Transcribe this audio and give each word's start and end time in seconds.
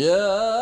يا 0.00 0.59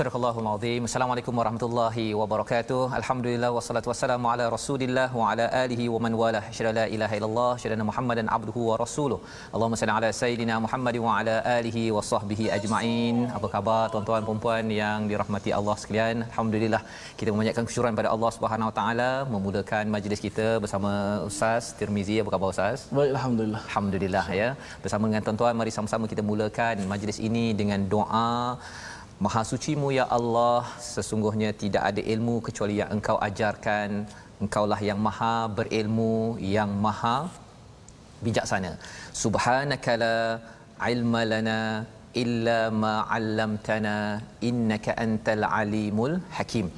Surah 0.00 0.18
Al-Azim. 0.42 0.82
Assalamualaikum 0.88 1.34
warahmatullahi 1.38 2.04
wabarakatuh. 2.18 2.82
Alhamdulillah 2.98 3.50
wassalatu 3.56 3.88
wassalamu 3.90 4.30
ala 4.32 4.44
Rasulillah 4.54 5.08
wa 5.18 5.24
ala 5.30 5.44
alihi 5.62 5.88
wa 5.94 5.98
man 6.04 6.14
walah. 6.20 6.40
Syada 6.56 6.70
la 6.78 6.84
ilaha 6.94 7.14
illallah, 7.18 7.50
syada 7.62 7.84
Muhammadan 7.88 8.26
abduhu 8.36 8.60
wa 8.68 8.76
rasuluh. 8.82 9.18
Allahumma 9.54 9.78
salli 9.80 9.94
ala 9.96 10.08
sayidina 10.20 10.54
Muhammad 10.66 10.96
wa 11.06 11.10
ala 11.18 11.34
alihi 11.56 11.82
wa 11.96 12.04
sahbihi 12.12 12.46
ajma'in. 12.56 13.18
Apa 13.38 13.50
khabar 13.54 13.82
tuan-tuan 13.92 14.24
dan 14.28 14.40
puan 14.44 14.70
yang 14.78 15.00
dirahmati 15.10 15.52
Allah 15.58 15.76
sekalian? 15.82 16.16
Alhamdulillah 16.30 16.82
kita 17.20 17.28
memanjatkan 17.34 17.66
kesyukuran 17.68 18.00
pada 18.00 18.08
Allah 18.14 18.30
Subhanahu 18.38 18.70
wa 18.70 18.74
taala 18.80 19.10
memulakan 19.34 19.84
majlis 19.96 20.22
kita 20.28 20.48
bersama 20.64 20.92
Ustaz 21.28 21.76
Tirmizi. 21.80 22.16
Apa 22.24 22.32
khabar 22.36 22.48
Ustaz? 22.56 22.88
Baik, 23.00 23.12
Alhamdulillah. 23.16 23.62
Alhamdulillah 23.68 24.26
ya. 24.40 24.48
Bersama 24.86 25.12
dengan 25.12 25.24
tuan-tuan 25.28 25.60
mari 25.60 25.74
sama-sama 25.78 26.08
kita 26.14 26.24
mulakan 26.32 26.88
majlis 26.94 27.20
ini 27.30 27.46
dengan 27.62 27.82
doa 27.96 28.30
Maha 29.20 29.42
sucimu 29.44 29.92
ya 29.92 30.08
Allah, 30.08 30.64
sesungguhnya 30.80 31.52
tidak 31.62 31.82
ada 31.92 32.00
ilmu 32.12 32.40
kecuali 32.46 32.80
yang 32.80 32.88
engkau 32.96 33.16
ajarkan. 33.28 34.08
Engkaulah 34.40 34.80
yang 34.80 34.96
maha 34.96 35.44
berilmu, 35.56 36.40
yang 36.40 36.72
maha 36.84 37.28
bijaksana. 38.24 38.72
Subhanaka 39.12 40.00
la 40.00 40.16
ilma 40.88 41.20
lana 41.32 41.60
illa 42.22 42.58
ma 42.82 42.94
'allamtana 43.16 43.96
innaka 44.50 44.96
antal 45.04 45.44
alimul 45.60 46.16
hakim. 46.38 46.68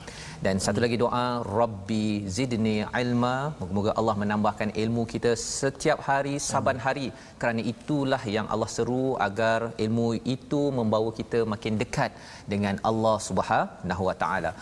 Dan 0.45 0.59
satu 0.65 0.83
lagi 0.83 0.97
doa 1.03 1.27
Rabbi 1.59 2.07
zidni 2.37 2.83
ilma 3.01 3.35
Moga-moga 3.59 3.93
Allah 4.01 4.15
menambahkan 4.23 4.71
ilmu 4.83 5.03
kita 5.13 5.33
setiap 5.39 5.99
hari 6.09 6.35
saban 6.47 6.83
hari 6.85 7.07
Kerana 7.41 7.63
itulah 7.73 8.19
yang 8.37 8.47
Allah 8.55 8.67
seru 8.77 9.05
agar 9.27 9.71
ilmu 9.85 10.09
itu 10.37 10.63
membawa 10.79 11.15
kita 11.21 11.41
makin 11.53 11.79
dekat 11.83 12.11
dengan 12.55 12.75
Allah 12.91 13.17
Subhanahu 13.29 14.03
Wa 14.09 14.17
Taala. 14.23 14.53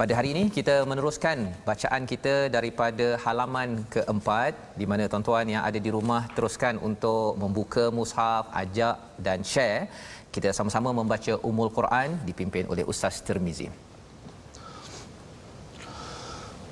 Pada 0.00 0.12
hari 0.18 0.28
ini 0.34 0.50
kita 0.56 0.74
meneruskan 0.90 1.38
bacaan 1.68 2.02
kita 2.12 2.34
daripada 2.56 3.06
halaman 3.24 3.86
keempat 3.94 4.52
di 4.80 4.86
mana 4.90 5.06
tuan-tuan 5.06 5.46
yang 5.54 5.62
ada 5.68 5.78
di 5.86 5.90
rumah 5.96 6.22
teruskan 6.34 6.82
untuk 6.88 7.38
membuka 7.42 7.84
mushaf, 7.98 8.50
ajak 8.62 8.96
dan 9.26 9.46
share. 9.52 9.86
Kita 10.34 10.50
sama-sama 10.50 10.90
membaca 11.00 11.38
Ummul 11.48 11.70
Quran 11.78 12.08
dipimpin 12.26 12.66
oleh 12.66 12.84
Ustaz 12.92 13.22
Tirmizi. 13.22 13.70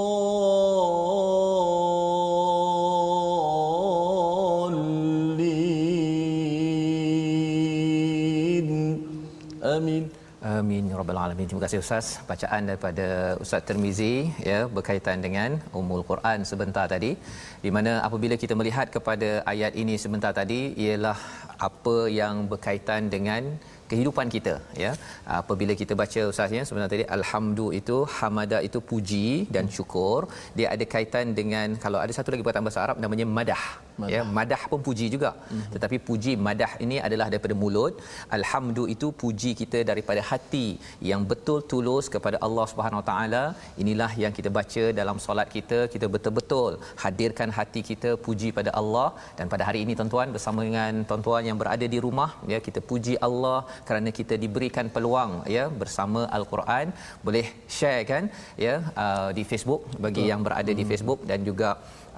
Alamin. 11.25 11.47
Terima 11.49 11.63
kasih 11.65 11.79
Ustaz. 11.83 12.05
Bacaan 12.29 12.69
daripada 12.69 13.07
Ustaz 13.43 13.65
Tirmizi 13.67 14.13
ya 14.49 14.59
berkaitan 14.75 15.19
dengan 15.25 15.59
Ummul 15.79 16.03
Quran 16.11 16.39
sebentar 16.51 16.85
tadi. 16.93 17.11
Di 17.65 17.71
mana 17.75 17.91
apabila 18.07 18.37
kita 18.43 18.55
melihat 18.61 18.87
kepada 18.95 19.29
ayat 19.53 19.75
ini 19.83 19.95
sebentar 20.03 20.31
tadi 20.41 20.61
ialah 20.85 21.17
apa 21.69 21.97
yang 22.21 22.35
berkaitan 22.53 23.11
dengan 23.15 23.43
kehidupan 23.91 24.27
kita 24.35 24.53
ya 24.83 24.91
apabila 25.39 25.73
kita 25.81 25.93
baca 26.01 26.21
ustaz 26.31 26.51
ya 26.57 26.63
sebenarnya 26.67 26.91
tadi 26.93 27.05
alhamdu 27.17 27.65
itu 27.79 27.97
hamada 28.17 28.59
itu 28.67 28.79
puji 28.91 29.27
dan 29.55 29.65
syukur 29.77 30.19
dia 30.57 30.67
ada 30.73 30.85
kaitan 30.93 31.35
dengan 31.39 31.75
kalau 31.85 31.99
ada 32.03 32.13
satu 32.17 32.31
lagi 32.33 32.43
perkataan 32.45 32.67
bahasa 32.67 32.83
Arab 32.85 32.99
namanya 33.03 33.25
madah, 33.37 33.63
madah. 33.99 34.11
ya 34.13 34.21
madah 34.37 34.61
pun 34.71 34.79
puji 34.87 35.07
juga. 35.15 35.31
Mm-hmm. 35.37 35.71
tetapi 35.73 35.97
puji 36.07 36.31
madah 36.47 36.71
ini 36.85 36.97
adalah 37.07 37.27
daripada 37.33 37.55
mulut. 37.61 37.93
Alhamdu 38.37 38.83
itu 38.93 39.07
puji 39.23 39.51
kita 39.61 39.79
daripada 39.91 40.21
hati 40.31 40.67
yang 41.09 41.21
betul 41.31 41.59
tulus 41.71 42.07
kepada 42.15 42.37
Allah 42.47 42.65
Subhanahu 42.71 43.03
taala. 43.09 43.43
Inilah 43.83 44.11
yang 44.23 44.33
kita 44.37 44.49
baca 44.59 44.83
dalam 44.99 45.17
solat 45.25 45.47
kita. 45.55 45.79
Kita 45.93 46.07
betul-betul 46.15 46.71
hadirkan 47.03 47.51
hati 47.57 47.81
kita 47.91 48.11
puji 48.25 48.49
pada 48.59 48.73
Allah. 48.81 49.07
Dan 49.37 49.47
pada 49.53 49.65
hari 49.69 49.81
ini 49.85 49.95
tuan-tuan 49.99 50.29
bersama 50.35 50.59
dengan 50.67 51.03
tuan-tuan 51.11 51.43
yang 51.49 51.59
berada 51.61 51.85
di 51.95 51.99
rumah 52.05 52.29
ya 52.53 52.59
kita 52.67 52.79
puji 52.91 53.13
Allah 53.27 53.59
kerana 53.87 54.09
kita 54.19 54.35
diberikan 54.43 54.87
peluang 54.95 55.31
ya 55.57 55.65
bersama 55.81 56.21
al-Quran. 56.37 56.87
Boleh 57.27 57.45
share 57.77 58.03
kan 58.11 58.23
ya 58.65 58.75
uh, 59.03 59.29
di 59.37 59.43
Facebook 59.51 59.83
bagi 60.05 60.21
Betul. 60.21 60.31
yang 60.31 60.41
berada 60.47 60.71
di 60.79 60.85
Facebook 60.91 61.21
dan 61.31 61.41
juga 61.49 61.69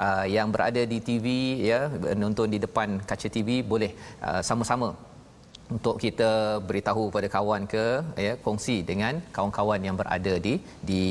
uh, 0.06 0.25
yang 0.36 0.50
berada 0.54 0.84
di 0.94 1.00
TV 1.07 1.28
ya 1.69 1.80
nonton 2.24 2.50
di 2.54 2.60
depan 2.66 3.01
kaca 3.10 3.30
TV 3.36 3.62
boleh 3.74 3.92
uh, 4.28 4.42
sama-sama 4.50 4.94
untuk 5.75 5.95
kita 6.04 6.30
beritahu 6.69 7.04
pada 7.16 7.28
kawan 7.36 7.63
ke 7.74 7.86
ya 8.25 8.34
kongsi 8.45 8.75
dengan 8.90 9.13
kawan-kawan 9.36 9.81
yang 9.88 9.95
berada 10.01 10.34
di 10.45 10.54
di 10.90 11.01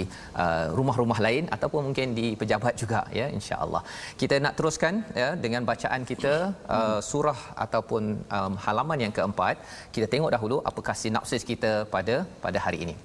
uh, 0.43 0.67
rumah-rumah 0.77 1.19
lain 1.27 1.45
ataupun 1.57 1.81
mungkin 1.89 2.09
di 2.19 2.27
pejabat 2.41 2.75
juga 2.83 3.01
ya 3.21 3.27
insya-Allah. 3.39 3.83
Kita 4.21 4.37
nak 4.45 4.55
teruskan 4.59 4.95
ya 5.23 5.31
dengan 5.45 5.65
bacaan 5.71 6.05
kita 6.11 6.35
uh, 6.77 7.01
surah 7.11 7.41
ataupun 7.65 8.03
um, 8.39 8.55
halaman 8.67 9.01
yang 9.05 9.15
keempat. 9.19 9.57
Kita 9.95 10.07
tengok 10.15 10.33
dahulu 10.37 10.59
apakah 10.71 10.95
sinopsis 11.03 11.45
kita 11.53 11.73
pada 11.97 12.17
pada 12.45 12.61
hari 12.67 12.81
ini 12.87 12.97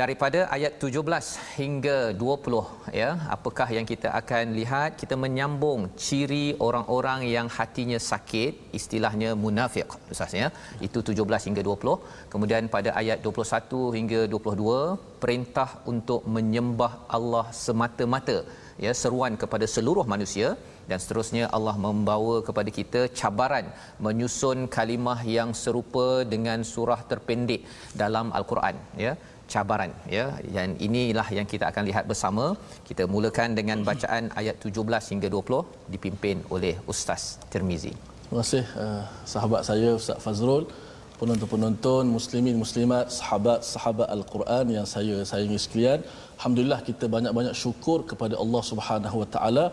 daripada 0.00 0.40
ayat 0.56 0.72
17 0.82 1.58
hingga 1.58 1.96
20 2.20 2.98
ya 3.00 3.08
apakah 3.36 3.68
yang 3.76 3.86
kita 3.92 4.08
akan 4.20 4.44
lihat? 4.58 4.90
Kita 5.00 5.14
menyambung 5.24 5.80
ciri 6.04 6.46
orang-orang 6.66 7.20
yang 7.34 7.46
hatinya 7.56 7.98
sakit 8.10 8.52
istilahnya 8.78 9.30
munafik 9.44 9.86
ustaz 10.14 10.34
ya. 10.42 10.48
Itu 10.86 11.00
17 11.10 11.48
hingga 11.48 11.62
20 11.70 12.32
kemudian 12.32 12.70
pada 12.76 12.92
ayat 13.02 13.18
21 13.26 13.84
hingga 13.98 14.20
22 14.36 15.20
perintah 15.22 15.70
untuk 15.92 16.22
menyembah 16.36 16.92
Allah 17.18 17.46
semata-mata 17.64 18.38
ya 18.86 18.92
seruan 19.02 19.34
kepada 19.44 19.68
seluruh 19.76 20.06
manusia. 20.14 20.50
Dan 20.90 21.00
seterusnya 21.04 21.44
Allah 21.56 21.74
membawa 21.84 22.34
kepada 22.46 22.70
kita 22.76 23.00
cabaran 23.18 23.66
menyusun 24.04 24.58
kalimah 24.76 25.18
yang 25.36 25.50
serupa 25.62 26.06
dengan 26.34 26.64
surah 26.70 27.00
terpendek 27.10 27.60
dalam 28.02 28.32
al-Quran 28.38 28.76
ya 29.04 29.12
cabaran 29.52 29.92
ya. 30.16 30.26
Dan 30.56 30.76
inilah 30.86 31.28
yang 31.38 31.46
kita 31.52 31.64
akan 31.70 31.84
lihat 31.90 32.04
bersama. 32.10 32.44
Kita 32.88 33.06
mulakan 33.14 33.56
dengan 33.58 33.80
bacaan 33.88 34.24
ayat 34.40 34.56
17 34.68 35.12
hingga 35.12 35.28
20 35.36 35.94
dipimpin 35.94 36.36
oleh 36.56 36.74
ustaz 36.92 37.24
Tirmizi. 37.52 37.94
Terima 38.24 38.40
kasih 38.44 38.64
uh, 38.84 39.02
sahabat 39.32 39.62
saya 39.70 39.90
ustaz 40.00 40.20
Fazrul. 40.24 40.64
Penonton-penonton 41.20 42.04
muslimin 42.16 42.56
muslimat 42.62 43.06
sahabat-sahabat 43.18 44.08
al-Quran 44.16 44.66
yang 44.76 44.86
saya 44.94 45.16
sayangi 45.30 45.58
sekalian. 45.64 46.00
Alhamdulillah 46.38 46.80
kita 46.88 47.04
banyak-banyak 47.14 47.54
syukur 47.62 47.98
kepada 48.10 48.34
Allah 48.42 48.62
Subhanahu 48.70 49.16
wa 49.22 49.28
taala. 49.34 49.64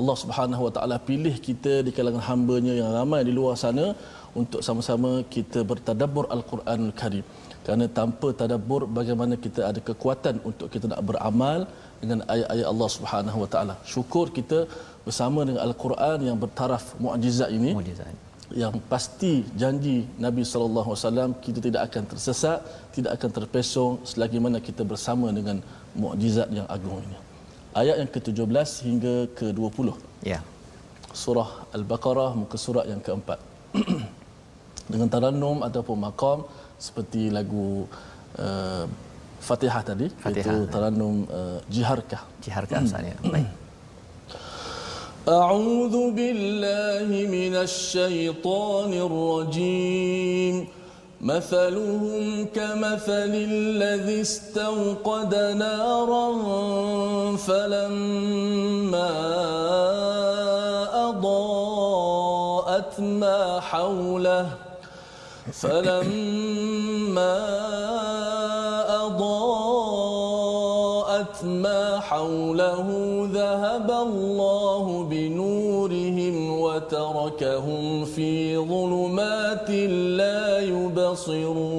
Allah 0.00 0.16
Subhanahu 0.22 0.62
wa 0.66 0.72
taala 0.76 0.96
pilih 1.08 1.34
kita 1.48 1.74
di 1.86 1.92
kalangan 1.96 2.24
hamba-Nya 2.28 2.74
yang 2.80 2.90
ramai 2.98 3.20
di 3.28 3.32
luar 3.38 3.56
sana 3.64 3.86
untuk 4.40 4.60
sama-sama 4.66 5.10
kita 5.34 5.60
bertadabbur 5.70 6.24
al-Quranul 6.36 6.94
Karim 7.00 7.26
kerana 7.66 7.86
tanpa 7.98 8.28
tadabbur 8.40 8.82
bagaimana 8.98 9.34
kita 9.44 9.60
ada 9.70 9.80
kekuatan 9.88 10.34
untuk 10.48 10.68
kita 10.74 10.86
nak 10.92 11.00
beramal 11.08 11.60
dengan 12.00 12.18
ayat-ayat 12.34 12.66
Allah 12.72 12.88
Subhanahu 12.96 13.38
wa 13.42 13.48
taala 13.54 13.74
syukur 13.92 14.26
kita 14.38 14.58
bersama 15.06 15.40
dengan 15.48 15.62
al-Quran 15.66 16.18
yang 16.28 16.36
bertaraf 16.44 16.84
mukjizat 17.04 17.50
ini 17.58 17.70
Mukjizat. 17.78 18.06
yang 18.62 18.74
pasti 18.92 19.32
janji 19.62 19.96
Nabi 20.26 20.42
sallallahu 20.52 20.88
alaihi 20.92 21.04
wasallam 21.04 21.30
kita 21.44 21.58
tidak 21.66 21.82
akan 21.88 22.02
tersesat, 22.12 22.58
tidak 22.96 23.12
akan 23.16 23.30
terpesong 23.38 23.92
selagi 24.10 24.38
mana 24.44 24.58
kita 24.68 24.82
bersama 24.92 25.26
dengan 25.38 25.58
mukjizat 26.02 26.48
yang 26.58 26.66
agung 26.76 26.98
ini. 27.06 27.18
Ayat 27.80 27.96
yang 28.00 28.10
ke-17 28.14 28.68
hingga 28.88 29.14
ke-20. 29.38 29.88
Ya. 30.32 30.40
Surah 31.22 31.50
Al-Baqarah 31.76 32.30
muka 32.42 32.56
surat 32.66 32.86
yang 32.92 33.02
keempat. 33.06 33.38
dengan 34.92 35.08
tarannum 35.14 35.58
ataupun 35.68 35.96
maqam 36.06 36.38
seperti 36.77 37.29
lagu 37.37 37.85
uh, 38.37 38.85
Fatihah 39.41 39.81
tadi 39.81 40.07
Fatihah. 40.09 40.45
iaitu 40.45 40.55
tarannum 40.73 41.15
uh, 41.25 41.59
jiharkah. 41.73 42.21
Jiharkan 42.45 42.85
asalnya. 42.85 43.17
Baik. 43.25 43.61
أعوذ 45.21 46.17
بالله 46.17 47.05
من 47.29 47.53
الشيطان 47.55 48.91
الرجيم 48.93 50.55
مثلهم 51.21 52.45
كمثل 52.57 53.33
الذي 53.53 54.21
استوقد 54.21 55.35
نارا 55.35 56.27
فلما 57.37 59.13
أضاءت 61.09 62.99
ما 62.99 63.59
حوله 63.59 64.45
فلما 65.53 66.44
أضاءت 70.16 71.44
ما 71.44 72.00
حوله 72.00 72.86
ذهب 73.32 73.90
الله 73.90 75.04
بنورهم 75.10 76.60
وتركهم 76.60 78.04
في 78.04 78.56
ظلمات 78.58 79.70
لا 80.20 80.58
يبصرون 80.58 81.75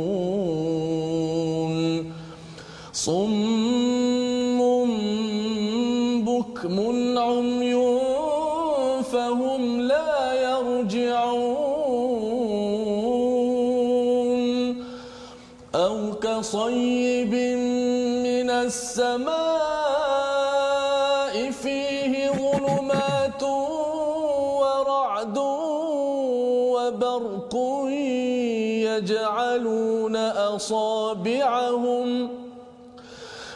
أصابعهم 30.68 32.30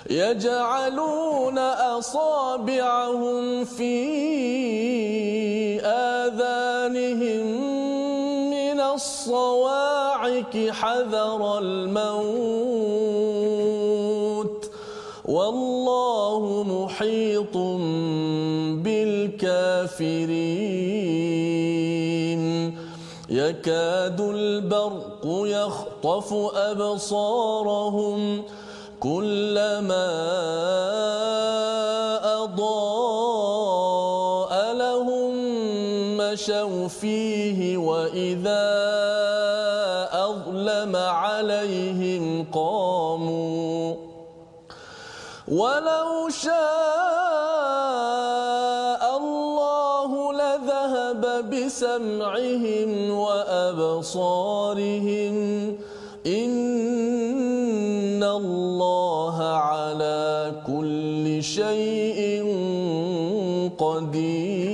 يجعلون 0.10 1.58
أصابعهم 2.00 3.66
في 3.66 3.96
آذانهم 5.84 7.46
من 8.50 8.80
الصواعق 8.80 10.70
حذر 10.70 11.60
الموت. 11.60 12.72
والله 15.26 16.64
محيط 16.64 17.58
بالكافرين. 18.84 20.52
يكاد 23.30 24.22
البرق 24.22 25.11
يخطف 25.26 26.34
أبصارهم 26.56 28.44
كلما 29.00 30.12
أضاء 32.44 34.74
لهم 34.74 35.32
مشوا 36.18 36.88
فيه 36.88 37.78
وإذا 37.78 38.72
أظلم 40.12 40.96
عليهم 40.96 42.46
قاموا 42.54 43.96
ولو 45.48 46.30
شاء 46.30 47.11
بسمعهم 51.52 53.12
وأبصارهم 53.12 55.36
إن 56.26 58.24
الله 58.24 59.38
على 59.44 60.52
كل 60.68 61.44
شيء 61.44 62.44
قدير. 63.78 64.72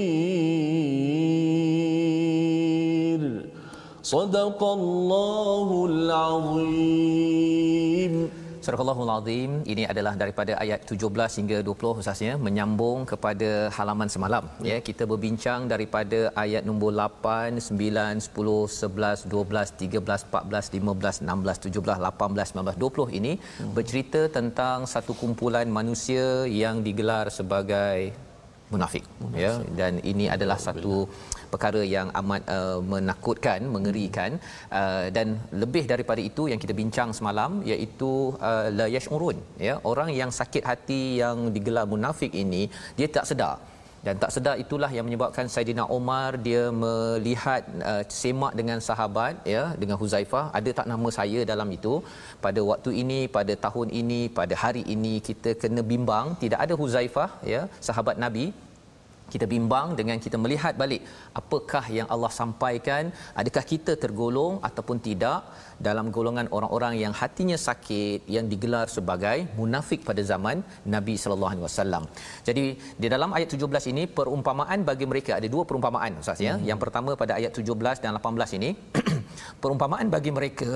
صدق 4.04 4.64
الله 4.64 5.86
العظيم. 5.90 7.57
Surah 8.68 8.84
Allahul 8.84 9.12
Azim 9.14 9.52
ini 9.74 9.84
adalah 9.92 10.12
daripada 10.22 10.54
ayat 10.64 10.80
17 10.94 11.38
hingga 11.40 11.58
20 11.68 11.98
khususnya 11.98 12.34
menyambung 12.46 13.08
kepada 13.12 13.50
halaman 13.76 14.10
semalam 14.16 14.44
ya 14.70 14.78
kita 14.88 15.04
berbincang 15.12 15.72
daripada 15.74 16.20
ayat 16.44 16.68
nombor 16.70 16.92
8 16.98 17.64
9 17.64 18.26
10 18.28 18.28
11 18.28 19.24
12 19.36 19.72
13 19.84 20.28
14 20.34 20.74
15 20.84 21.24
16 21.32 21.64
17 21.70 21.96
18 22.12 22.52
19 22.60 22.84
20 22.84 23.20
ini 23.20 23.34
hmm. 23.40 23.72
bercerita 23.78 24.22
tentang 24.38 24.84
satu 24.96 25.16
kumpulan 25.22 25.72
manusia 25.80 26.28
yang 26.62 26.84
digelar 26.88 27.26
sebagai 27.40 28.12
munafik, 28.74 29.04
munafik. 29.24 29.44
ya 29.44 29.54
dan 29.80 30.04
ini 30.12 30.28
adalah 30.36 30.60
satu 30.68 31.08
perkara 31.54 31.82
yang 31.96 32.10
amat 32.22 32.42
uh, 32.58 32.80
menakutkan 32.94 33.62
mengerikan. 33.76 34.32
Uh, 34.80 35.06
dan 35.18 35.28
lebih 35.64 35.84
daripada 35.94 36.22
itu 36.30 36.46
yang 36.52 36.62
kita 36.64 36.76
bincang 36.82 37.12
semalam 37.20 37.54
iaitu 37.72 38.12
uh, 38.50 38.68
la 38.80 38.88
yashurun 38.96 39.40
ya. 39.70 39.76
Orang 39.92 40.12
yang 40.22 40.34
sakit 40.42 40.64
hati 40.72 41.02
yang 41.24 41.40
digelar 41.58 41.88
munafik 41.96 42.34
ini 42.44 42.64
dia 43.00 43.10
tak 43.18 43.28
sedar. 43.32 43.58
Dan 44.06 44.16
tak 44.24 44.32
sedar 44.36 44.56
itulah 44.64 44.90
yang 44.96 45.06
menyebabkan 45.08 45.46
Saidina 45.54 45.84
Omar 45.96 46.30
dia 46.46 46.64
melihat 46.84 47.62
uh, 47.92 48.04
semak 48.20 48.54
dengan 48.60 48.80
sahabat 48.88 49.34
ya 49.54 49.64
dengan 49.82 49.98
Huzaifah. 50.02 50.46
Ada 50.60 50.72
tak 50.80 50.88
nama 50.92 51.10
saya 51.18 51.40
dalam 51.52 51.70
itu? 51.78 51.94
Pada 52.46 52.62
waktu 52.70 52.92
ini 53.02 53.20
pada 53.38 53.54
tahun 53.66 53.90
ini 54.02 54.22
pada 54.40 54.56
hari 54.64 54.84
ini 54.96 55.14
kita 55.30 55.52
kena 55.64 55.84
bimbang. 55.92 56.28
Tidak 56.44 56.60
ada 56.66 56.74
Huzaifah 56.82 57.30
ya 57.54 57.62
sahabat 57.90 58.18
Nabi 58.26 58.46
kita 59.34 59.46
bimbang 59.54 59.88
dengan 60.00 60.18
kita 60.26 60.38
melihat 60.44 60.74
balik 60.82 61.02
apakah 61.40 61.84
yang 61.98 62.08
Allah 62.14 62.32
sampaikan 62.40 63.04
adakah 63.42 63.64
kita 63.72 63.94
tergolong 64.04 64.56
ataupun 64.70 64.98
tidak 65.08 65.40
dalam 65.88 66.06
golongan 66.16 66.48
orang-orang 66.58 66.94
yang 67.04 67.14
hatinya 67.22 67.58
sakit 67.68 68.20
yang 68.36 68.46
digelar 68.52 68.88
sebagai 68.98 69.38
munafik 69.60 70.02
pada 70.10 70.22
zaman 70.32 70.58
Nabi 70.96 71.16
sallallahu 71.22 71.52
alaihi 71.54 71.66
wasallam. 71.68 72.04
Jadi 72.48 72.66
di 73.02 73.08
dalam 73.14 73.32
ayat 73.38 73.50
17 73.58 73.92
ini 73.94 74.04
perumpamaan 74.20 74.82
bagi 74.90 75.06
mereka 75.12 75.32
ada 75.40 75.48
dua 75.56 75.64
perumpamaan 75.70 76.22
ustaz 76.24 76.42
ya. 76.48 76.56
Hmm. 76.56 76.66
Yang 76.70 76.80
pertama 76.86 77.12
pada 77.24 77.36
ayat 77.40 77.52
17 77.54 78.04
dan 78.04 78.18
18 78.22 78.58
ini 78.60 78.70
perumpamaan 79.64 80.08
bagi 80.16 80.34
mereka 80.40 80.72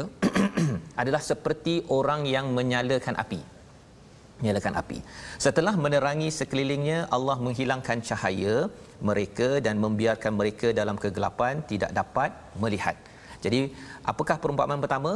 adalah 1.01 1.22
seperti 1.31 1.75
orang 2.00 2.24
yang 2.36 2.48
menyalakan 2.58 3.17
api 3.25 3.41
nyalakan 4.45 4.75
api. 4.81 5.00
Setelah 5.45 5.74
menerangi 5.83 6.29
sekelilingnya, 6.39 7.00
Allah 7.15 7.38
menghilangkan 7.45 8.00
cahaya 8.10 8.55
mereka 9.10 9.50
dan 9.65 9.77
membiarkan 9.83 10.33
mereka 10.39 10.69
dalam 10.79 10.98
kegelapan 11.03 11.62
tidak 11.71 11.91
dapat 12.00 12.31
melihat. 12.63 12.98
Jadi, 13.45 13.62
apakah 14.12 14.38
perumpamaan 14.43 14.83
pertama? 14.86 15.13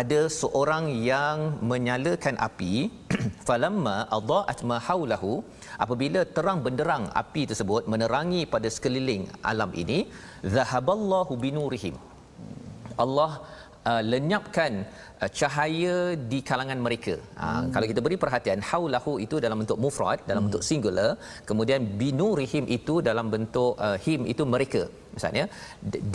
Ada 0.00 0.20
seorang 0.40 0.84
yang 1.10 1.62
menyalakan 1.70 2.36
api, 2.48 2.74
falamma 3.48 3.96
adaat 4.18 4.58
ma 4.70 4.76
haulahu, 4.88 5.40
apabila 5.84 6.20
terang 6.36 6.60
benderang 6.66 7.04
api 7.22 7.42
tersebut 7.50 7.88
menerangi 7.92 8.42
pada 8.54 8.68
sekeliling 8.76 9.24
alam 9.52 9.72
ini, 9.82 9.98
zahaballahu 10.56 11.32
binurihim. 11.44 11.96
Allah 13.04 13.32
uh, 13.90 14.02
lenyapkan 14.12 14.72
uh, 15.22 15.30
cahaya 15.38 15.96
di 16.30 16.38
kalangan 16.50 16.78
mereka. 16.86 17.14
Ha, 17.40 17.46
hmm. 17.46 17.70
Kalau 17.74 17.86
kita 17.90 18.00
beri 18.06 18.18
perhatian, 18.24 18.60
haulahu 18.70 19.14
itu 19.26 19.38
dalam 19.44 19.58
bentuk 19.62 19.80
mufrad, 19.84 20.20
dalam 20.30 20.40
hmm. 20.40 20.48
bentuk 20.48 20.64
singular, 20.68 21.10
kemudian 21.50 21.82
binurihim 22.02 22.66
itu 22.78 22.96
dalam 23.10 23.28
bentuk 23.34 23.72
uh, 23.88 23.96
him 24.06 24.22
itu 24.34 24.44
mereka. 24.54 24.84
Misalnya, 25.16 25.44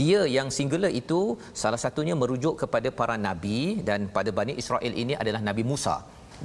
dia 0.01 0.21
yang 0.37 0.47
singular 0.57 0.91
itu 1.01 1.21
salah 1.61 1.79
satunya 1.83 2.15
merujuk 2.23 2.55
kepada 2.63 2.89
para 2.99 3.15
nabi 3.27 3.59
dan 3.89 4.01
pada 4.17 4.29
Bani 4.39 4.53
Israel 4.61 4.93
ini 5.03 5.13
adalah 5.21 5.41
Nabi 5.49 5.63
Musa 5.71 5.95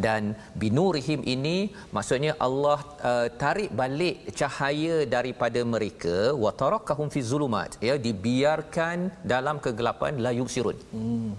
dan 0.04 0.22
binurihim 0.62 1.20
ini 1.34 1.56
maksudnya 1.96 2.32
Allah 2.46 2.78
uh, 3.10 3.28
tarik 3.42 3.70
balik 3.80 4.16
cahaya 4.40 4.96
daripada 5.16 5.60
mereka 5.74 6.16
wa 6.44 6.52
tarakahum 6.62 7.08
fi 7.14 7.22
zulumat 7.32 7.80
ya 7.88 7.96
dibiarkan 8.06 9.10
dalam 9.34 9.58
kegelapan 9.66 10.22
la 10.26 10.32
yubsirun. 10.40 10.78
Hmm. 10.94 11.32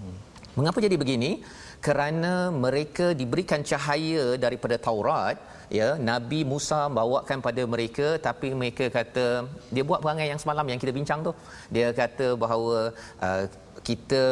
Mengapa 0.58 0.78
jadi 0.86 0.96
begini? 1.02 1.30
Kerana 1.86 2.32
mereka 2.64 3.06
diberikan 3.20 3.62
cahaya 3.70 4.24
daripada 4.44 4.76
Taurat 4.86 5.38
ya 5.78 5.88
Nabi 6.10 6.40
Musa 6.52 6.80
bawakan 6.98 7.38
pada 7.46 7.62
mereka 7.72 8.08
tapi 8.26 8.48
mereka 8.60 8.84
kata 8.98 9.26
dia 9.74 9.84
buat 9.88 10.00
perangai 10.04 10.28
yang 10.32 10.40
semalam 10.42 10.66
yang 10.70 10.80
kita 10.82 10.92
bincang 10.98 11.20
tu 11.26 11.32
dia 11.74 11.88
kata 12.00 12.26
bahawa 12.42 12.76
uh, 13.26 13.44
kita 13.88 14.22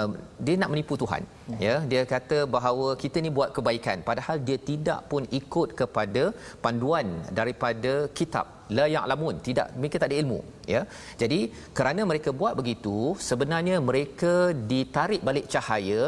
um, 0.00 0.12
dia 0.46 0.54
nak 0.60 0.70
menipu 0.72 0.94
Tuhan 1.02 1.22
hmm. 1.26 1.60
ya. 1.66 1.74
Dia 1.90 2.02
kata 2.12 2.38
bahawa 2.56 2.88
kita 3.02 3.18
ni 3.24 3.30
buat 3.38 3.50
kebaikan. 3.56 4.04
Padahal 4.08 4.36
dia 4.48 4.58
tidak 4.70 5.00
pun 5.10 5.24
ikut 5.40 5.70
kepada 5.80 6.24
panduan 6.64 7.08
daripada 7.38 7.94
kitab. 8.18 8.46
La 8.76 8.86
ya'lamun. 8.94 9.34
Tidak 9.48 9.68
mereka 9.80 9.96
tak 10.02 10.10
ada 10.10 10.20
ilmu 10.22 10.38
ya. 10.74 10.80
Jadi 11.22 11.40
kerana 11.78 12.02
mereka 12.10 12.30
buat 12.40 12.54
begitu 12.60 12.96
sebenarnya 13.30 13.76
mereka 13.90 14.34
ditarik 14.72 15.22
balik 15.28 15.46
cahaya 15.54 16.02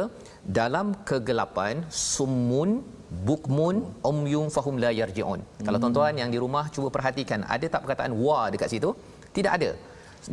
dalam 0.61 0.87
kegelapan 1.09 1.85
summun 2.15 2.71
bukmun 3.29 3.77
umyum 4.11 4.49
fahum 4.57 4.77
la 4.85 4.91
yarjiun. 5.01 5.41
Hmm. 5.41 5.65
kalau 5.67 5.79
tuan-tuan 5.83 6.15
yang 6.23 6.31
di 6.35 6.39
rumah 6.45 6.65
cuba 6.75 6.89
perhatikan 6.97 7.41
ada 7.55 7.67
tak 7.75 7.83
perkataan 7.85 8.13
wa 8.25 8.41
dekat 8.55 8.71
situ? 8.75 8.91
Tidak 9.37 9.53
ada 9.59 9.71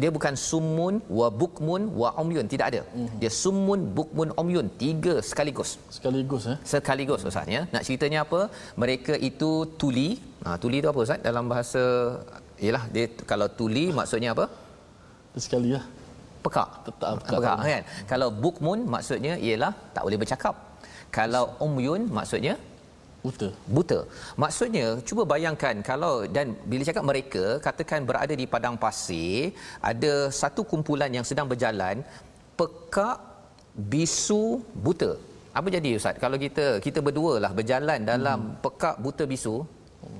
dia 0.01 0.09
bukan 0.15 0.33
summun 0.47 0.95
wa 1.17 1.27
bukmun 1.41 1.81
wa 2.01 2.09
umyun. 2.23 2.45
Tidak 2.53 2.67
ada. 2.71 2.81
Mm-hmm. 2.83 3.17
dia 3.21 3.31
summun 3.43 3.81
bukmun 3.97 4.29
umyun. 4.41 4.67
Tiga 4.83 5.13
sekaligus. 5.29 5.71
Sekaligus 5.97 6.43
eh? 6.53 6.57
Sekaligus 6.73 7.21
ustaz 7.29 7.47
ya. 7.55 7.61
Nak 7.73 7.83
ceritanya 7.87 8.19
apa? 8.25 8.41
Mereka 8.83 9.15
itu 9.29 9.51
tuli. 9.81 10.09
Ha 10.45 10.57
tuli 10.63 10.77
itu 10.81 10.89
apa 10.91 10.99
ustaz? 11.05 11.21
Dalam 11.27 11.45
bahasa 11.53 11.83
ialah 12.65 12.83
dia 12.95 13.05
kalau 13.31 13.47
tuli 13.59 13.85
maksudnya 13.99 14.31
apa? 14.35 14.45
Sekali 15.47 15.69
ya. 15.75 15.81
Pekak. 16.45 16.69
Tetap 16.87 17.13
pekak, 17.21 17.39
pekak 17.41 17.57
kan? 17.73 17.83
Kalau 18.11 18.29
bukmun 18.45 18.79
maksudnya 18.95 19.33
ialah 19.47 19.73
tak 19.95 20.03
boleh 20.07 20.19
bercakap. 20.23 20.55
Kalau 21.17 21.45
umyun 21.67 22.01
maksudnya 22.17 22.55
buta 23.25 23.49
buta 23.75 23.99
maksudnya 24.43 24.87
cuba 25.07 25.23
bayangkan 25.33 25.75
kalau 25.89 26.13
dan 26.35 26.47
bila 26.71 26.87
cakap 26.89 27.05
mereka 27.11 27.45
katakan 27.67 28.07
berada 28.09 28.33
di 28.41 28.47
padang 28.55 28.75
pasir 28.83 29.53
ada 29.91 30.13
satu 30.41 30.63
kumpulan 30.71 31.11
yang 31.17 31.27
sedang 31.29 31.47
berjalan 31.53 32.03
pekak 32.59 33.17
bisu 33.93 34.43
buta 34.87 35.11
apa 35.57 35.67
jadi 35.77 35.89
ustaz 35.99 36.17
kalau 36.23 36.37
kita 36.45 36.65
kita 36.85 36.99
berdua 37.07 37.33
lah 37.43 37.51
berjalan 37.59 37.99
dalam 38.11 38.39
hmm. 38.41 38.55
pekak 38.65 38.95
buta 39.05 39.25
bisu 39.33 39.57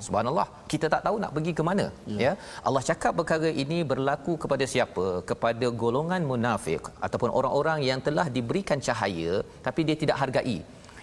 Subhanallah, 0.05 0.47
kita 0.71 0.87
tak 0.93 1.01
tahu 1.05 1.15
nak 1.23 1.31
pergi 1.35 1.51
ke 1.57 1.63
mana. 1.69 1.85
Ya. 2.09 2.19
ya. 2.25 2.31
Allah 2.67 2.83
cakap 2.89 3.13
perkara 3.19 3.49
ini 3.63 3.77
berlaku 3.91 4.33
kepada 4.43 4.65
siapa? 4.73 5.05
Kepada 5.29 5.67
golongan 5.83 6.21
munafik 6.31 6.89
ataupun 7.05 7.29
orang-orang 7.39 7.79
yang 7.89 7.99
telah 8.07 8.27
diberikan 8.37 8.81
cahaya 8.87 9.33
tapi 9.67 9.81
dia 9.87 9.97
tidak 10.03 10.17
hargai 10.21 10.57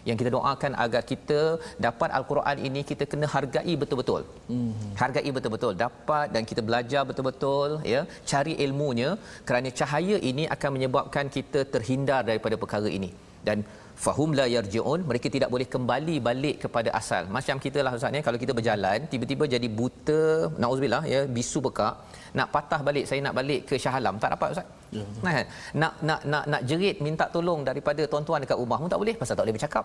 yang 0.09 0.17
kita 0.21 0.31
doakan 0.37 0.73
agar 0.85 1.03
kita 1.13 1.41
dapat 1.87 2.11
al-Quran 2.19 2.57
ini 2.69 2.81
kita 2.91 3.05
kena 3.13 3.27
hargai 3.35 3.75
betul-betul. 3.83 4.23
Hmm. 4.51 4.73
Hargai 5.03 5.31
betul-betul, 5.37 5.75
dapat 5.85 6.27
dan 6.35 6.43
kita 6.51 6.63
belajar 6.69 7.03
betul-betul 7.11 7.71
ya, 7.95 8.03
cari 8.33 8.55
ilmunya 8.67 9.11
kerana 9.51 9.71
cahaya 9.81 10.19
ini 10.31 10.47
akan 10.57 10.71
menyebabkan 10.79 11.29
kita 11.37 11.63
terhindar 11.75 12.23
daripada 12.31 12.59
perkara 12.65 12.91
ini. 12.99 13.13
Dan 13.47 13.59
fahum 14.05 14.31
la 14.39 14.47
yarjiun 14.55 15.01
mereka 15.11 15.29
tidak 15.35 15.51
boleh 15.55 15.67
kembali 15.75 16.17
balik 16.29 16.57
kepada 16.65 16.91
asal 17.01 17.23
macam 17.37 17.57
kita 17.65 17.79
lah 17.87 17.93
ustaz 17.99 18.17
ya 18.19 18.23
kalau 18.29 18.39
kita 18.43 18.53
berjalan 18.59 19.07
tiba-tiba 19.13 19.45
jadi 19.55 19.69
buta 19.81 20.23
nauzubillah 20.63 21.03
ya 21.15 21.21
bisu 21.37 21.61
bekak 21.67 21.95
nak 22.39 22.49
patah 22.55 22.81
balik 22.87 23.05
saya 23.09 23.21
nak 23.27 23.35
balik 23.39 23.61
ke 23.69 23.75
Shah 23.83 23.95
Alam. 23.99 24.17
Tak 24.23 24.31
dapat 24.35 24.49
ustaz. 24.55 24.67
Ya, 24.97 25.05
nah, 25.25 25.33
nak 25.81 25.93
nak 26.09 26.21
nak 26.33 26.45
nak 26.53 26.63
jerit 26.69 26.97
minta 27.07 27.25
tolong 27.35 27.61
daripada 27.69 28.03
tuan-tuan 28.13 28.41
dekat 28.45 28.59
rumah 28.63 28.77
pun 28.83 28.91
tak 28.93 29.01
boleh 29.03 29.15
pasal 29.21 29.35
tak 29.37 29.45
boleh 29.45 29.57
bercakap. 29.59 29.85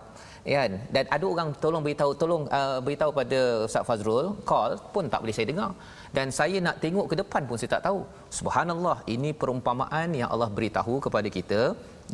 Kan? 0.56 0.72
Dan 0.94 1.04
ada 1.16 1.24
orang 1.32 1.48
tolong 1.64 1.82
beritahu 1.86 2.12
tolong 2.22 2.42
uh, 2.58 2.78
beritahu 2.86 3.12
pada 3.20 3.40
Ustaz 3.68 3.84
Fazrul 3.88 4.26
call 4.50 4.72
pun 4.94 5.04
tak 5.12 5.20
boleh 5.24 5.34
saya 5.36 5.46
dengar. 5.52 5.70
Dan 6.16 6.28
saya 6.40 6.56
nak 6.66 6.76
tengok 6.84 7.06
ke 7.12 7.14
depan 7.22 7.42
pun 7.48 7.56
saya 7.60 7.72
tak 7.76 7.84
tahu. 7.88 8.00
Subhanallah 8.38 8.96
ini 9.14 9.32
perumpamaan 9.42 10.08
yang 10.20 10.28
Allah 10.34 10.50
beritahu 10.58 10.96
kepada 11.06 11.28
kita 11.38 11.60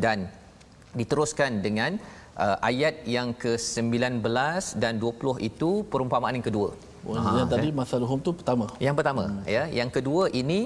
dan 0.06 0.30
diteruskan 0.98 1.52
dengan 1.66 1.92
uh, 2.44 2.56
ayat 2.70 3.06
yang 3.16 3.30
ke-19 3.42 4.22
dan 4.82 4.94
20 5.02 5.50
itu 5.50 5.70
perumpamaan 5.92 6.38
yang 6.38 6.46
kedua. 6.50 6.70
Ha, 7.12 7.30
yang 7.38 7.48
tadi 7.52 7.68
masaluhum 7.80 8.18
tu 8.26 8.32
pertama. 8.38 8.66
Yang 8.86 8.96
pertama 8.98 9.24
hmm. 9.28 9.40
ya, 9.54 9.62
yang 9.78 9.90
kedua 9.96 10.24
ini 10.40 10.60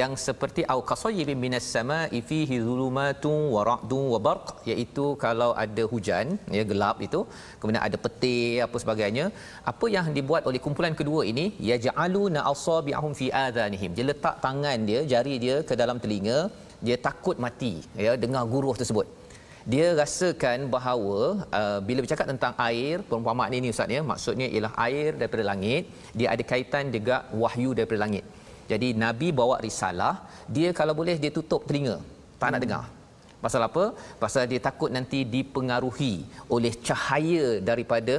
yang 0.00 0.12
seperti 0.26 0.62
au 0.72 0.78
qasayyibin 0.90 1.38
minas 1.44 1.66
samaa'i 1.74 2.20
fihi 2.30 2.58
dhulumatun 2.66 3.40
wa 3.54 3.62
ra'dun 3.70 4.04
wa 4.14 4.20
barq 4.26 4.46
iaitu 4.72 5.06
kalau 5.24 5.50
ada 5.64 5.84
hujan 5.92 6.26
ya 6.58 6.64
gelap 6.70 6.98
itu 7.06 7.20
kemudian 7.60 7.82
ada 7.88 7.98
petir 8.04 8.62
apa 8.66 8.76
sebagainya 8.84 9.26
apa 9.72 9.86
yang 9.96 10.08
dibuat 10.18 10.44
oleh 10.50 10.62
kumpulan 10.66 10.96
kedua 11.00 11.22
ini 11.32 11.46
yaj'aluna 11.70 12.42
asabi'ahum 12.52 13.14
fi 13.20 13.28
adhanihim 13.46 13.92
dia 13.98 14.06
letak 14.10 14.36
tangan 14.46 14.78
dia 14.90 15.02
jari 15.14 15.36
dia 15.44 15.56
ke 15.70 15.76
dalam 15.82 15.98
telinga 16.04 16.38
dia 16.86 16.96
takut 17.08 17.36
mati 17.46 17.72
ya 18.04 18.12
dengar 18.24 18.44
guruh 18.52 18.76
tersebut 18.82 19.06
dia 19.72 19.86
rasakan 19.92 20.72
bahawa 20.74 21.44
uh, 21.52 21.78
bila 21.84 22.00
bercakap 22.04 22.26
tentang 22.32 22.52
air 22.68 23.04
perumpamaan 23.08 23.52
ini 23.52 23.68
ustaz 23.74 23.92
ya 23.96 24.00
maksudnya 24.00 24.46
ialah 24.48 24.72
air 24.86 25.10
daripada 25.20 25.44
langit. 25.52 25.82
Dia 26.18 26.28
ada 26.34 26.42
kaitan 26.52 26.88
juga 26.96 27.28
wahyu 27.42 27.76
daripada 27.76 28.00
langit. 28.04 28.24
Jadi 28.70 28.88
nabi 29.04 29.28
bawa 29.40 29.56
risalah 29.66 30.14
dia 30.56 30.70
kalau 30.78 30.94
boleh 31.00 31.16
dia 31.22 31.32
tutup 31.38 31.68
telinga. 31.68 31.96
Tak 32.40 32.46
hmm. 32.46 32.54
nak 32.54 32.60
dengar. 32.64 32.84
Pasal 33.44 33.62
apa? 33.68 33.84
Pasal 34.22 34.42
dia 34.52 34.60
takut 34.68 34.90
nanti 34.96 35.24
dipengaruhi 35.34 36.14
oleh 36.56 36.72
cahaya 36.86 37.44
daripada 37.70 38.16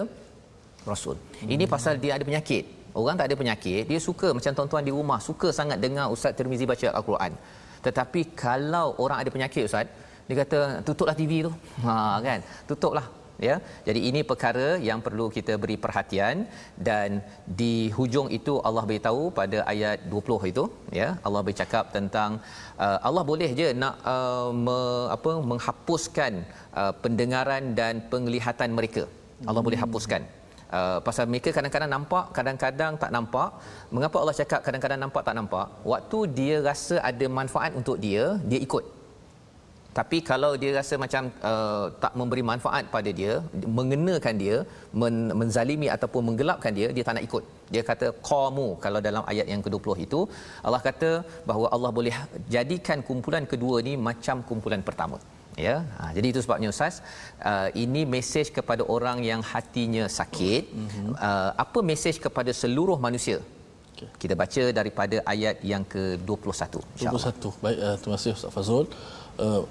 rasul. 0.86 1.17
Hmm. 1.17 1.50
ini 1.55 1.65
pasal 1.74 1.98
dia 2.03 2.13
ada 2.17 2.25
penyakit. 2.29 2.65
Orang 3.01 3.17
tak 3.19 3.27
ada 3.29 3.36
penyakit 3.41 3.83
dia 3.89 4.00
suka 4.10 4.29
macam 4.38 4.51
tuan-tuan 4.57 4.83
di 4.88 4.93
rumah 4.93 5.19
suka 5.29 5.50
sangat 5.60 5.77
dengar 5.81 6.07
ustaz 6.13 6.38
Tirmizi 6.38 6.69
baca 6.69 6.88
al-Quran. 7.00 7.33
Tetapi 7.86 8.21
kalau 8.38 8.88
orang 9.03 9.17
ada 9.24 9.29
penyakit 9.33 9.65
ustaz 9.69 9.89
dia 10.31 10.38
kata 10.43 10.59
tutuplah 10.88 11.15
TV 11.21 11.31
tu. 11.47 11.51
Ha 11.85 11.95
kan? 12.27 12.39
Tutuplah 12.69 13.05
ya. 13.47 13.55
Jadi 13.88 14.00
ini 14.09 14.21
perkara 14.31 14.67
yang 14.89 15.00
perlu 15.05 15.25
kita 15.38 15.53
beri 15.61 15.77
perhatian 15.83 16.35
dan 16.89 17.19
di 17.61 17.73
hujung 17.97 18.27
itu 18.39 18.53
Allah 18.67 18.83
beritahu 18.89 19.23
pada 19.39 19.59
ayat 19.73 19.97
20 20.13 20.51
itu 20.53 20.63
ya. 21.00 21.07
Allah 21.27 21.41
bercakap 21.47 21.88
tentang 21.97 22.31
uh, 22.85 22.97
Allah 23.07 23.23
boleh 23.31 23.50
je 23.61 23.69
nak 23.83 23.95
uh, 24.13 24.50
me, 24.65 24.79
apa 25.15 25.33
menghapuskan 25.51 26.33
uh, 26.81 26.93
pendengaran 27.03 27.65
dan 27.81 28.05
penglihatan 28.13 28.71
mereka. 28.79 29.03
Allah 29.50 29.59
hmm. 29.59 29.69
boleh 29.69 29.81
hapuskan. 29.83 30.23
Uh, 30.79 31.00
pasal 31.05 31.25
mereka 31.31 31.50
kadang-kadang 31.55 31.91
nampak 31.95 32.25
kadang-kadang 32.38 32.93
tak 33.03 33.11
nampak. 33.15 33.50
Mengapa 33.95 34.17
Allah 34.23 34.35
cakap 34.41 34.59
kadang-kadang 34.67 35.00
nampak 35.03 35.23
tak 35.27 35.35
nampak? 35.39 35.67
Waktu 35.91 36.19
dia 36.39 36.55
rasa 36.69 36.95
ada 37.09 37.25
manfaat 37.39 37.71
untuk 37.81 38.00
dia 38.05 38.23
dia 38.51 38.61
ikut 38.67 39.00
tapi 40.00 40.17
kalau 40.29 40.51
dia 40.62 40.71
rasa 40.77 40.95
macam 41.03 41.24
uh, 41.50 41.86
tak 42.03 42.13
memberi 42.19 42.43
manfaat 42.50 42.86
pada 42.93 43.12
dia 43.19 43.33
mengenakan 43.77 44.36
dia 44.43 44.55
men- 45.01 45.33
menzalimi 45.39 45.88
ataupun 45.95 46.21
menggelapkan 46.27 46.71
dia 46.77 46.88
dia 46.95 47.03
tak 47.07 47.15
nak 47.17 47.25
ikut. 47.27 47.43
Dia 47.74 47.81
kata 47.89 48.07
qamu 48.29 48.67
kalau 48.86 49.00
dalam 49.07 49.24
ayat 49.31 49.48
yang 49.53 49.62
ke-20 49.65 49.98
itu 50.07 50.19
Allah 50.65 50.81
kata 50.88 51.12
bahawa 51.50 51.67
Allah 51.75 51.91
boleh 52.00 52.15
jadikan 52.55 53.00
kumpulan 53.10 53.45
kedua 53.53 53.77
ni 53.88 53.95
macam 54.10 54.39
kumpulan 54.51 54.83
pertama. 54.89 55.19
Ya? 55.67 55.75
Ha, 56.00 56.03
jadi 56.15 56.27
itu 56.31 56.41
sebabnya 56.43 56.69
ustaz 56.74 56.95
uh, 57.51 57.69
ini 57.83 58.01
mesej 58.15 58.48
kepada 58.57 58.83
orang 58.95 59.17
yang 59.31 59.41
hatinya 59.53 60.05
sakit. 60.19 60.63
Mm-hmm. 60.81 61.10
uh, 61.29 61.51
apa 61.65 61.79
mesej 61.91 62.15
kepada 62.27 62.53
seluruh 62.62 63.00
manusia? 63.07 63.39
Kita 64.21 64.33
baca 64.41 64.63
daripada 64.77 65.17
ayat 65.33 65.55
yang 65.71 65.83
ke-21 65.93 66.81
insyaallah 66.95 67.25
21 67.38 67.63
baik 67.63 67.77
uh, 67.86 67.95
terima 68.01 68.15
kasih 68.17 68.31
ustaz 68.38 68.53
Fazul 68.55 68.86
uh, 69.39 69.63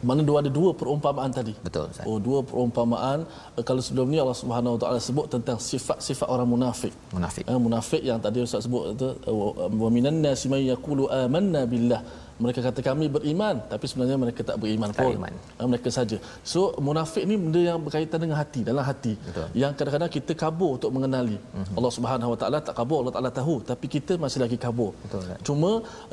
mana 0.00 0.24
dua 0.24 0.40
ada 0.40 0.48
dua 0.48 0.72
perumpamaan 0.72 1.28
tadi. 1.28 1.52
Betul. 1.60 1.92
Ustaz. 1.92 2.08
Oh 2.08 2.16
dua 2.16 2.40
perumpamaan 2.40 3.28
uh, 3.28 3.62
kalau 3.68 3.84
sebelum 3.84 4.08
ni 4.08 4.16
Allah 4.16 4.38
Subhanahu 4.38 4.74
Wa 4.76 4.80
Taala 4.80 4.98
sebut 4.98 5.28
tentang 5.28 5.60
sifat-sifat 5.60 6.26
orang 6.26 6.48
munafik. 6.48 6.92
Munafik. 7.12 7.44
Uh, 7.44 7.60
munafik 7.60 8.02
yang 8.02 8.16
tadi 8.16 8.40
Ustaz 8.40 8.64
sebut 8.64 8.96
itu 8.96 9.08
wa 9.28 9.88
minan 9.92 10.24
nasi 10.24 10.48
may 10.48 10.64
yaqulu 10.72 11.06
amanna 11.12 11.68
billah 11.68 12.00
mereka 12.44 12.60
kata 12.66 12.80
kami 12.88 13.06
beriman 13.16 13.56
tapi 13.72 13.84
sebenarnya 13.90 14.16
mereka 14.24 14.40
tak 14.48 14.56
beriman 14.62 14.88
tak 14.96 15.04
pun. 15.04 15.12
iman. 15.18 15.34
Ah, 15.60 15.66
mereka 15.70 15.88
saja. 15.98 16.16
So 16.52 16.60
munafik 16.86 17.24
ni 17.30 17.36
benda 17.42 17.60
yang 17.70 17.78
berkaitan 17.86 18.18
dengan 18.24 18.36
hati 18.42 18.60
dalam 18.70 18.84
hati. 18.90 19.14
Betul. 19.26 19.48
yang 19.62 19.72
kadang-kadang 19.78 20.10
kita 20.16 20.32
kabur 20.42 20.70
untuk 20.78 20.90
mengenali. 20.96 21.38
Mhm. 21.60 21.72
Allah 21.78 21.92
Subhanahu 21.98 22.30
Wa 22.34 22.38
Taala 22.42 22.58
tak 22.68 22.74
kabur 22.80 22.98
Allah 23.02 23.14
Taala 23.16 23.30
tahu 23.40 23.56
tapi 23.70 23.86
kita 23.96 24.12
masih 24.24 24.40
lagi 24.44 24.58
kabur. 24.66 24.90
Betul, 25.04 25.22
cuma 25.48 25.70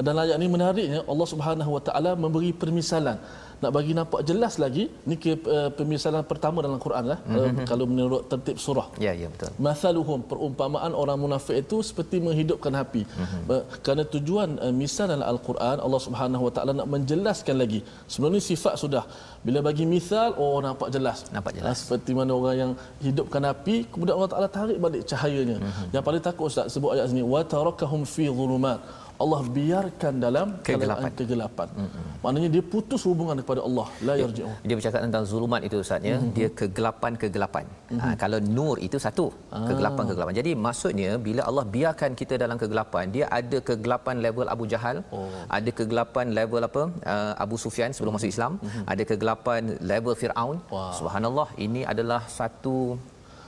dalam 0.07 0.21
ayat 0.25 0.37
ni 0.43 0.47
menariknya 0.55 0.99
Allah 1.11 1.27
Subhanahu 1.33 1.71
Wa 1.77 1.81
Taala 1.87 2.11
memberi 2.23 2.51
permisalan 2.63 3.17
nak 3.57 3.71
bagi 3.73 3.93
nampak 3.97 4.21
jelas 4.29 4.53
lagi 4.63 4.83
ni 5.09 5.15
ke 5.23 5.31
uh, 5.55 5.69
permisalan 5.77 6.21
pertama 6.31 6.61
dalam 6.65 6.77
Quran 6.85 7.03
lah 7.11 7.19
Mhm. 7.25 7.37
uh, 7.37 7.65
kalau 7.69 7.85
menurut 7.91 8.21
tertib 8.31 8.57
surah 8.65 8.87
Ya, 9.05 9.11
ya 9.21 9.27
betul. 9.33 9.49
Mathaluhum 9.67 10.19
perumpamaan 10.29 10.91
orang 11.01 11.17
munafik 11.23 11.55
itu 11.63 11.77
seperti 11.89 12.17
menghidupkan 12.25 12.73
api. 12.83 13.01
Uh-huh. 13.23 13.61
Kerana 13.83 14.03
tujuan 14.15 14.49
uh, 14.65 14.73
misal 14.81 15.05
dalam 15.11 15.25
al-Quran 15.33 15.77
Allah 15.85 16.01
Subhanahu 16.07 16.43
Wa 16.47 16.53
Taala 16.55 16.71
nak 16.79 16.87
menjelaskan 16.95 17.55
lagi. 17.63 17.79
Sebelum 18.11 18.31
ni 18.37 18.41
sifat 18.51 18.73
sudah. 18.83 19.03
Bila 19.45 19.59
bagi 19.67 19.85
misal 19.95 20.37
oh 20.41 20.57
nampak 20.67 20.89
jelas. 20.95 21.17
Nampak 21.35 21.51
jelas. 21.57 21.73
Ah, 21.73 21.75
seperti 21.81 22.11
mana 22.19 22.31
orang 22.39 22.55
yang 22.63 22.71
hidupkan 23.05 23.41
api 23.53 23.75
kemudian 23.91 24.15
Allah 24.17 24.31
Taala 24.33 24.49
tarik 24.59 24.77
balik 24.85 25.01
cahayanya. 25.11 25.57
Uh-huh. 25.65 25.87
Yang 25.95 26.03
paling 26.07 26.23
takut 26.27 26.45
Ustaz 26.51 26.65
sebut 26.75 26.89
ayat 26.93 27.09
sini 27.11 27.25
wa 27.33 27.41
tarakahum 27.53 28.01
fi 28.05 28.25
dhulumat. 28.29 28.79
Allah 29.23 29.39
biarkan 29.57 30.13
dalam 30.25 30.47
Kegelapan. 30.67 31.11
kegelapan. 31.19 31.67
Uh-huh. 31.83 32.03
Maknanya 32.23 32.49
dia 32.55 32.63
putus 32.73 33.01
hubungan 33.09 33.37
kepada 33.41 33.61
Allah. 33.67 33.87
La 34.07 34.13
yarji'un. 34.21 34.53
Dia 34.67 34.75
bercakap 34.79 35.01
tentang 35.05 35.23
zulumat 35.31 35.61
itu 35.67 35.77
Ustaz 35.85 36.05
ya. 36.09 36.17
Mm-hmm. 36.17 36.33
Dia 36.37 36.49
kegelapan-kegelapan. 36.59 37.65
Mm-hmm. 37.65 38.01
Ha, 38.03 38.15
kalau 38.23 38.39
nur 38.57 38.75
itu 38.87 38.97
satu, 39.05 39.25
kegelapan-kegelapan. 39.69 40.35
Jadi 40.39 40.51
maksudnya 40.67 41.11
bila 41.27 41.41
Allah 41.49 41.65
biarkan 41.75 42.13
kita 42.21 42.37
dalam 42.43 42.57
kegelapan, 42.63 43.05
dia 43.15 43.25
ada 43.39 43.57
kegelapan 43.69 44.15
level 44.25 44.47
Abu 44.55 44.65
Jahal, 44.73 44.97
oh. 45.17 45.27
ada 45.57 45.69
kegelapan 45.79 46.25
level 46.39 46.61
apa? 46.69 46.83
Uh, 47.13 47.33
Abu 47.45 47.55
Sufyan 47.65 47.91
sebelum 47.97 48.13
masuk 48.17 48.29
Islam, 48.35 48.53
mm-hmm. 48.61 48.85
ada 48.93 49.03
kegelapan 49.11 49.61
level 49.91 50.13
Firaun. 50.21 50.57
Wow. 50.73 50.93
Subhanallah, 50.99 51.49
ini 51.67 51.83
adalah 51.93 52.21
satu 52.39 52.77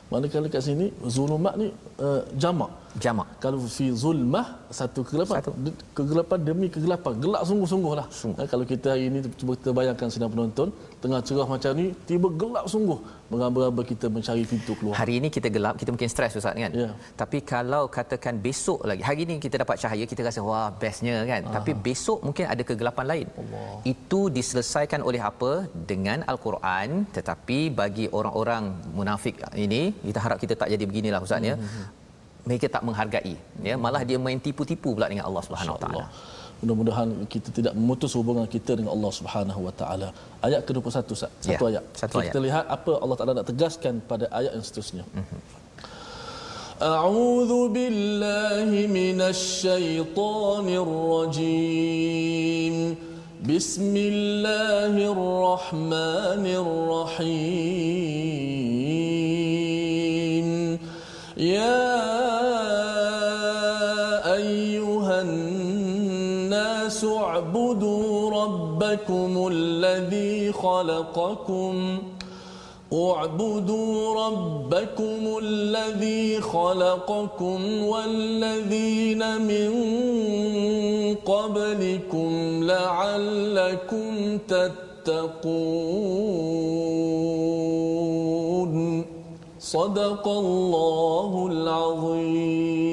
Manakala 0.09 0.49
kat 0.49 0.65
sini 0.65 0.89
zulumat 1.15 1.53
ni 1.61 1.69
uh, 2.01 2.21
jamak. 2.41 2.71
Jamak. 3.03 3.27
Kalau 3.43 3.57
fi 3.77 3.93
zulmah 3.93 4.45
satu 4.79 4.99
kegelapan 5.05 5.35
Satu. 5.39 5.51
Kegelapan 5.97 6.37
demi 6.47 6.67
kegelapan 6.75 7.13
gelap 7.23 7.41
sungguh-sungguh 7.49 7.93
lah 7.99 8.07
Sungguh. 8.09 8.41
Eh, 8.41 8.47
kalau 8.49 8.65
kita 8.71 8.87
hari 8.93 9.05
ini 9.09 9.19
cuba 9.39 9.53
kita 9.59 9.71
bayangkan 9.79 10.07
sedang 10.13 10.31
penonton 10.33 10.67
tengah 11.03 11.19
cerah 11.27 11.47
macam 11.53 11.71
ni 11.79 11.85
tiba 12.09 12.27
gelap 12.41 12.65
sungguh 12.73 12.99
meraba-raba 13.31 13.81
kita 13.91 14.05
mencari 14.15 14.43
pintu 14.51 14.73
keluar 14.79 14.95
Hari 15.01 15.13
ini 15.21 15.27
kita 15.35 15.47
gelap, 15.55 15.77
kita 15.81 15.89
mungkin 15.93 16.09
stres 16.13 16.33
Ustaz 16.39 16.57
kan. 16.63 16.71
Ya. 16.81 16.89
Tapi 17.21 17.37
kalau 17.53 17.83
katakan 17.97 18.35
besok 18.45 18.79
lagi, 18.89 19.01
hari 19.09 19.21
ini 19.25 19.35
kita 19.45 19.55
dapat 19.63 19.77
cahaya, 19.83 20.05
kita 20.11 20.21
rasa 20.27 20.41
wah 20.49 20.69
bestnya 20.81 21.15
kan. 21.31 21.41
Aha. 21.45 21.53
Tapi 21.57 21.71
besok 21.87 22.19
mungkin 22.27 22.45
ada 22.53 22.63
kegelapan 22.69 23.05
lain. 23.11 23.27
Allah. 23.41 23.69
Itu 23.93 24.19
diselesaikan 24.37 25.01
oleh 25.09 25.21
apa? 25.31 25.51
Dengan 25.91 26.25
al-Quran. 26.31 27.05
Tetapi 27.17 27.59
bagi 27.81 28.05
orang-orang 28.19 28.63
munafik 28.97 29.37
ini, 29.65 29.81
kita 30.09 30.19
harap 30.25 30.37
kita 30.43 30.57
tak 30.61 30.69
jadi 30.73 30.83
beginilah 30.89 31.21
Ustaz 31.27 31.49
ya 31.51 31.55
Mereka 32.48 32.66
tak 32.74 32.82
menghargai 32.86 33.34
ya, 33.68 33.74
malah 33.84 34.02
dia 34.08 34.18
main 34.20 34.36
tipu-tipu 34.46 34.88
pula 34.96 35.06
dengan 35.12 35.24
Allah 35.28 35.42
Subhanahu 35.48 35.76
Wa 35.76 35.82
Taala. 35.84 35.96
Allah. 36.04 36.08
Mudah-mudahan 36.60 37.08
kita 37.32 37.48
tidak 37.58 37.72
memutus 37.78 38.12
hubungan 38.18 38.46
kita 38.54 38.72
dengan 38.78 38.92
Allah 38.96 39.12
Subhanahu 39.18 39.60
Wa 39.68 39.72
Taala. 39.80 40.08
Ayat 40.46 40.60
ke-21 40.68 41.08
Ustaz. 41.16 41.30
Satu 41.40 41.64
Ya, 41.66 41.70
ayat. 41.72 41.84
satu 42.00 42.14
Okey, 42.16 42.20
ayat. 42.20 42.32
Kita 42.32 42.40
lihat 42.46 42.64
apa 42.76 42.92
Allah 43.02 43.16
Taala 43.18 43.32
nak 43.40 43.46
tegaskan 43.52 43.94
pada 44.10 44.24
ayat 44.38 44.52
yang 44.56 44.64
seterusnya. 44.68 45.04
أعوذ 46.82 47.52
بالله 47.70 48.70
من 49.00 49.18
الشيطان 49.34 50.66
الرجيم 50.84 52.74
بسم 53.46 53.94
الله 54.12 54.94
الرحمن 55.14 56.44
الرحيم 59.04 60.78
يا 61.36 62.07
اعبدوا 67.29 68.31
ربكم 68.43 69.47
الذي 69.51 70.51
خلقكم. 70.51 71.73
اعبدوا 72.93 74.25
ربكم 74.25 75.37
الذي 75.43 76.41
خلقكم 76.41 77.83
والذين 77.83 79.21
من 79.41 79.69
قبلكم 81.15 82.29
لعلكم 82.63 84.37
تتقون. 84.37 85.53
صدق 89.59 90.27
الله 90.27 91.47
العظيم. 91.51 92.89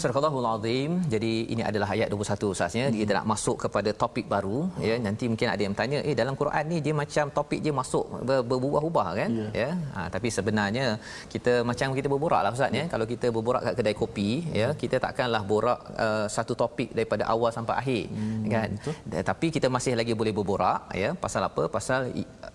Surah 0.00 0.16
Al-Azim. 0.32 0.90
Jadi 1.06 1.32
ini 1.52 1.60
adalah 1.60 1.92
ayat 1.92 2.08
21 2.08 2.48
Ustaz 2.48 2.72
ya. 2.72 2.88
Kita 2.90 3.12
nak 3.18 3.26
masuk 3.28 3.56
kepada 3.64 3.90
topik 3.92 4.24
baru 4.26 4.58
ya. 4.80 4.96
Nanti 4.96 5.28
mungkin 5.28 5.48
ada 5.52 5.60
yang 5.60 5.72
bertanya, 5.76 5.98
"Eh 6.02 6.16
dalam 6.16 6.34
Quran 6.34 6.64
ni 6.72 6.78
dia 6.80 6.94
macam 6.96 7.28
topik 7.28 7.60
dia 7.60 7.72
masuk 7.72 8.04
ber- 8.24 8.40
berubah-ubah 8.42 9.08
kan?" 9.14 9.30
Ya. 9.30 9.48
Ya. 9.54 9.70
Ha, 9.94 10.00
tapi 10.08 10.32
sebenarnya 10.32 10.86
kita 11.28 11.60
macam 11.62 11.92
kita 11.92 12.08
berborak 12.08 12.40
lah 12.40 12.50
Ustaz 12.50 12.72
ya. 12.72 12.84
Kalau 12.88 13.04
kita 13.04 13.28
berborak 13.28 13.62
kat 13.62 13.74
kedai 13.76 13.94
kopi 13.94 14.28
ya, 14.52 14.68
kita 14.72 14.96
takkanlah 14.98 15.42
borak 15.44 15.78
uh, 15.96 16.26
satu 16.26 16.56
topik 16.56 16.90
daripada 16.90 17.28
awal 17.28 17.52
sampai 17.52 17.74
akhir 17.76 18.04
Hmm, 18.10 18.48
kan. 18.48 18.70
Da- 19.04 19.26
Tapi 19.30 19.46
kita 19.52 19.68
masih 19.68 19.92
lagi 19.94 20.16
boleh 20.16 20.32
berborak 20.32 20.88
ya. 20.96 21.12
Pasal 21.14 21.44
apa? 21.44 21.68
Pasal 21.68 22.00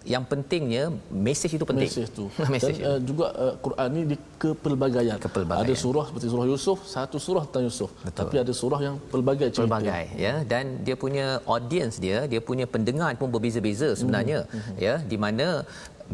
yang 0.06 0.24
pentingnya 0.32 0.84
mesej 1.10 1.52
itu 1.58 1.66
penting. 1.70 1.90
mesej 1.90 2.06
tu. 2.14 2.26
Mesej 2.54 2.78
Dan 2.78 2.90
uh, 2.90 3.00
juga 3.10 3.28
uh, 3.44 3.54
Quran 3.66 3.88
ni 3.96 4.02
di 4.12 4.18
kepelbagaian. 4.42 5.18
Kepelbagaian. 5.26 5.66
Ada 5.66 5.74
surah 5.84 6.06
seperti 6.10 6.28
surah 6.34 6.48
Yusuf, 6.52 6.78
satu 6.96 7.18
surah 7.26 7.44
tentang 7.50 7.66
Yusuf. 7.68 7.90
Betul. 8.06 8.20
Tapi 8.22 8.36
ada 8.44 8.54
surah 8.62 8.80
yang 8.88 8.96
pelbagai 9.14 9.50
cerita. 9.50 9.66
pelbagai 9.66 10.04
ya 10.26 10.34
dan 10.52 10.66
dia 10.86 10.96
punya 11.04 11.26
audience 11.56 11.96
dia 12.06 12.20
dia 12.32 12.42
punya 12.50 12.66
pendengar 12.76 13.12
pun 13.22 13.30
berbeza-beza 13.34 13.90
sebenarnya 14.00 14.40
mm-hmm. 14.46 14.78
ya 14.86 14.96
di 15.12 15.18
mana 15.24 15.48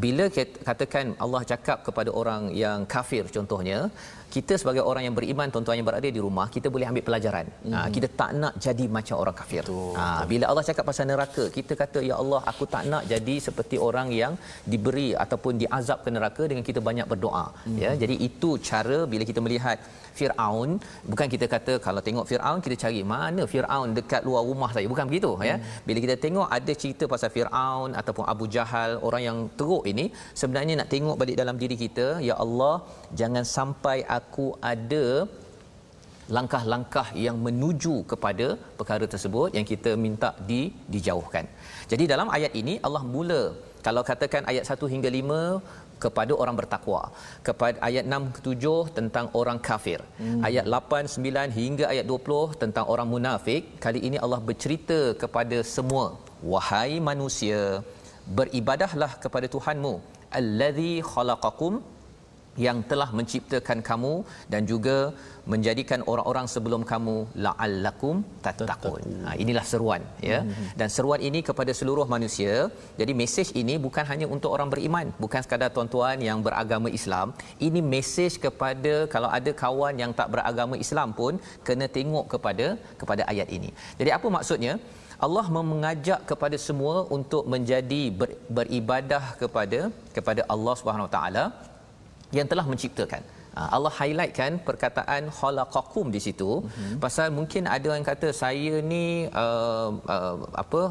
bila 0.03 0.25
kat- 0.35 0.59
katakan 0.67 1.05
Allah 1.23 1.41
cakap 1.51 1.83
kepada 1.87 2.09
orang 2.21 2.43
yang 2.63 2.79
kafir 2.93 3.23
contohnya 3.35 3.79
kita 4.35 4.53
sebagai 4.61 4.83
orang 4.89 5.03
yang 5.07 5.15
beriman 5.17 5.47
tuan-tuan 5.53 5.77
yang 5.79 5.87
berada 5.89 6.09
di 6.15 6.21
rumah 6.25 6.47
kita 6.55 6.67
boleh 6.75 6.87
ambil 6.91 7.03
pelajaran. 7.07 7.45
Ha, 7.73 7.79
kita 7.95 8.07
tak 8.19 8.31
nak 8.41 8.53
jadi 8.65 8.85
macam 8.97 9.15
orang 9.23 9.35
kafir. 9.39 9.65
Ha, 9.99 10.05
bila 10.31 10.45
Allah 10.51 10.65
cakap 10.69 10.85
pasal 10.89 11.05
neraka 11.11 11.43
kita 11.57 11.75
kata 11.81 11.99
ya 12.09 12.15
Allah 12.21 12.41
aku 12.51 12.65
tak 12.75 12.85
nak 12.91 13.03
jadi 13.13 13.35
seperti 13.47 13.77
orang 13.87 14.09
yang 14.21 14.35
diberi 14.73 15.09
ataupun 15.23 15.53
diazab 15.63 15.99
ke 16.05 16.11
neraka 16.17 16.45
dengan 16.51 16.65
kita 16.69 16.79
banyak 16.89 17.07
berdoa. 17.13 17.45
Mm-hmm. 17.51 17.79
ya 17.83 17.91
jadi 18.03 18.15
itu 18.27 18.51
cara 18.69 18.99
bila 19.13 19.23
kita 19.31 19.39
melihat 19.45 19.77
Firaun 20.19 20.69
bukan 21.11 21.27
kita 21.33 21.45
kata 21.53 21.73
kalau 21.85 22.01
tengok 22.07 22.25
Firaun 22.31 22.59
kita 22.65 22.75
cari 22.83 23.01
mana 23.13 23.43
Firaun 23.53 23.89
dekat 23.99 24.21
luar 24.27 24.43
rumah 24.49 24.69
saya 24.75 24.87
bukan 24.93 25.05
begitu 25.09 25.31
ya? 25.49 25.57
Bila 25.87 25.99
kita 26.05 26.15
tengok 26.25 26.47
ada 26.57 26.73
cerita 26.81 27.05
pasal 27.13 27.31
Firaun 27.35 27.91
ataupun 28.01 28.25
Abu 28.33 28.47
Jahal 28.55 28.91
orang 29.07 29.23
yang 29.27 29.37
teruk 29.59 29.85
ini 29.93 30.05
sebenarnya 30.41 30.75
nak 30.81 30.89
tengok 30.95 31.17
balik 31.21 31.39
dalam 31.41 31.57
diri 31.63 31.77
kita 31.85 32.07
ya 32.29 32.37
Allah 32.45 32.75
jangan 33.21 33.45
sampai 33.57 33.97
aku 34.19 34.47
ada 34.73 35.05
langkah-langkah 36.35 37.07
yang 37.25 37.37
menuju 37.45 37.95
kepada 38.11 38.47
perkara 38.79 39.05
tersebut 39.13 39.49
yang 39.57 39.65
kita 39.71 39.91
minta 40.05 40.29
di 40.49 40.61
dijauhkan. 40.93 41.45
Jadi 41.91 42.03
dalam 42.13 42.27
ayat 42.37 42.53
ini 42.61 42.73
Allah 42.87 43.03
mula 43.15 43.41
kalau 43.85 44.01
katakan 44.09 44.43
ayat 44.51 44.65
1 44.73 44.93
hingga 44.93 45.09
5 45.19 45.80
kepada 46.03 46.33
orang 46.41 46.55
bertakwa. 46.59 47.01
Kepada 47.47 47.77
ayat 47.87 48.05
6 48.17 48.35
ke 48.35 48.39
7 48.47 48.95
tentang 48.97 49.25
orang 49.39 49.59
kafir. 49.67 49.99
Hmm. 50.21 50.41
Ayat 50.47 50.65
8 50.75 51.15
9 51.27 51.57
hingga 51.59 51.85
ayat 51.93 52.05
20 52.13 52.61
tentang 52.63 52.85
orang 52.93 53.07
munafik. 53.13 53.61
Kali 53.85 54.01
ini 54.07 54.17
Allah 54.25 54.41
bercerita 54.49 54.99
kepada 55.23 55.59
semua, 55.75 56.05
wahai 56.53 56.93
manusia, 57.11 57.61
beribadahlah 58.39 59.11
kepada 59.23 59.47
Tuhanmu 59.55 59.93
allazi 60.39 60.93
khalaqakum 61.11 61.73
yang 62.65 62.77
telah 62.91 63.09
menciptakan 63.17 63.79
kamu 63.89 64.13
dan 64.53 64.61
juga 64.71 64.97
menjadikan 65.51 65.99
orang-orang 66.11 66.47
sebelum 66.53 66.81
kamu 66.91 67.15
la'allakum 67.45 68.15
tattaqun. 68.45 69.03
Ha 69.25 69.33
inilah 69.43 69.65
seruan 69.71 70.01
ya. 70.29 70.39
Dan 70.79 70.89
seruan 70.95 71.21
ini 71.29 71.39
kepada 71.49 71.71
seluruh 71.79 72.05
manusia. 72.15 72.53
Jadi 72.99 73.13
mesej 73.21 73.49
ini 73.61 73.75
bukan 73.85 74.05
hanya 74.11 74.27
untuk 74.35 74.51
orang 74.55 74.69
beriman, 74.73 75.07
bukan 75.23 75.41
sekadar 75.45 75.71
tuan-tuan 75.75 76.19
yang 76.29 76.41
beragama 76.47 76.91
Islam. 76.99 77.33
Ini 77.67 77.81
mesej 77.93 78.35
kepada 78.45 78.93
kalau 79.13 79.31
ada 79.39 79.53
kawan 79.63 79.95
yang 80.03 80.13
tak 80.19 80.29
beragama 80.35 80.77
Islam 80.85 81.11
pun 81.19 81.39
kena 81.67 81.87
tengok 81.97 82.27
kepada 82.35 82.67
kepada 83.01 83.23
ayat 83.33 83.47
ini. 83.59 83.71
Jadi 84.01 84.11
apa 84.17 84.29
maksudnya? 84.37 84.75
Allah 85.25 85.45
mengajak 85.53 86.21
kepada 86.29 86.57
semua 86.67 87.05
untuk 87.15 87.43
menjadi 87.53 88.03
ber, 88.19 88.29
beribadah 88.57 89.37
kepada 89.41 89.79
kepada 90.15 90.41
Allah 90.53 90.73
Subhanahu 90.79 91.07
Wa 91.07 91.13
Taala 91.15 91.43
yang 92.37 92.47
telah 92.51 92.65
menciptakan. 92.71 93.23
Ha, 93.55 93.61
Allah 93.75 93.91
highlightkan 93.99 94.51
perkataan 94.67 95.23
khalaqakum 95.37 96.07
di 96.15 96.19
situ. 96.25 96.51
Uh-huh. 96.63 96.93
pasal 97.03 97.27
mungkin 97.37 97.63
ada 97.75 97.89
yang 97.95 98.05
kata 98.11 98.27
saya 98.43 98.73
ni 98.91 99.05
uh, 99.43 99.89
uh, 100.15 100.35
apa 100.63 100.81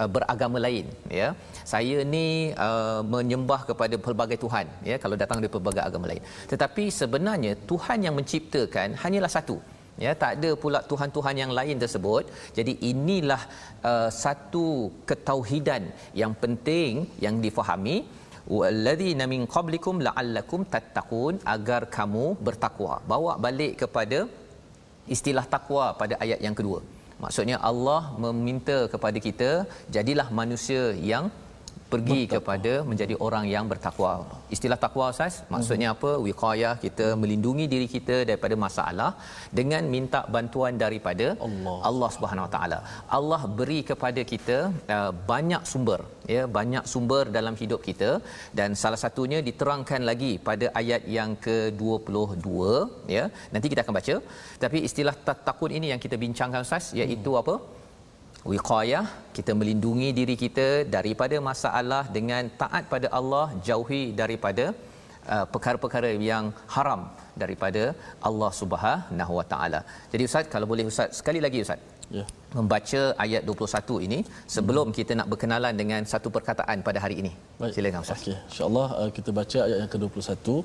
uh, 0.00 0.08
beragama 0.14 0.58
lain 0.66 0.86
ya. 1.20 1.28
Saya 1.72 1.96
ni 2.14 2.26
uh, 2.66 3.00
menyembah 3.14 3.60
kepada 3.70 3.96
pelbagai 4.06 4.38
tuhan 4.44 4.66
ya 4.90 4.96
kalau 5.02 5.16
datang 5.22 5.40
dari 5.42 5.52
pelbagai 5.56 5.82
agama 5.88 6.08
lain. 6.12 6.24
Tetapi 6.52 6.84
sebenarnya 7.00 7.52
tuhan 7.72 8.08
yang 8.08 8.16
menciptakan 8.20 8.96
hanyalah 9.02 9.32
satu 9.36 9.58
ya. 10.04 10.12
Tak 10.22 10.32
ada 10.38 10.50
pula 10.62 10.80
tuhan-tuhan 10.92 11.36
yang 11.42 11.52
lain 11.58 11.76
tersebut. 11.84 12.24
Jadi 12.58 12.74
inilah 12.92 13.42
uh, 13.90 14.08
satu 14.24 14.66
ketauhidan 15.10 15.84
yang 16.22 16.32
penting 16.44 17.04
yang 17.26 17.36
difahami 17.44 17.98
walladzina 18.56 19.24
min 19.32 19.42
qablikum 19.54 19.96
la'allakum 20.06 20.60
tattaqun 20.74 21.34
agar 21.54 21.82
kamu 21.96 22.26
bertakwa. 22.46 22.94
Bawa 23.12 23.32
balik 23.46 23.74
kepada 23.82 24.20
istilah 25.16 25.44
takwa 25.54 25.84
pada 26.00 26.14
ayat 26.24 26.40
yang 26.46 26.56
kedua. 26.60 26.80
Maksudnya 27.22 27.56
Allah 27.70 28.00
meminta 28.24 28.78
kepada 28.94 29.18
kita 29.26 29.50
jadilah 29.94 30.28
manusia 30.40 30.82
yang 31.10 31.24
pergi 31.92 32.20
bertakwa. 32.20 32.34
kepada 32.34 32.72
menjadi 32.90 33.14
orang 33.26 33.44
yang 33.54 33.64
bertakwa. 33.72 34.12
Istilah 34.54 34.78
takwa 34.84 35.06
Ustaz, 35.14 35.34
maksudnya 35.54 35.88
hmm. 35.90 35.96
apa? 35.96 36.10
Wiqayah 36.26 36.74
kita 36.84 37.06
melindungi 37.22 37.66
diri 37.74 37.86
kita 37.94 38.16
daripada 38.30 38.56
masalah 38.66 39.10
dengan 39.60 39.82
minta 39.94 40.20
bantuan 40.34 40.74
daripada 40.84 41.28
Allah, 41.46 41.78
Allah 41.90 42.10
Subhanahu 42.16 42.46
Wa 42.46 42.52
Taala. 42.56 42.78
Allah 43.18 43.40
beri 43.60 43.80
kepada 43.90 44.22
kita 44.32 44.58
uh, 44.96 45.12
banyak 45.32 45.64
sumber, 45.72 46.00
ya, 46.34 46.42
banyak 46.58 46.84
sumber 46.92 47.24
dalam 47.38 47.56
hidup 47.62 47.80
kita 47.88 48.10
dan 48.60 48.70
salah 48.82 49.00
satunya 49.04 49.40
diterangkan 49.48 50.02
lagi 50.10 50.32
pada 50.50 50.68
ayat 50.82 51.02
yang 51.18 51.32
ke-22, 51.46 52.48
ya. 53.16 53.24
Nanti 53.54 53.66
kita 53.72 53.82
akan 53.84 53.96
baca. 54.00 54.16
Tapi 54.64 54.78
istilah 54.90 55.16
takun 55.48 55.72
ini 55.80 55.88
yang 55.94 56.02
kita 56.06 56.18
bincangkan 56.26 56.62
Ustaz 56.68 56.86
iaitu 57.02 57.32
hmm. 57.32 57.42
apa? 57.42 57.56
Wiqayah 58.52 59.04
kita 59.36 59.52
melindungi 59.60 60.08
diri 60.18 60.36
kita 60.44 60.66
daripada 60.96 61.36
masalah 61.50 62.04
dengan 62.16 62.44
taat 62.62 62.84
pada 62.92 63.08
Allah 63.18 63.46
jauhi 63.68 64.02
daripada 64.20 64.66
uh, 65.34 65.46
perkara-perkara 65.52 66.10
yang 66.30 66.46
haram 66.74 67.02
daripada 67.42 67.82
Allah 68.28 68.50
Subhanahu 68.60 69.32
Wa 69.38 69.46
Taala. 69.52 69.80
Jadi 70.12 70.22
ustaz 70.28 70.50
kalau 70.54 70.66
boleh 70.72 70.86
ustaz 70.90 71.20
sekali 71.20 71.42
lagi 71.46 71.60
ustaz. 71.66 71.80
Ya. 72.16 72.24
Membaca 72.58 73.00
ayat 73.24 73.42
21 73.44 74.04
ini 74.06 74.18
sebelum 74.54 74.86
hmm. 74.88 74.96
kita 74.98 75.12
nak 75.20 75.28
berkenalan 75.32 75.74
dengan 75.80 76.02
satu 76.12 76.28
perkataan 76.36 76.80
pada 76.86 76.98
hari 77.04 77.16
ini. 77.22 77.32
Baik. 77.60 77.72
Silakan 77.76 78.00
ustaz. 78.06 78.22
Okey, 78.22 78.36
insya-Allah 78.50 78.86
uh, 79.00 79.10
kita 79.16 79.30
baca 79.40 79.58
ayat 79.66 79.78
yang 79.82 79.90
ke-21 79.94 80.64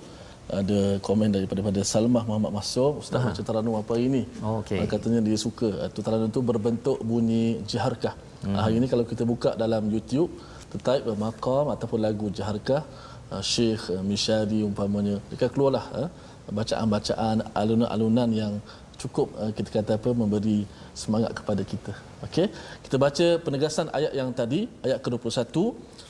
ada 0.51 0.79
komen 0.99 1.29
daripada 1.31 1.61
pada 1.63 1.81
Salmah 1.87 2.23
Muhammad 2.27 2.51
Masum 2.57 2.99
Ustaz 2.99 3.19
Aha. 3.19 3.31
baca 3.31 3.41
Taranum 3.47 3.75
apa 3.79 3.95
ini 3.95 4.27
oh, 4.43 4.59
okay. 4.59 4.83
katanya 4.93 5.19
dia 5.23 5.37
suka 5.39 5.69
itu 5.87 6.01
Taranum 6.03 6.27
itu 6.27 6.41
berbentuk 6.43 6.97
bunyi 6.99 7.63
jaharkah 7.71 8.13
hmm. 8.43 8.57
hari 8.59 8.75
ini 8.79 8.87
kalau 8.91 9.05
kita 9.07 9.23
buka 9.23 9.55
dalam 9.63 9.87
YouTube 9.93 10.31
tertaip 10.75 11.07
maqam 11.25 11.71
ataupun 11.75 11.99
lagu 12.03 12.27
jaharkah 12.39 12.83
uh, 13.31 13.43
Syekh 13.53 13.87
Mishadi 14.09 14.59
umpamanya 14.67 15.15
dekat 15.31 15.49
keluarlah 15.55 15.85
uh, 15.95 16.09
bacaan-bacaan 16.51 17.37
alunan-alunan 17.55 18.29
yang 18.35 18.53
cukup 18.99 19.27
kita 19.57 19.69
kata 19.79 19.91
apa 19.99 20.09
memberi 20.21 20.59
semangat 21.01 21.31
kepada 21.39 21.63
kita 21.71 21.93
okey 22.25 22.47
kita 22.85 22.95
baca 23.05 23.27
penegasan 23.45 23.87
ayat 23.97 24.11
yang 24.19 24.29
tadi 24.39 24.67
ayat 24.85 24.99
ke-21 25.03 25.55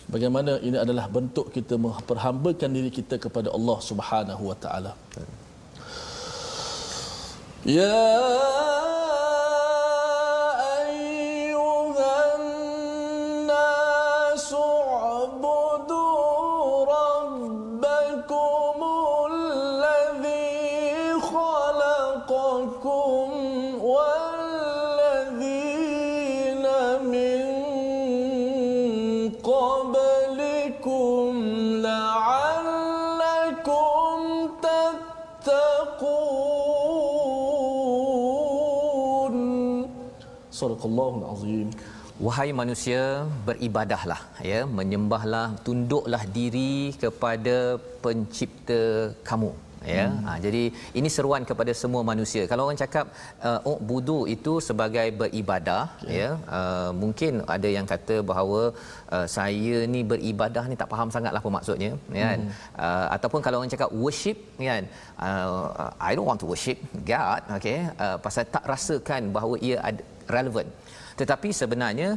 bagaimana 0.09 0.59
ini 0.59 0.77
adalah 0.79 1.05
bentuk 1.07 1.51
kita 1.55 1.79
memperhambakan 1.79 2.69
diri 2.71 2.91
kita 2.91 3.15
kepada 3.21 3.51
Allah 3.51 3.77
Subhanahu 3.79 4.43
wa 4.49 4.57
taala. 4.57 4.91
Ya 7.63 7.95
Sadaqallahul 40.83 41.25
azim. 41.33 41.67
Wahai 42.25 42.49
manusia, 42.61 43.01
beribadahlah 43.47 44.21
ya, 44.51 44.59
menyembahlah, 44.77 45.47
tunduklah 45.65 46.23
diri 46.37 46.93
kepada 47.03 47.79
pencipta 48.03 48.81
kamu 49.29 49.51
ya 49.91 50.05
hmm. 50.07 50.23
ha, 50.25 50.31
jadi 50.45 50.63
ini 50.99 51.09
seruan 51.15 51.43
kepada 51.49 51.71
semua 51.81 52.01
manusia 52.09 52.43
kalau 52.51 52.63
orang 52.65 52.79
cakap 52.83 53.05
uh, 53.47 53.59
oh 53.69 53.77
budu 53.91 54.19
itu 54.35 54.53
sebagai 54.67 55.07
beribadah 55.21 55.83
okay. 55.99 56.19
ya 56.19 56.29
uh, 56.57 56.89
mungkin 57.01 57.43
ada 57.55 57.69
yang 57.77 57.87
kata 57.93 58.15
bahawa 58.31 58.61
uh, 59.15 59.27
saya 59.35 59.83
ni 59.93 60.01
beribadah 60.11 60.63
ni 60.71 60.75
tak 60.81 60.91
faham 60.93 61.11
sangatlah 61.15 61.43
apa 61.43 61.51
maksudnya 61.57 61.91
ya 62.19 62.23
kan 62.29 62.39
hmm. 62.47 62.55
uh, 62.85 63.07
ataupun 63.15 63.41
kalau 63.45 63.59
orang 63.59 63.73
cakap 63.75 63.91
worship 64.03 64.37
kan 64.69 64.83
uh, 65.27 65.91
i 66.09 66.11
don't 66.15 66.29
want 66.31 66.39
to 66.43 66.49
worship 66.53 66.79
god 67.11 67.43
okey 67.59 67.79
uh, 68.05 68.17
pasal 68.25 68.47
tak 68.55 68.65
rasakan 68.73 69.35
bahawa 69.35 69.55
ia 69.67 69.77
ada 69.89 70.01
relevan 70.35 70.67
tetapi 71.21 71.49
sebenarnya 71.61 72.09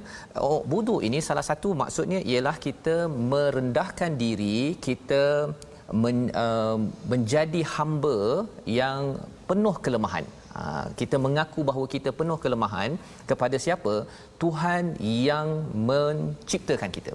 oh 0.49 0.61
budu 0.73 0.97
ini 1.09 1.19
salah 1.29 1.45
satu 1.51 1.71
maksudnya 1.83 2.21
ialah 2.31 2.57
kita 2.67 2.97
merendahkan 3.33 4.13
diri 4.25 4.61
kita 4.87 5.53
men, 5.93 6.19
uh, 6.45 6.79
menjadi 7.13 7.61
hamba 7.75 8.47
yang 8.81 9.21
penuh 9.49 9.77
kelemahan. 9.85 10.27
Uh, 10.57 10.89
kita 11.01 11.17
mengaku 11.21 11.61
bahawa 11.69 11.87
kita 11.95 12.11
penuh 12.19 12.39
kelemahan 12.41 12.97
kepada 13.31 13.57
siapa? 13.61 13.95
Tuhan 14.41 14.97
yang 15.05 15.69
menciptakan 15.89 16.91
kita 16.97 17.13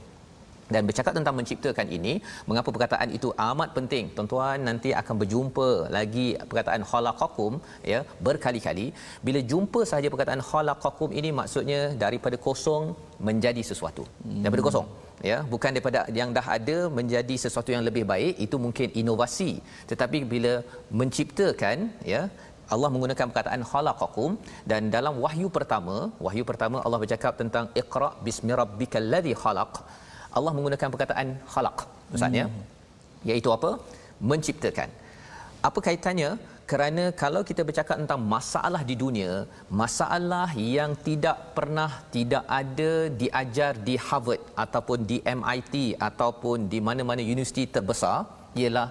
dan 0.73 0.81
bercakap 0.89 1.13
tentang 1.17 1.35
menciptakan 1.39 1.87
ini 1.97 2.13
mengapa 2.49 2.69
perkataan 2.75 3.09
itu 3.17 3.29
amat 3.49 3.69
penting? 3.77 4.05
Tuan-tuan 4.15 4.59
nanti 4.69 4.89
akan 5.01 5.15
berjumpa 5.21 5.69
lagi 5.97 6.27
perkataan 6.49 6.83
khalaqakum 6.91 7.53
ya 7.93 8.01
berkali-kali. 8.27 8.87
Bila 9.27 9.41
jumpa 9.53 9.81
sahaja 9.91 10.09
perkataan 10.13 10.43
khalaqakum 10.49 11.09
ini 11.21 11.31
maksudnya 11.39 11.81
daripada 12.03 12.39
kosong 12.47 12.85
menjadi 13.29 13.63
sesuatu. 13.71 14.03
Hmm. 14.25 14.41
daripada 14.43 14.63
kosong 14.67 14.87
ya. 15.29 15.37
Bukan 15.53 15.71
daripada 15.75 15.99
yang 16.19 16.29
dah 16.37 16.47
ada 16.57 16.77
menjadi 16.99 17.35
sesuatu 17.45 17.69
yang 17.75 17.83
lebih 17.89 18.05
baik 18.13 18.33
itu 18.45 18.55
mungkin 18.65 18.87
inovasi. 19.01 19.51
Tetapi 19.91 20.19
bila 20.33 20.53
menciptakan 21.01 21.77
ya 22.13 22.23
Allah 22.73 22.89
menggunakan 22.93 23.25
perkataan 23.31 23.61
khalaqakum 23.71 24.31
dan 24.71 24.81
dalam 24.95 25.15
wahyu 25.23 25.47
pertama 25.57 25.95
wahyu 26.25 26.43
pertama 26.51 26.77
Allah 26.85 26.99
bercakap 27.03 27.33
tentang 27.41 27.65
iqra 27.81 28.09
bismi 28.25 28.53
rabbikal 28.61 29.07
ladzi 29.13 29.33
khalaq 29.43 29.73
Allah 30.37 30.51
menggunakan 30.57 30.89
perkataan 30.93 31.29
khalaq 31.53 31.77
maksudnya 32.11 32.45
hmm. 32.47 33.29
iaitu 33.29 33.49
apa? 33.57 33.71
Menciptakan. 34.31 34.89
Apa 35.67 35.79
kaitannya? 35.87 36.31
Kerana 36.71 37.03
kalau 37.21 37.41
kita 37.49 37.61
bercakap 37.67 37.95
tentang 38.01 38.21
masalah 38.33 38.81
di 38.89 38.95
dunia 39.01 39.31
masalah 39.81 40.49
yang 40.75 40.91
tidak 41.07 41.37
pernah 41.57 41.89
tidak 42.15 42.43
ada 42.59 42.91
diajar 43.21 43.73
di 43.87 43.95
Harvard 44.07 44.39
ataupun 44.63 45.03
di 45.09 45.17
MIT 45.39 45.75
ataupun 46.09 46.71
di 46.73 46.79
mana-mana 46.87 47.21
universiti 47.33 47.65
terbesar 47.75 48.17
ialah 48.61 48.87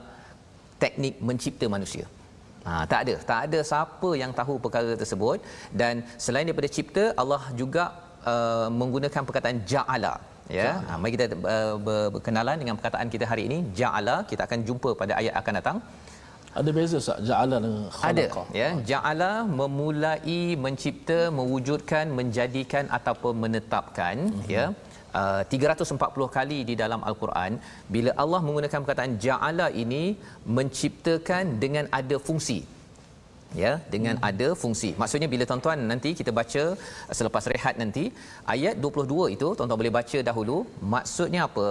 teknik 0.82 1.14
mencipta 1.28 1.66
manusia. 1.76 2.04
Ha, 2.66 2.84
tak 2.90 3.00
ada. 3.04 3.14
Tak 3.30 3.40
ada 3.46 3.58
siapa 3.70 4.10
yang 4.22 4.32
tahu 4.40 4.54
perkara 4.64 4.92
tersebut. 5.02 5.38
Dan 5.80 6.04
selain 6.24 6.44
daripada 6.48 6.68
cipta 6.76 7.04
Allah 7.22 7.42
juga 7.60 7.84
uh, 8.32 8.68
menggunakan 8.80 9.22
perkataan 9.28 9.60
ja'ala 9.72 10.14
ya 10.58 10.70
ha, 10.88 10.98
mari 11.00 11.12
kita 11.16 11.26
uh, 11.54 11.74
berkenalan 12.14 12.56
dengan 12.62 12.74
perkataan 12.78 13.08
kita 13.14 13.24
hari 13.32 13.42
ini. 13.48 13.58
Ja'ala 13.80 14.16
kita 14.30 14.42
akan 14.48 14.60
jumpa 14.68 14.90
pada 15.00 15.12
ayat 15.20 15.34
akan 15.40 15.54
datang. 15.60 15.78
Ada 16.60 16.70
beza 16.76 16.98
tak 17.08 17.18
ja'ala 17.28 17.56
dengan 17.64 17.82
khalaqa. 17.96 18.42
ada 18.44 18.58
ya. 18.60 18.68
Ja'ala 18.90 19.32
memulai 19.60 20.40
mencipta 20.64 21.18
mewujudkan 21.38 22.04
menjadikan 22.20 22.84
ataupun 22.98 23.34
menetapkan 23.44 24.16
mm-hmm. 24.30 24.54
ya. 24.56 24.66
Uh, 25.20 25.42
340 25.52 26.34
kali 26.36 26.58
di 26.68 26.74
dalam 26.80 27.00
al-Quran 27.08 27.52
bila 27.94 28.10
Allah 28.22 28.40
menggunakan 28.46 28.78
perkataan 28.82 29.14
ja'ala 29.24 29.66
ini 29.84 30.02
menciptakan 30.58 31.58
dengan 31.62 31.86
ada 31.98 32.16
fungsi 32.26 32.58
ya 33.62 33.72
dengan 33.94 34.14
hmm. 34.18 34.28
ada 34.28 34.48
fungsi 34.62 34.90
maksudnya 35.00 35.28
bila 35.34 35.44
tuan-tuan 35.50 35.80
nanti 35.92 36.10
kita 36.18 36.30
baca 36.40 36.64
selepas 37.18 37.44
rehat 37.52 37.74
nanti 37.82 38.04
ayat 38.54 38.74
22 38.86 39.34
itu 39.36 39.48
tuan-tuan 39.56 39.80
boleh 39.82 39.94
baca 39.98 40.18
dahulu 40.28 40.56
maksudnya 40.94 41.42
apa 41.48 41.68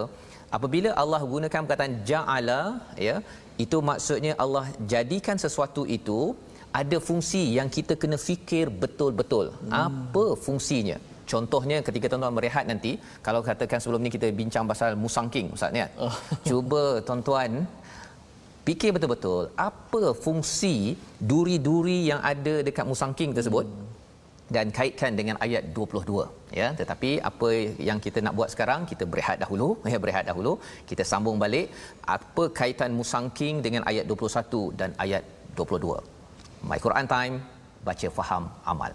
apabila 0.58 0.92
Allah 1.04 1.22
gunakan 1.34 1.62
perkataan 1.65 1.96
ja'ala 2.10 2.62
ya 3.08 3.15
itu 3.63 3.78
maksudnya 3.92 4.34
Allah 4.44 4.65
jadikan 4.94 5.38
sesuatu 5.46 5.84
itu 5.98 6.20
ada 6.82 6.98
fungsi 7.08 7.44
yang 7.58 7.70
kita 7.78 7.94
kena 8.02 8.18
fikir 8.28 8.65
betul-betul 8.84 9.46
hmm. 9.54 9.72
apa 9.86 10.26
fungsinya 10.46 10.98
contohnya 11.32 11.78
ketika 11.88 12.06
tuan-tuan 12.12 12.36
berehat 12.39 12.65
nanti 12.72 12.92
kalau 13.26 13.42
katakan 13.50 13.80
sebelum 13.84 14.02
ni 14.06 14.12
kita 14.15 14.28
bincang 14.42 14.65
pasal 14.72 14.98
musangking 15.04 15.48
ustaz 15.56 15.74
ni 15.76 15.82
kan 15.84 15.92
oh. 16.06 16.15
cuba 16.50 16.84
tuan-tuan 17.08 17.52
fikir 18.69 18.89
betul-betul 18.95 19.43
apa 19.69 20.03
fungsi 20.25 20.75
duri-duri 21.32 21.99
yang 22.10 22.21
ada 22.32 22.55
dekat 22.67 22.86
musangking 22.91 23.32
tersebut 23.38 23.65
dan 24.55 24.67
kaitkan 24.77 25.13
dengan 25.19 25.38
ayat 25.45 25.63
22 25.77 26.25
ya. 26.60 26.67
Tetapi 26.79 27.12
apa 27.29 27.49
yang 27.88 27.99
kita 28.05 28.19
nak 28.25 28.34
buat 28.38 28.49
sekarang 28.53 28.82
kita 28.91 29.03
berehat 29.12 29.38
dahulu 29.43 29.69
ya 29.93 29.99
berehat 30.03 30.25
dahulu. 30.29 30.53
Kita 30.89 31.05
sambung 31.12 31.38
balik 31.43 31.67
apa 32.17 32.45
kaitan 32.62 32.93
musangking 32.99 33.58
dengan 33.65 33.84
ayat 33.91 34.05
21 34.13 34.79
dan 34.79 34.89
ayat 35.05 35.23
22 35.60 36.19
my 36.69 36.79
Quran 36.86 37.08
time 37.15 37.36
baca 37.88 38.08
faham 38.17 38.43
amal 38.71 38.91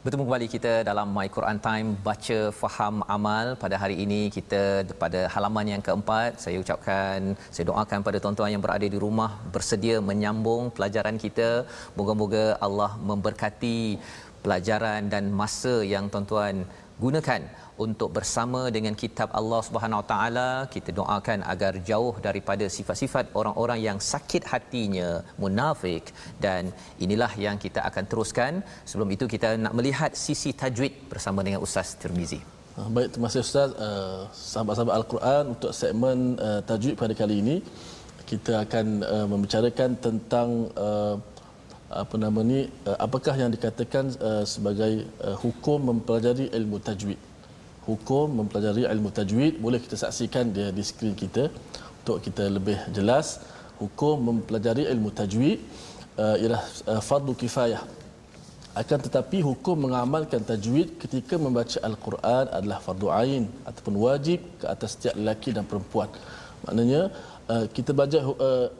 Bertemu 0.00 0.24
kembali 0.24 0.46
kita 0.52 0.72
dalam 0.88 1.08
My 1.16 1.28
Quran 1.28 1.58
Time 1.64 1.88
baca 2.06 2.38
faham 2.60 2.94
amal. 3.14 3.52
Pada 3.62 3.76
hari 3.82 3.96
ini 4.04 4.20
kita 4.36 4.60
pada 5.02 5.20
halaman 5.34 5.66
yang 5.72 5.82
keempat 5.86 6.40
saya 6.44 6.56
ucapkan 6.62 7.36
saya 7.54 7.64
doakan 7.70 8.00
pada 8.06 8.16
tuan-tuan 8.16 8.48
yang 8.54 8.64
berada 8.64 8.86
di 8.94 8.98
rumah 9.04 9.36
bersedia 9.54 9.96
menyambung 10.10 10.72
pelajaran 10.76 11.20
kita. 11.24 11.50
Moga-moga 11.98 12.56
Allah 12.66 12.96
memberkati 13.10 14.00
pelajaran 14.40 15.12
dan 15.12 15.28
masa 15.40 15.74
yang 15.94 16.08
tuan-tuan 16.08 16.64
gunakan 17.04 17.42
untuk 17.84 18.10
bersama 18.16 18.60
dengan 18.76 18.94
kitab 19.02 19.28
Allah 19.40 19.60
Subhanahu 19.68 20.00
Wa 20.02 20.06
Taala. 20.12 20.50
Kita 20.74 20.90
doakan 20.98 21.38
agar 21.52 21.72
jauh 21.90 22.14
daripada 22.26 22.64
sifat-sifat 22.76 23.24
orang-orang 23.40 23.78
yang 23.88 23.98
sakit 24.12 24.42
hatinya 24.52 25.10
munafik. 25.42 26.04
Dan 26.46 26.72
inilah 27.04 27.32
yang 27.46 27.56
kita 27.64 27.82
akan 27.88 28.04
teruskan. 28.10 28.52
Sebelum 28.90 29.10
itu 29.16 29.26
kita 29.34 29.50
nak 29.64 29.76
melihat 29.80 30.12
sisi 30.24 30.52
tajwid 30.62 30.94
bersama 31.12 31.40
dengan 31.46 31.62
Ustaz 31.66 31.96
Tirmizi. 32.02 32.40
Ah, 32.78 32.88
Baik, 32.94 33.08
terima 33.12 33.28
kasih 33.28 33.42
Ustaz. 33.48 33.70
Uh, 33.86 34.20
sahabat-sahabat 34.50 34.94
Al-Quran 35.00 35.42
untuk 35.54 35.72
segmen 35.80 36.18
uh, 36.48 36.60
tajwid 36.68 36.94
pada 37.02 37.14
kali 37.22 37.36
ini 37.44 37.56
kita 38.30 38.52
akan 38.64 38.86
uh, 39.02 39.26
membicarakan 39.26 39.90
tentang 40.06 40.48
uh, 40.78 41.14
apa 41.90 42.14
nama 42.14 42.40
ni 42.46 42.70
uh, 42.86 42.98
apakah 43.02 43.34
yang 43.34 43.50
dikatakan 43.50 44.14
uh, 44.22 44.46
sebagai 44.46 45.10
uh, 45.26 45.34
hukum 45.42 45.90
mempelajari 45.90 46.46
ilmu 46.54 46.78
tajwid? 46.78 47.18
Hukum 47.82 48.30
mempelajari 48.38 48.86
ilmu 48.86 49.10
tajwid 49.10 49.58
boleh 49.58 49.82
kita 49.82 49.98
saksikan 49.98 50.54
dia 50.54 50.70
di 50.70 50.82
skrin 50.86 51.18
kita 51.18 51.50
untuk 52.00 52.22
kita 52.22 52.46
lebih 52.46 52.78
jelas. 52.94 53.42
Hukum 53.82 54.22
mempelajari 54.28 54.86
ilmu 54.86 55.10
tajwid 55.10 55.58
ialah 56.20 56.62
fardu 57.00 57.32
kifayah. 57.32 57.80
Akan 58.76 59.00
tetapi 59.00 59.40
hukum 59.40 59.88
mengamalkan 59.88 60.44
tajwid 60.44 61.00
ketika 61.00 61.40
membaca 61.40 61.80
al-Quran 61.88 62.44
adalah 62.52 62.78
fardu 62.84 63.08
ain 63.08 63.48
ataupun 63.64 63.96
wajib 64.04 64.44
ke 64.60 64.68
atas 64.68 64.94
setiap 64.94 65.16
lelaki 65.16 65.56
dan 65.56 65.64
perempuan. 65.64 66.12
Maknanya 66.68 67.08
kita 67.72 67.96
belajar 67.96 68.20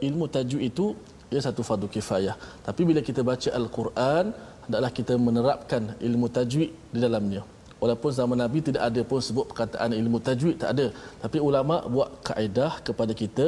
ilmu 0.04 0.28
tajwid 0.28 0.68
itu 0.68 0.92
ia 1.34 1.40
satu 1.46 1.62
fardu 1.68 1.86
kifayah. 1.94 2.36
Tapi 2.66 2.82
bila 2.88 3.00
kita 3.08 3.22
baca 3.30 3.48
al-Quran 3.60 4.26
hendaklah 4.64 4.90
kita 4.98 5.14
menerapkan 5.28 5.82
ilmu 6.08 6.26
tajwid 6.36 6.70
di 6.94 6.98
dalamnya. 7.06 7.42
Walaupun 7.82 8.10
zaman 8.18 8.38
Nabi 8.44 8.58
tidak 8.66 8.82
ada 8.88 9.00
pun 9.10 9.20
sebut 9.26 9.44
perkataan 9.50 9.90
ilmu 10.00 10.18
tajwid 10.26 10.56
tak 10.62 10.70
ada. 10.74 10.86
Tapi 11.22 11.38
ulama 11.48 11.76
buat 11.94 12.10
kaedah 12.28 12.72
kepada 12.86 13.12
kita 13.20 13.46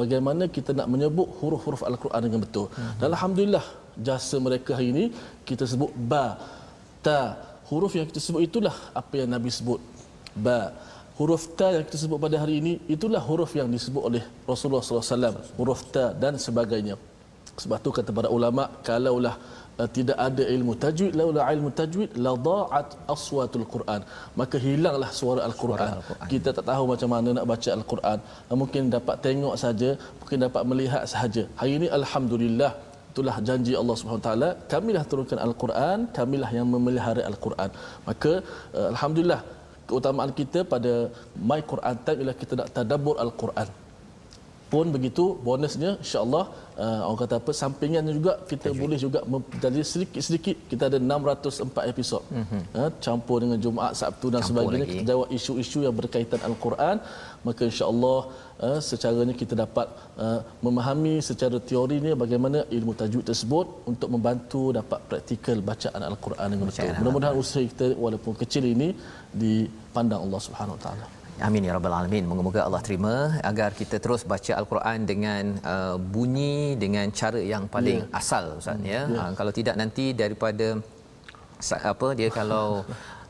bagaimana 0.00 0.44
kita 0.56 0.72
nak 0.78 0.88
menyebut 0.92 1.28
huruf-huruf 1.40 1.82
al-Quran 1.90 2.22
dengan 2.26 2.40
betul. 2.44 2.66
Hmm. 2.76 2.92
dan 3.00 3.08
alhamdulillah 3.14 3.66
jasa 4.08 4.36
mereka 4.46 4.70
hari 4.78 4.88
ini 4.94 5.04
kita 5.48 5.66
sebut 5.72 5.92
ba 6.12 6.26
ta. 7.06 7.20
Huruf 7.68 7.92
yang 7.96 8.06
kita 8.10 8.20
sebut 8.24 8.42
itulah 8.48 8.76
apa 9.00 9.14
yang 9.20 9.28
Nabi 9.34 9.50
sebut. 9.58 9.80
Ba. 10.46 10.60
Huruf 11.18 11.42
ta 11.58 11.66
yang 11.76 11.84
kita 11.88 11.98
sebut 12.04 12.18
pada 12.24 12.36
hari 12.42 12.54
ini 12.62 12.72
itulah 12.94 13.22
huruf 13.28 13.52
yang 13.58 13.68
disebut 13.74 14.02
oleh 14.08 14.22
Rasulullah 14.50 14.82
SAW 14.82 15.44
huruf 15.58 15.80
ta 15.94 16.04
dan 16.22 16.34
sebagainya 16.46 16.96
sebab 17.62 17.78
tu 17.84 17.90
kata 17.96 18.10
para 18.18 18.28
ulama 18.36 18.62
kalaulah 18.86 19.34
uh, 19.80 19.88
tidak 19.96 20.18
ada 20.26 20.44
ilmu 20.54 20.72
tajwid 20.84 21.12
laula 21.20 21.42
ilmu 21.54 21.70
tajwid 21.80 22.10
la 22.26 22.32
da'at 22.48 22.88
aswatul 23.14 23.66
quran. 23.74 24.00
Maka 24.40 24.56
hilanglah 24.64 25.10
suara 25.20 25.40
al-Quran. 25.48 25.92
al-Quran. 25.98 26.28
Kita 26.32 26.48
tak 26.56 26.66
tahu 26.70 26.84
macam 26.92 27.10
mana 27.14 27.28
nak 27.38 27.46
baca 27.52 27.70
al-Quran. 27.78 28.18
Uh, 28.50 28.56
mungkin 28.62 28.82
dapat 28.96 29.16
tengok 29.26 29.54
saja 29.64 29.90
mungkin 30.20 30.38
dapat 30.46 30.62
melihat 30.72 31.04
sahaja 31.14 31.44
hari 31.60 31.74
ini 31.78 31.88
alhamdulillah 31.98 32.72
itulah 33.12 33.36
janji 33.48 33.72
Allah 33.80 33.96
Subhanahu 33.98 34.26
taala 34.28 34.48
kamilah 34.72 35.04
turunkan 35.10 35.38
al-Quran 35.46 35.98
kamilah 36.18 36.50
yang 36.58 36.66
memelihara 36.74 37.22
al-Quran. 37.30 37.70
Maka 38.08 38.32
uh, 38.78 38.88
alhamdulillah 38.94 39.40
keutamaan 39.88 40.32
kita 40.42 40.60
pada 40.74 40.92
my 41.50 41.60
Quran 41.72 41.96
time 42.04 42.20
ialah 42.20 42.36
kita 42.42 42.52
nak 42.60 42.68
tadabbur 42.76 43.16
al-Quran 43.26 43.68
pun 44.74 44.86
begitu 44.96 45.24
bonusnya 45.46 45.90
insyaallah 46.04 46.44
uh, 46.84 47.00
orang 47.06 47.18
kata 47.22 47.34
apa 47.40 47.52
sampingan 47.60 48.10
juga 48.16 48.32
kita 48.50 48.68
Tajwid. 48.68 48.82
boleh 48.82 48.98
juga 49.04 49.20
jadi 49.64 49.80
sedikit-sedikit 49.92 50.56
kita 50.70 50.84
ada 50.90 50.98
604 51.02 51.92
episod 51.92 52.22
mm-hmm. 52.40 52.62
uh, 52.80 52.90
campur 53.06 53.38
dengan 53.44 53.58
Jumaat 53.64 53.94
Sabtu 54.00 54.26
dan 54.34 54.40
campur 54.42 54.48
sebagainya 54.50 54.86
lagi. 54.86 54.96
kita 54.98 55.10
jawab 55.12 55.28
isu-isu 55.38 55.78
yang 55.86 55.96
berkaitan 56.00 56.40
al-Quran 56.48 56.96
maka 57.46 57.62
insyaallah 57.70 58.18
uh, 58.66 58.78
secaranya 58.90 59.34
kita 59.42 59.54
dapat 59.64 59.86
uh, 60.24 60.40
memahami 60.66 61.14
secara 61.30 61.58
teorinya 61.70 62.14
bagaimana 62.24 62.60
ilmu 62.78 62.94
tajwid 63.02 63.26
tersebut 63.30 63.66
untuk 63.92 64.08
membantu 64.14 64.62
dapat 64.80 65.00
praktikal 65.10 65.58
bacaan 65.70 66.02
al-Quran 66.10 66.48
dengan 66.54 66.66
betul 66.70 66.96
mudah-mudahan 67.00 67.36
usaha 67.44 67.64
kita 67.72 67.88
walaupun 68.06 68.34
kecil 68.44 68.66
ini 68.74 68.88
dipandang 69.42 70.22
Allah 70.26 70.42
Subhanahu 70.48 70.78
Wa 70.78 70.84
taala 70.86 71.06
Amin 71.42 71.66
ya 71.66 71.74
rabbal 71.74 71.90
alamin. 71.90 72.24
Moga-moga 72.30 72.62
Allah 72.62 72.78
terima 72.78 73.14
agar 73.42 73.74
kita 73.74 73.98
terus 73.98 74.22
baca 74.22 74.54
al-Quran 74.54 74.98
dengan 75.02 75.42
uh, 75.66 75.96
bunyi 75.98 76.78
dengan 76.78 77.10
cara 77.10 77.42
yang 77.42 77.66
paling 77.66 78.06
yeah. 78.06 78.18
asal 78.20 78.62
ustaz 78.62 78.78
ya. 78.86 79.02
Yeah. 79.10 79.18
Uh, 79.18 79.30
kalau 79.34 79.50
tidak 79.50 79.74
nanti 79.74 80.14
daripada 80.14 80.78
apa 81.82 82.08
dia 82.14 82.30
kalau 82.30 82.86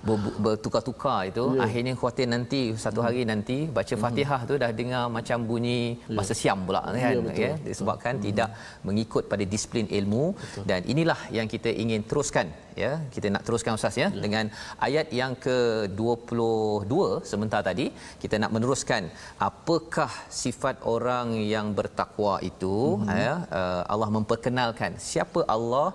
bertukar-tukar 0.44 1.18
itu 1.30 1.44
yeah. 1.56 1.64
akhirnya 1.66 1.92
khuatir 2.00 2.26
nanti 2.34 2.60
satu 2.84 3.00
hari 3.06 3.20
nanti 3.30 3.56
baca 3.76 3.84
mm-hmm. 3.88 4.04
Fatihah 4.04 4.40
tu 4.50 4.54
dah 4.62 4.70
dengar 4.80 5.04
macam 5.16 5.38
bunyi 5.50 5.80
yeah. 5.96 6.16
bahasa 6.16 6.34
Siam 6.40 6.60
pula 6.68 6.82
kan 6.88 7.00
yeah, 7.02 7.38
ya 7.44 7.52
disebabkan 7.68 8.14
betul. 8.16 8.26
tidak 8.26 8.48
mengikut 8.88 9.24
pada 9.32 9.44
disiplin 9.52 9.86
ilmu 9.98 10.24
betul. 10.42 10.64
dan 10.70 10.80
inilah 10.92 11.20
yang 11.38 11.48
kita 11.54 11.72
ingin 11.84 12.02
teruskan 12.10 12.48
ya 12.82 12.92
kita 13.14 13.26
nak 13.34 13.42
teruskan 13.46 13.78
ustaz 13.78 13.96
ya 14.02 14.08
yeah. 14.08 14.22
dengan 14.24 14.44
ayat 14.86 15.08
yang 15.20 15.32
ke-22 15.46 16.94
sebentar 17.30 17.60
tadi 17.68 17.86
kita 18.22 18.36
nak 18.42 18.52
meneruskan 18.56 19.04
apakah 19.48 20.12
sifat 20.42 20.76
orang 20.94 21.28
yang 21.54 21.68
bertakwa 21.78 22.34
itu 22.50 22.76
mm-hmm. 23.00 23.22
ya 23.24 23.34
uh, 23.60 23.82
Allah 23.94 24.10
memperkenalkan 24.18 24.92
siapa 25.10 25.42
Allah 25.56 25.88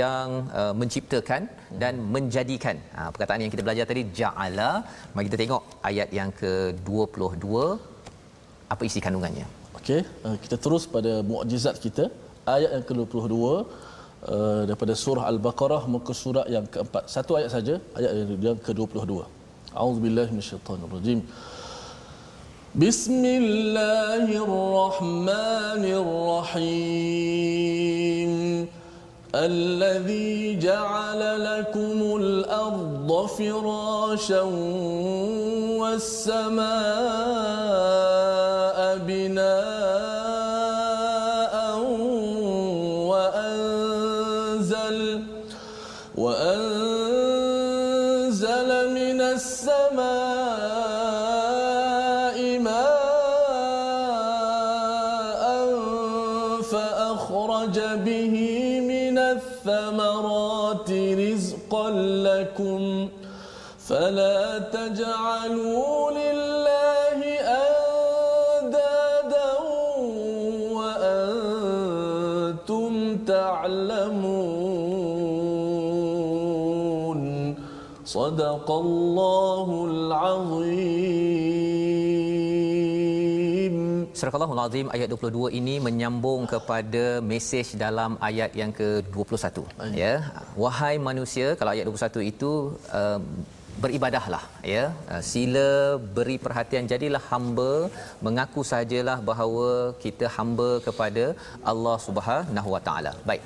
yang 0.00 0.28
uh, 0.60 0.74
menciptakan 0.80 1.42
dan 1.82 1.94
menjadikan. 2.14 2.76
Ha, 2.96 3.00
perkataan 3.12 3.40
yang 3.44 3.52
kita 3.54 3.62
belajar 3.66 3.84
tadi 3.90 4.02
ja'ala. 4.18 4.70
Mari 5.14 5.24
kita 5.28 5.38
tengok 5.42 5.62
ayat 5.90 6.08
yang 6.18 6.30
ke-22 6.40 7.46
apa 8.72 8.82
isi 8.88 8.98
kandungannya. 9.06 9.46
Okey, 9.78 10.00
uh, 10.26 10.36
kita 10.44 10.56
terus 10.64 10.84
pada 10.94 11.12
mukjizat 11.32 11.76
kita 11.84 12.04
ayat 12.56 12.70
yang 12.76 12.84
ke-22 12.88 13.34
uh, 13.42 13.54
daripada 14.68 14.92
surah 15.04 15.24
al-Baqarah 15.32 15.82
muka 15.94 16.12
surat 16.24 16.46
yang 16.56 16.64
keempat. 16.74 17.04
Satu 17.16 17.32
ayat 17.40 17.50
saja, 17.56 17.74
ayat 17.98 18.10
yang 18.48 18.58
ke-22. 18.66 19.14
أعوذ 19.72 20.04
بالله 20.04 20.26
من 20.36 20.40
الشيطان 20.44 20.84
الرجيم 20.84 21.20
بسم 22.76 23.22
الله 23.24 24.28
الرحمن 24.44 25.84
الرحيم 26.04 27.42
الذي 29.45 30.59
جعل 30.59 31.43
لكم 31.43 32.15
الأرض 32.21 33.25
فراشا 33.37 34.41
والسماء 35.79 36.67
فلا 64.86 64.86
تجعلوا 64.86 66.10
لله 66.18 67.18
أندادا 68.62 69.50
وأنتم 70.78 72.92
تعلمون 73.26 74.22
صدق 78.04 78.68
الله 78.70 79.68
العظيم 79.90 81.42
Surah 84.22 84.38
Al 84.38 84.70
Azim 84.70 84.86
ayat 84.94 85.10
22 85.10 85.58
ini 85.58 85.82
menyambung 85.82 86.46
kepada 86.46 87.18
mesej 87.30 87.74
dalam 87.74 88.14
ayat 88.22 88.54
yang 88.54 88.70
ke-21 88.70 89.66
ya 89.98 90.22
wahai 90.54 90.94
manusia 91.08 91.58
kalau 91.58 91.74
ayat 91.74 91.90
21 91.90 92.30
itu 92.30 92.52
uh, 92.94 93.18
beribadahlah 93.83 94.43
ya. 94.73 94.85
Uh, 95.13 95.21
sila 95.31 95.67
beri 96.17 96.37
perhatian 96.45 96.89
jadilah 96.91 97.23
hamba 97.31 97.71
mengaku 98.25 98.63
sajalah 98.71 99.17
bahawa 99.29 99.69
kita 100.03 100.25
hamba 100.37 100.69
kepada 100.87 101.25
Allah 101.71 101.97
Subhanahu 102.07 102.71
Wa 102.75 102.81
Taala. 102.87 103.13
Baik. 103.29 103.43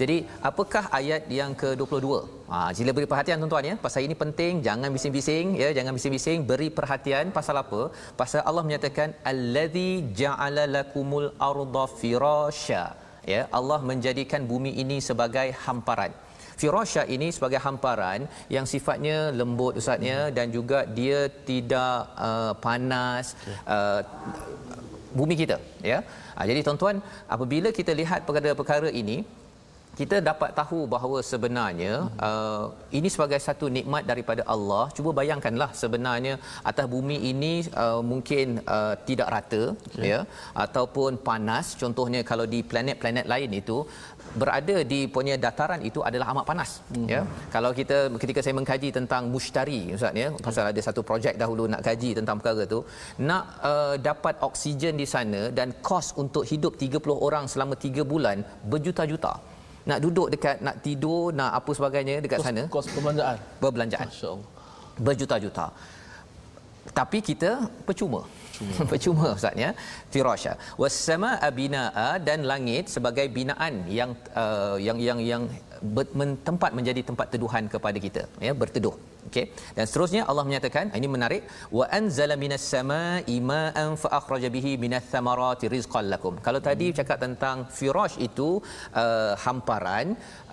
Jadi 0.00 0.16
apakah 0.50 0.84
ayat 0.98 1.22
yang 1.38 1.52
ke-22 1.62 2.06
ha 2.52 2.58
sila 2.78 2.90
beri 2.96 3.08
perhatian 3.10 3.42
tuan-tuan 3.42 3.68
ya. 3.70 3.74
Pasal 3.84 4.06
ini 4.06 4.16
penting 4.22 4.62
jangan 4.68 4.90
bising-bising 4.96 5.46
ya. 5.62 5.68
Jangan 5.78 5.92
bising-bising 5.98 6.40
beri 6.50 6.68
perhatian 6.78 7.34
pasal 7.38 7.58
apa? 7.64 7.82
Pasal 8.22 8.42
Allah 8.48 8.64
menyatakan 8.68 9.10
allazi 9.32 9.90
ja'ala 10.22 10.64
lakumul 10.78 11.30
arda 11.50 11.84
firasya 12.00 12.84
ya 13.32 13.42
Allah 13.58 13.78
menjadikan 13.90 14.42
bumi 14.52 14.72
ini 14.82 14.98
sebagai 15.08 15.48
hamparan 15.64 16.12
Firasya 16.62 17.02
ini 17.14 17.28
sebagai 17.36 17.60
hamparan 17.66 18.20
yang 18.56 18.66
sifatnya 18.72 19.18
lembut 19.40 19.80
ustaznya 19.82 20.18
hmm. 20.22 20.34
dan 20.36 20.46
juga 20.56 20.78
dia 20.98 21.20
tidak 21.50 21.98
uh, 22.28 22.52
panas 22.64 23.34
uh, 23.76 24.00
bumi 25.18 25.34
kita 25.42 25.56
ya. 25.92 25.98
Ha, 26.36 26.40
jadi 26.50 26.60
tuan-tuan 26.66 26.98
apabila 27.34 27.68
kita 27.78 27.92
lihat 28.00 28.20
perkara-perkara 28.28 28.90
ini 29.02 29.16
kita 30.00 30.16
dapat 30.28 30.50
tahu 30.58 30.78
bahawa 30.92 31.18
sebenarnya 31.30 31.94
uh, 32.28 32.64
ini 32.98 33.08
sebagai 33.14 33.40
satu 33.46 33.66
nikmat 33.76 34.04
daripada 34.10 34.42
Allah. 34.54 34.84
Cuba 34.96 35.10
bayangkanlah 35.18 35.70
sebenarnya 35.80 36.34
atas 36.70 36.86
bumi 36.94 37.16
ini 37.32 37.52
uh, 37.82 38.00
mungkin 38.12 38.64
uh, 38.76 38.94
tidak 39.08 39.28
rata 39.34 39.62
okay. 39.76 40.08
ya 40.12 40.20
ataupun 40.64 41.20
panas. 41.28 41.76
Contohnya 41.82 42.22
kalau 42.30 42.46
di 42.54 42.60
planet-planet 42.70 43.28
lain 43.32 43.52
itu 43.60 43.78
berada 44.40 44.76
di 44.92 45.00
punya 45.14 45.34
dataran 45.44 45.80
itu 45.88 46.00
adalah 46.08 46.26
amat 46.32 46.44
panas 46.50 46.70
hmm. 46.94 47.08
ya. 47.14 47.20
Kalau 47.54 47.70
kita 47.78 47.98
ketika 48.22 48.40
saya 48.44 48.54
mengkaji 48.58 48.88
tentang 48.98 49.22
mushtari 49.34 49.80
ustaz 49.96 50.20
ya 50.22 50.28
pasal 50.46 50.64
ada 50.72 50.80
satu 50.88 51.02
projek 51.10 51.34
dahulu 51.42 51.66
nak 51.72 51.82
kaji 51.88 52.10
tentang 52.18 52.36
perkara 52.40 52.64
tu 52.74 52.80
nak 53.30 53.44
uh, 53.70 53.94
dapat 54.08 54.34
oksigen 54.48 54.96
di 55.02 55.06
sana 55.14 55.42
dan 55.58 55.70
kos 55.88 56.08
untuk 56.22 56.46
hidup 56.52 56.74
30 56.84 57.26
orang 57.28 57.44
selama 57.54 57.76
3 57.86 58.12
bulan 58.12 58.38
berjuta-juta. 58.72 59.34
Nak 59.90 59.98
duduk 60.04 60.28
dekat 60.32 60.56
nak 60.66 60.76
tidur 60.84 61.34
nak 61.38 61.52
apa 61.58 61.70
sebagainya 61.78 62.16
dekat 62.24 62.38
kos, 62.40 62.46
sana. 62.48 62.62
kos 62.74 62.86
perbelanjaan? 62.94 63.38
Berbelanjaan 63.62 64.08
masyaallah 64.12 64.60
berjuta-juta. 65.06 65.66
Tapi 66.98 67.18
kita 67.28 67.50
percuma 67.88 68.20
percuma. 68.90 69.34
Ustaz 69.38 69.54
ya. 69.64 69.70
Firasya 70.12 70.54
wasamaa 70.82 71.48
binaa 71.58 72.10
dan 72.28 72.44
langit 72.50 72.92
sebagai 72.94 73.26
binaan 73.36 73.86
yang 73.98 74.12
uh, 74.36 74.76
yang 74.86 74.98
yang 75.08 75.18
yang 75.20 75.42
tempat 76.48 76.70
menjadi 76.78 77.00
tempat 77.08 77.26
teduhan 77.34 77.64
kepada 77.74 77.98
kita 78.06 78.22
ya 78.46 78.52
berteduh 78.60 78.94
okey 79.28 79.44
dan 79.76 79.84
seterusnya 79.88 80.22
Allah 80.30 80.44
menyatakan 80.48 80.86
ini 80.98 81.08
menarik 81.14 81.42
wa 81.78 81.84
anzala 81.98 82.34
minas 82.44 82.64
samaa'i 82.74 83.36
ma'an 83.52 83.90
fa 84.02 84.08
akhraja 84.18 84.48
bihi 84.56 84.72
minats 84.84 85.10
thamarati 85.14 85.70
rizqan 85.74 86.06
lakum 86.12 86.36
kalau 86.46 86.60
tadi 86.68 86.88
hmm. 86.88 86.96
cakap 86.98 87.18
tentang 87.24 87.56
firash 87.78 88.16
itu 88.28 88.48
uh, 89.02 89.32
hamparan 89.44 90.06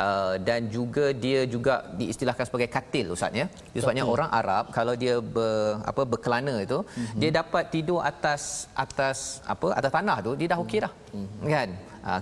uh, 0.07 0.35
dan 0.49 0.69
juga 0.75 1.05
dia 1.25 1.41
juga 1.55 1.75
diistilahkan 1.99 2.47
sebagai 2.49 2.69
katil 2.75 3.07
ustaz 3.17 3.41
ya 3.41 3.45
sebabnya 3.81 4.05
okay. 4.05 4.15
orang 4.15 4.29
Arab 4.39 4.65
kalau 4.77 4.95
dia 5.03 5.15
ber, 5.35 5.51
apa 5.91 6.01
berkelana 6.13 6.55
itu 6.67 6.79
hmm. 6.81 7.19
dia 7.21 7.31
dapat 7.41 7.63
tidur 7.75 8.01
atas 8.11 8.41
atas 8.85 9.17
apa 9.53 9.67
atas 9.79 9.91
tanah 9.97 10.17
tu 10.27 10.33
dia 10.39 10.49
dah 10.53 10.59
okey 10.65 10.79
dah 10.85 10.93
hmm. 11.13 11.49
kan 11.55 11.71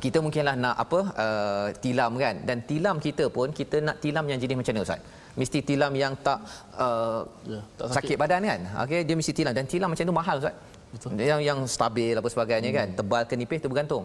kita 0.05 0.17
mungkinlah 0.25 0.55
nak 0.65 0.75
apa 0.83 0.99
uh, 1.23 1.67
tilam 1.83 2.11
kan 2.23 2.35
dan 2.49 2.57
tilam 2.69 2.95
kita 3.05 3.25
pun 3.35 3.53
kita 3.59 3.77
nak 3.87 3.97
tilam 4.03 4.25
yang 4.31 4.39
jenis 4.43 4.57
macam 4.59 4.73
mana 4.75 4.85
ustaz 4.87 5.01
mesti 5.39 5.59
tilam 5.69 5.93
yang 6.03 6.13
tak, 6.27 6.39
uh, 6.85 7.21
ya, 7.45 7.59
tak 7.77 7.85
sakit. 7.85 7.97
sakit 7.97 8.17
badan 8.21 8.41
kan 8.49 8.59
okey 8.83 9.01
dia 9.07 9.15
mesti 9.19 9.33
tilam 9.37 9.53
dan 9.57 9.65
tilam 9.73 9.89
macam 9.93 10.05
tu 10.09 10.17
mahal 10.21 10.37
ustaz 10.41 10.55
Betul. 10.87 11.19
yang 11.19 11.41
yang 11.43 11.59
stabil 11.67 12.15
apa 12.19 12.29
sebagainya 12.33 12.69
kan? 12.77 12.87
hmm. 12.89 12.95
kan 12.95 12.99
tebal 12.99 13.23
ke 13.29 13.35
nipis 13.39 13.59
tu 13.63 13.69
bergantung 13.71 14.03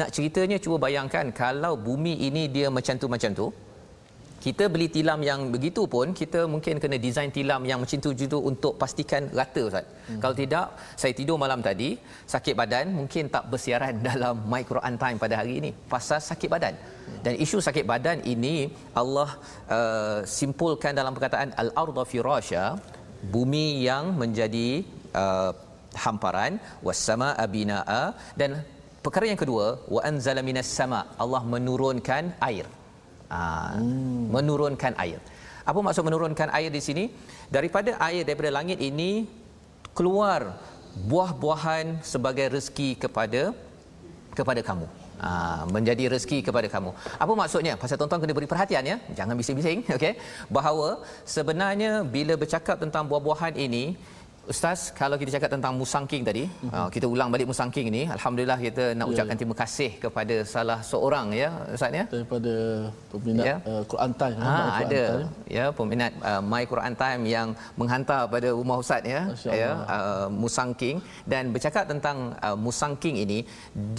nak 0.00 0.08
ceritanya 0.14 0.56
cuba 0.64 0.76
bayangkan 0.86 1.26
kalau 1.42 1.72
bumi 1.88 2.14
ini 2.28 2.42
dia 2.56 2.66
macam 2.76 2.94
tu 3.02 3.06
macam 3.14 3.30
tu 3.40 3.46
kita 4.44 4.64
beli 4.72 4.86
tilam 4.94 5.20
yang 5.28 5.40
begitu 5.54 5.82
pun 5.92 6.06
kita 6.20 6.40
mungkin 6.52 6.74
kena 6.82 6.96
design 7.06 7.30
tilam 7.36 7.62
yang 7.70 7.78
macam 7.82 7.98
tu 8.06 8.10
juga 8.22 8.38
untuk 8.50 8.72
pastikan 8.82 9.22
rata 9.38 9.62
ustaz. 9.68 9.86
Hmm. 10.08 10.18
Kalau 10.22 10.34
tidak 10.40 10.66
saya 11.02 11.12
tidur 11.18 11.36
malam 11.44 11.60
tadi 11.68 11.88
sakit 12.34 12.54
badan 12.60 12.92
mungkin 12.98 13.32
tak 13.34 13.44
bersiaran 13.52 13.94
dalam 14.08 14.44
My 14.52 14.62
Quran 14.70 14.96
Time 15.02 15.18
pada 15.24 15.34
hari 15.40 15.54
ini 15.60 15.70
pasal 15.94 16.20
sakit 16.30 16.50
badan. 16.54 16.76
Dan 17.24 17.34
isu 17.44 17.58
sakit 17.66 17.84
badan 17.92 18.20
ini 18.34 18.56
Allah 19.02 19.30
uh, 19.76 20.20
simpulkan 20.38 20.92
dalam 21.00 21.12
perkataan 21.16 21.50
al-ardha 21.64 22.04
firasya 22.12 22.64
bumi 23.34 23.66
yang 23.88 24.12
menjadi 24.22 24.68
uh, 25.22 25.52
hamparan 26.04 26.54
was-samaa 26.86 27.44
binaa 27.56 28.04
dan 28.40 28.60
perkara 29.04 29.26
yang 29.32 29.40
kedua 29.42 29.66
wa 29.94 30.00
anzala 30.10 30.42
minas 30.48 30.70
sama 30.78 31.00
Allah 31.22 31.42
menurunkan 31.54 32.24
air 32.48 32.66
Ha, 33.32 33.80
hmm. 33.80 34.30
menurunkan 34.34 34.92
air. 35.00 35.20
Apa 35.64 35.80
maksud 35.80 36.04
menurunkan 36.04 36.52
air 36.52 36.68
di 36.68 36.82
sini? 36.84 37.04
Daripada 37.48 37.96
air 38.04 38.22
daripada 38.28 38.52
langit 38.52 38.78
ini 38.84 39.24
keluar 39.96 40.60
buah-buahan 41.08 42.04
sebagai 42.04 42.52
rezeki 42.54 43.00
kepada 43.00 43.56
kepada 44.36 44.60
kamu. 44.60 44.86
Ha, 45.24 45.62
menjadi 45.70 46.10
rezeki 46.10 46.42
kepada 46.44 46.68
kamu. 46.68 46.90
Apa 47.22 47.32
maksudnya? 47.32 47.74
Pasal 47.80 47.96
tuan-tuan 47.96 48.20
kena 48.20 48.34
beri 48.36 48.50
perhatian 48.50 48.84
ya. 48.84 48.96
Jangan 49.14 49.34
bising-bising, 49.38 49.86
okey. 49.96 50.18
Bahawa 50.50 51.00
sebenarnya 51.24 52.02
bila 52.04 52.34
bercakap 52.36 52.76
tentang 52.82 53.06
buah-buahan 53.08 53.54
ini 53.56 53.96
Ustaz, 54.52 54.92
kalau 55.00 55.16
kita 55.20 55.30
cakap 55.36 55.50
tentang 55.56 55.72
musangking 55.80 56.22
tadi, 56.28 56.44
mm-hmm. 56.44 56.88
kita 56.94 57.06
ulang 57.08 57.32
balik 57.32 57.48
musangking 57.48 57.86
ini, 57.92 58.02
alhamdulillah 58.16 58.58
kita 58.60 58.84
nak 58.98 59.06
ya, 59.08 59.12
ucapkan 59.12 59.36
ya. 59.36 59.40
terima 59.40 59.56
kasih 59.62 59.90
kepada 60.04 60.36
salah 60.54 60.78
seorang 60.90 61.26
ya, 61.32 61.48
Ustaz 61.76 61.96
ya. 61.98 62.04
Daripada 62.12 62.52
peminat 63.12 63.46
ya. 63.48 63.56
uh, 63.70 63.82
Quran 63.92 64.12
Time. 64.20 64.38
Ha, 64.44 64.52
Quran 64.52 64.70
ada 64.80 65.02
Time. 65.04 65.28
ya 65.56 65.64
peminat 65.78 66.12
uh, 66.30 66.42
My 66.52 66.62
Quran 66.72 66.94
Time 67.02 67.22
yang 67.34 67.48
menghantar 67.80 68.20
pada 68.34 68.48
rumah 68.58 68.76
Ustaz 68.84 69.02
ya, 69.14 69.22
ya 69.60 69.70
uh, 69.96 70.26
musangking 70.42 71.00
dan 71.32 71.48
bercakap 71.56 71.84
tentang 71.92 72.36
uh, 72.44 72.56
musangking 72.66 73.16
ini, 73.24 73.38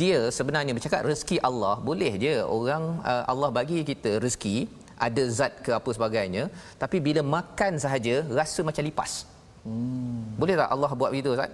dia 0.02 0.30
sebenarnya 0.38 0.78
bercakap 0.78 1.02
rezeki 1.10 1.38
Allah, 1.50 1.76
boleh 1.90 2.14
je 2.22 2.36
orang 2.46 3.02
uh, 3.02 3.24
Allah 3.34 3.50
bagi 3.50 3.82
kita 3.82 4.22
rezeki 4.26 4.58
ada 4.96 5.24
zat 5.38 5.54
ke 5.66 5.72
apa 5.76 5.90
sebagainya 5.92 6.44
tapi 6.82 7.04
bila 7.08 7.22
makan 7.38 7.76
sahaja 7.84 8.24
rasa 8.40 8.64
macam 8.64 8.84
lipas 8.88 9.28
Hmm. 9.68 10.22
Boleh 10.42 10.56
tak 10.62 10.70
Allah 10.76 10.92
buat 11.00 11.12
begitu 11.14 11.30
Ustaz? 11.36 11.52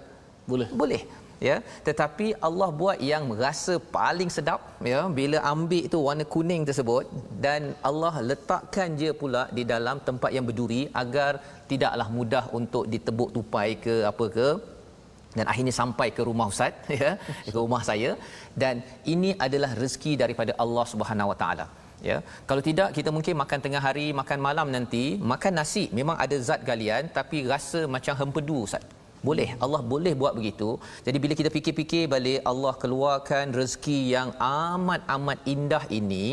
Boleh. 0.52 0.70
Boleh. 0.82 1.04
ya 1.48 1.56
tetapi 1.88 2.28
Allah 2.48 2.68
buat 2.80 2.98
yang 3.12 3.24
rasa 3.44 3.74
paling 3.96 4.30
sedap 4.36 4.60
ya 4.92 5.00
bila 5.20 5.38
ambil 5.52 5.86
tu 5.94 6.00
warna 6.08 6.26
kuning 6.34 6.64
tersebut 6.70 7.06
dan 7.46 7.62
Allah 7.90 8.14
letakkan 8.30 8.98
je 9.00 9.10
pula 9.22 9.42
di 9.58 9.64
dalam 9.72 9.98
tempat 10.10 10.32
yang 10.36 10.46
berduri 10.50 10.82
agar 11.04 11.32
tidaklah 11.72 12.08
mudah 12.18 12.46
untuk 12.60 12.86
ditebuk 12.94 13.32
tupai 13.38 13.70
ke 13.86 13.96
apa 14.12 14.28
ke 14.36 14.48
dan 15.38 15.46
akhirnya 15.52 15.74
sampai 15.82 16.08
ke 16.18 16.22
rumah 16.30 16.48
ustaz 16.54 16.74
ya 17.02 17.12
ke 17.54 17.58
rumah 17.64 17.82
saya 17.90 18.12
dan 18.64 18.86
ini 19.16 19.32
adalah 19.46 19.72
rezeki 19.82 20.14
daripada 20.24 20.54
Allah 20.64 20.86
Subhanahu 20.94 21.32
Wa 21.34 21.40
Taala 21.42 21.68
ya. 22.10 22.18
Kalau 22.50 22.62
tidak 22.70 22.90
kita 22.98 23.10
mungkin 23.16 23.36
makan 23.44 23.60
tengah 23.66 23.82
hari 23.88 24.08
makan 24.22 24.40
malam 24.48 24.68
nanti. 24.76 25.04
Makan 25.34 25.54
nasi 25.60 25.84
memang 26.00 26.18
ada 26.26 26.38
zat 26.48 26.64
galian 26.72 27.06
tapi 27.18 27.40
rasa 27.54 27.82
macam 27.96 28.16
hempedu 28.22 28.58
ustaz. 28.68 28.86
Boleh. 29.28 29.50
Allah 29.64 29.82
boleh 29.94 30.14
buat 30.22 30.34
begitu. 30.40 30.70
Jadi 31.06 31.18
bila 31.24 31.34
kita 31.40 31.50
fikir-fikir 31.58 32.04
balik 32.14 32.42
Allah 32.52 32.74
keluarkan 32.84 33.54
rezeki 33.60 34.00
yang 34.16 34.30
amat 34.52 35.02
amat 35.16 35.40
indah 35.54 35.84
ini 36.00 36.26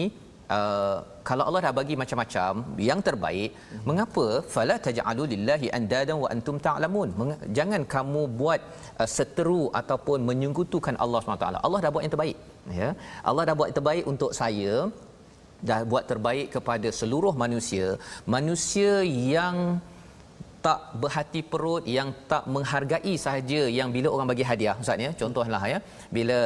uh, 0.57 0.99
kalau 1.29 1.45
Allah 1.49 1.61
dah 1.67 1.73
bagi 1.79 1.95
macam-macam 2.03 2.53
yang 2.89 3.01
terbaik 3.09 3.51
hmm. 3.53 3.83
mengapa? 3.89 4.27
Fala 4.55 4.77
taj'alu 4.87 5.25
lillahi 5.33 5.69
andadan 5.79 6.17
wa 6.25 6.29
antum 6.35 6.57
ta'lamun. 6.67 7.09
Jangan 7.59 7.85
kamu 7.95 8.23
buat 8.41 8.61
uh, 9.01 9.09
seteru 9.17 9.63
ataupun 9.81 10.25
menyekutukan 10.31 10.97
Allah 11.05 11.21
SWT 11.21 11.65
Allah 11.67 11.81
dah 11.85 11.93
buat 11.93 12.05
yang 12.07 12.15
terbaik. 12.17 12.39
Ya. 12.81 12.89
Allah 13.29 13.45
dah 13.49 13.57
buat 13.59 13.69
yang 13.71 13.79
terbaik 13.81 14.05
untuk 14.13 14.33
saya 14.41 14.73
dah 15.69 15.83
buat 15.91 16.05
terbaik 16.11 16.49
kepada 16.57 16.89
seluruh 17.01 17.35
manusia 17.35 17.99
manusia 18.37 19.03
yang 19.07 19.83
tak 20.67 20.81
berhati 21.03 21.41
perut 21.51 21.85
yang 21.97 22.09
tak 22.31 22.43
menghargai 22.55 23.15
sahaja 23.25 23.61
yang 23.79 23.89
bila 23.95 24.09
orang 24.15 24.29
bagi 24.33 24.45
hadiah. 24.51 24.75
Ustaz 24.83 24.99
ya 25.07 25.11
contohlah 25.15 25.63
ya 25.73 25.79
bila 26.17 26.39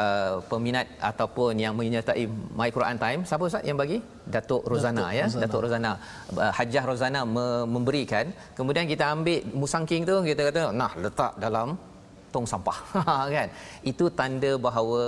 uh, 0.00 0.34
peminat 0.50 0.86
ataupun 1.10 1.52
yang 1.64 1.74
menyertai 1.74 2.24
my 2.60 2.70
Quran 2.76 2.96
time 3.04 3.20
siapa 3.28 3.42
ustaz 3.50 3.66
yang 3.66 3.78
bagi? 3.82 3.98
Datuk 4.34 4.62
Rozana 4.70 5.10
Datuk 5.10 5.18
ya 5.18 5.24
Rozana. 5.26 5.42
Datuk 5.42 5.60
Rozana. 5.66 5.92
Uh, 6.42 6.52
Hajah 6.58 6.84
Rozana 6.90 7.20
me- 7.34 7.66
memberikan. 7.74 8.26
Kemudian 8.58 8.86
kita 8.86 9.04
ambil 9.14 9.42
musangking 9.62 10.02
tu 10.10 10.16
kita 10.30 10.42
kata 10.50 10.62
nah 10.82 10.92
letak 11.04 11.34
dalam 11.44 11.74
tong 12.36 12.48
sampah. 12.52 12.78
Kan? 13.36 13.48
Itu 13.92 14.06
tanda 14.20 14.52
bahawa 14.66 15.00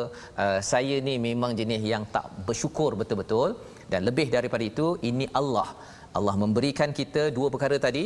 uh, 0.44 0.58
saya 0.72 0.96
ni 1.08 1.14
memang 1.28 1.52
jenis 1.60 1.84
yang 1.92 2.04
tak 2.16 2.26
bersyukur 2.48 2.90
betul-betul. 3.02 3.50
Dan 3.92 4.00
lebih 4.08 4.26
daripada 4.36 4.64
itu 4.72 4.86
ini 5.10 5.26
Allah. 5.40 5.68
Allah 6.18 6.34
memberikan 6.42 6.90
kita 6.98 7.22
dua 7.36 7.48
perkara 7.54 7.76
tadi 7.86 8.04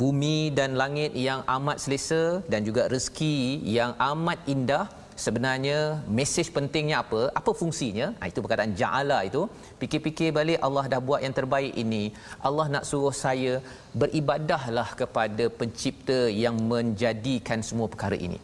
bumi 0.00 0.38
dan 0.58 0.70
langit 0.82 1.12
yang 1.28 1.40
amat 1.56 1.76
selesa 1.82 2.22
dan 2.52 2.60
juga 2.68 2.84
rezeki 2.94 3.36
yang 3.78 3.92
amat 4.12 4.38
indah. 4.54 4.84
Sebenarnya 5.24 5.76
mesej 6.16 6.48
pentingnya 6.56 6.96
apa? 7.02 7.20
Apa 7.38 7.50
fungsinya? 7.60 8.06
Ha, 8.20 8.28
itu 8.30 8.40
perkataan 8.44 8.74
ja'ala 8.80 9.18
itu. 9.28 9.42
Fikir-fikir 9.80 10.28
balik 10.38 10.58
Allah 10.66 10.84
dah 10.92 11.00
buat 11.06 11.20
yang 11.24 11.36
terbaik 11.38 11.72
ini. 11.84 12.02
Allah 12.48 12.66
nak 12.74 12.84
suruh 12.90 13.14
saya 13.24 13.54
beribadahlah 14.02 14.88
kepada 15.00 15.46
pencipta 15.60 16.20
yang 16.44 16.58
menjadikan 16.72 17.64
semua 17.68 17.88
perkara 17.94 18.18
ini 18.28 18.40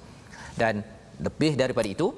dan 0.63 0.75
lebih 1.27 1.53
daripada 1.63 1.89
itu 1.97 2.09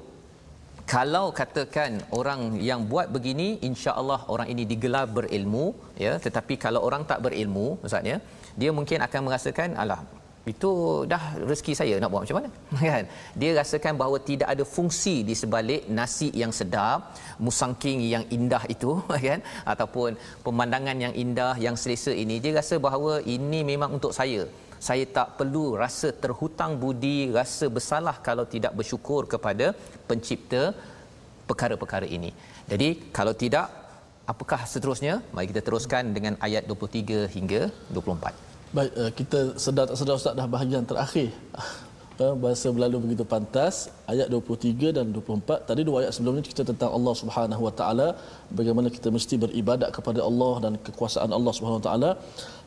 kalau 0.92 1.26
katakan 1.38 1.92
orang 2.18 2.40
yang 2.68 2.80
buat 2.92 3.06
begini 3.14 3.48
insya-Allah 3.68 4.20
orang 4.32 4.48
ini 4.52 4.62
digelar 4.72 5.04
berilmu 5.16 5.66
ya. 6.04 6.12
Tetapi 6.26 6.54
kalau 6.64 6.80
orang 6.88 7.02
tak 7.10 7.22
berilmu 7.24 7.66
maksudnya 7.82 8.16
dia 8.60 8.70
mungkin 8.78 8.98
akan 9.06 9.20
merasakan 9.26 9.70
alah 9.82 10.00
itu 10.52 10.70
dah 11.12 11.22
rezeki 11.50 11.72
saya 11.78 11.94
nak 12.00 12.10
buat 12.12 12.22
macam 12.24 12.36
mana? 12.38 12.48
Kan? 12.92 13.04
Dia 13.40 13.50
rasakan 13.60 13.94
bahawa 14.00 14.18
tidak 14.28 14.48
ada 14.54 14.64
fungsi 14.74 15.14
di 15.28 15.34
sebalik 15.42 15.88
nasi 15.98 16.28
yang 16.42 16.52
sedap 16.58 17.16
musangking 17.46 18.00
yang 18.14 18.24
indah 18.36 18.62
itu 18.74 18.90
kan? 19.28 19.40
Ataupun 19.72 20.20
pemandangan 20.44 20.96
yang 21.04 21.14
indah 21.24 21.54
yang 21.66 21.76
selesa 21.82 22.12
ini. 22.24 22.36
Dia 22.44 22.52
rasa 22.60 22.76
bahawa 22.86 23.24
ini 23.36 23.60
memang 23.72 23.96
untuk 23.96 24.12
saya 24.18 24.44
saya 24.88 25.04
tak 25.16 25.28
perlu 25.38 25.64
rasa 25.82 26.10
terhutang 26.24 26.72
budi 26.82 27.18
rasa 27.38 27.68
bersalah 27.76 28.16
kalau 28.28 28.44
tidak 28.54 28.72
bersyukur 28.78 29.22
kepada 29.34 29.66
pencipta 30.08 30.62
perkara-perkara 31.48 32.06
ini. 32.16 32.30
Jadi 32.72 32.88
kalau 33.16 33.34
tidak 33.44 33.66
apakah 34.32 34.60
seterusnya? 34.72 35.14
Mari 35.34 35.46
kita 35.52 35.62
teruskan 35.68 36.12
dengan 36.16 36.34
ayat 36.46 36.64
23 36.68 37.28
hingga 37.36 37.60
24 37.96 38.54
Baik, 38.76 38.92
uh, 39.00 39.10
kita 39.18 39.40
sedar 39.64 39.84
tak 39.88 39.96
sedar 40.00 40.14
Ustaz 40.18 40.34
dah 40.38 40.46
bahagian 40.54 40.84
terakhir. 40.90 41.28
Uh, 42.18 42.34
bahasa 42.44 42.66
berlalu 42.74 42.96
begitu 43.04 43.24
pantas. 43.32 43.76
Ayat 44.12 44.26
23 44.34 44.96
dan 44.96 45.06
24 45.14 45.68
tadi 45.68 45.82
dua 45.88 45.96
ayat 46.02 46.12
sebelumnya 46.16 46.42
cerita 46.46 46.64
tentang 46.70 46.90
Allah 46.96 47.14
Subhanahu 47.20 47.62
Wa 47.66 47.74
Taala 47.80 48.08
bagaimana 48.58 48.90
kita 48.96 49.10
mesti 49.16 49.34
beribadat 49.44 49.90
kepada 49.98 50.20
Allah 50.28 50.54
dan 50.64 50.72
kekuasaan 50.86 51.30
Allah 51.38 51.52
Subhanahu 51.58 51.80
Wa 51.80 51.86
Taala 51.88 52.10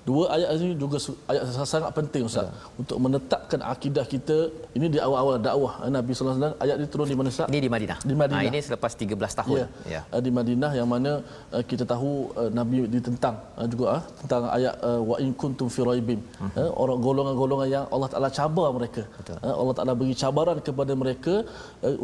Dua 0.07 0.23
ayat 0.35 0.49
ini 0.55 0.75
juga 0.81 0.97
ayat 1.31 1.43
sangat 1.71 1.91
penting 1.97 2.23
Ustaz 2.27 2.47
ya. 2.47 2.51
untuk 2.81 2.97
menetapkan 3.05 3.59
akidah 3.71 4.05
kita. 4.13 4.37
Ini 4.77 4.87
di 4.93 4.99
awal-awal 5.05 5.35
dakwah 5.47 5.73
eh, 5.83 5.91
Nabi 5.95 6.11
sallallahu 6.15 6.37
alaihi 6.37 6.47
wasallam. 6.47 6.63
Ayat 6.65 6.75
ini 6.79 6.87
turun 6.93 7.07
di 7.11 7.17
mana 7.19 7.29
Ustaz? 7.33 7.47
Ini 7.51 7.59
di 7.65 7.69
Madinah. 7.73 7.97
Di 8.11 8.15
Madinah. 8.21 8.43
Ha, 8.47 8.49
ini 8.51 8.59
selepas 8.67 8.91
13 8.95 9.39
tahun. 9.39 9.57
Ya. 9.59 9.67
ya. 9.93 10.01
Eh, 10.15 10.21
di 10.27 10.31
Madinah 10.37 10.71
yang 10.79 10.87
mana 10.93 11.11
uh, 11.55 11.63
kita 11.71 11.83
tahu 11.93 12.11
Nabi 12.59 12.87
ditentang 12.95 13.35
juga 13.73 13.99
tentang 14.23 14.47
ayat 14.57 14.75
wa 15.09 15.17
in 15.23 15.31
kuntum 15.41 15.67
fi 15.75 15.83
raibin. 15.89 16.21
Uh-huh. 16.23 16.55
Uh, 16.61 16.69
orang 16.83 16.99
golongan-golongan 17.07 17.69
yang 17.75 17.85
Allah 17.91 18.09
Taala 18.13 18.29
cabar 18.39 18.67
mereka. 18.79 19.03
Uh, 19.43 19.55
Allah 19.61 19.75
Taala 19.79 19.95
beri 20.03 20.15
cabaran 20.23 20.59
kepada 20.69 20.95
mereka 21.03 21.35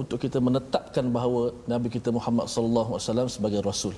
untuk 0.01 0.19
kita 0.25 0.41
menetapkan 0.47 1.07
bahawa 1.17 1.55
Nabi 1.71 1.87
kita 1.95 2.11
Muhammad 2.19 2.51
sallallahu 2.55 2.91
alaihi 2.99 3.07
wasallam 3.07 3.29
sebagai 3.37 3.63
rasul. 3.71 3.95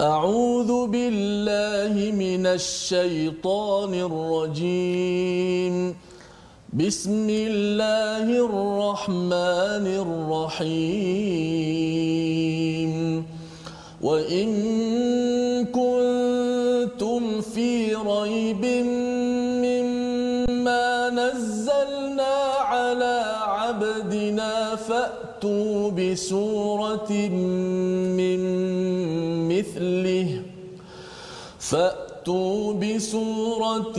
أعوذ 0.00 0.86
بالله 0.86 2.12
من 2.12 2.46
الشيطان 2.46 3.94
الرجيم. 3.94 5.96
بسم 6.72 7.30
الله 7.30 8.28
الرحمن 8.28 9.86
الرحيم. 10.04 10.84
وإن 14.02 14.48
كنتم 15.72 17.40
في 17.40 17.94
ريب 17.94 18.64
مما 19.64 21.10
نزلنا 21.10 22.34
على 22.60 23.24
عبدنا 23.48 24.76
فأتوا 24.76 25.90
بسورة 25.90 27.10
من 27.10 27.85
فأتوا 31.70 32.72
بسورة 32.72 33.98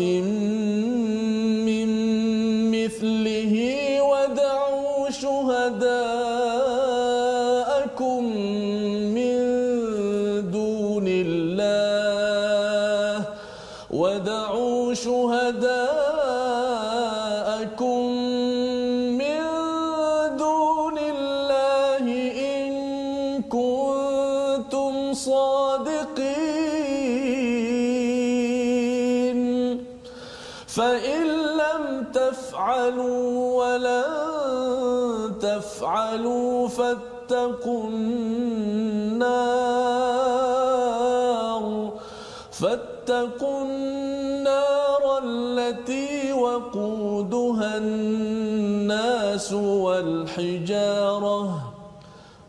الناس 49.47 49.49
والحجارة 49.87 51.39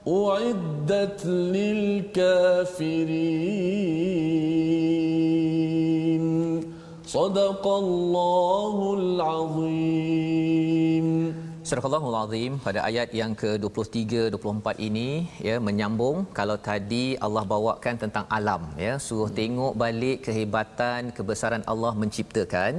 أعدت 0.07 1.21
للكافرين 1.55 3.03
صدق 7.17 7.63
الله 7.84 8.76
العظيم 8.99 11.07
Surah 11.63 11.95
Al-Azim 11.95 12.51
pada 12.65 12.80
ayat 12.89 13.09
yang 13.19 13.32
ke-23 13.41 13.99
24 14.36 14.84
ini 14.88 15.09
ya 15.47 15.55
menyambung 15.67 16.17
kalau 16.39 16.57
tadi 16.69 17.05
Allah 17.26 17.43
bawakan 17.53 17.95
tentang 18.03 18.26
alam 18.38 18.61
ya 18.86 18.93
suruh 19.05 19.30
tengok 19.39 19.74
balik 19.84 20.17
kehebatan 20.28 20.99
kebesaran 21.17 21.63
Allah 21.74 21.93
menciptakan 22.01 22.74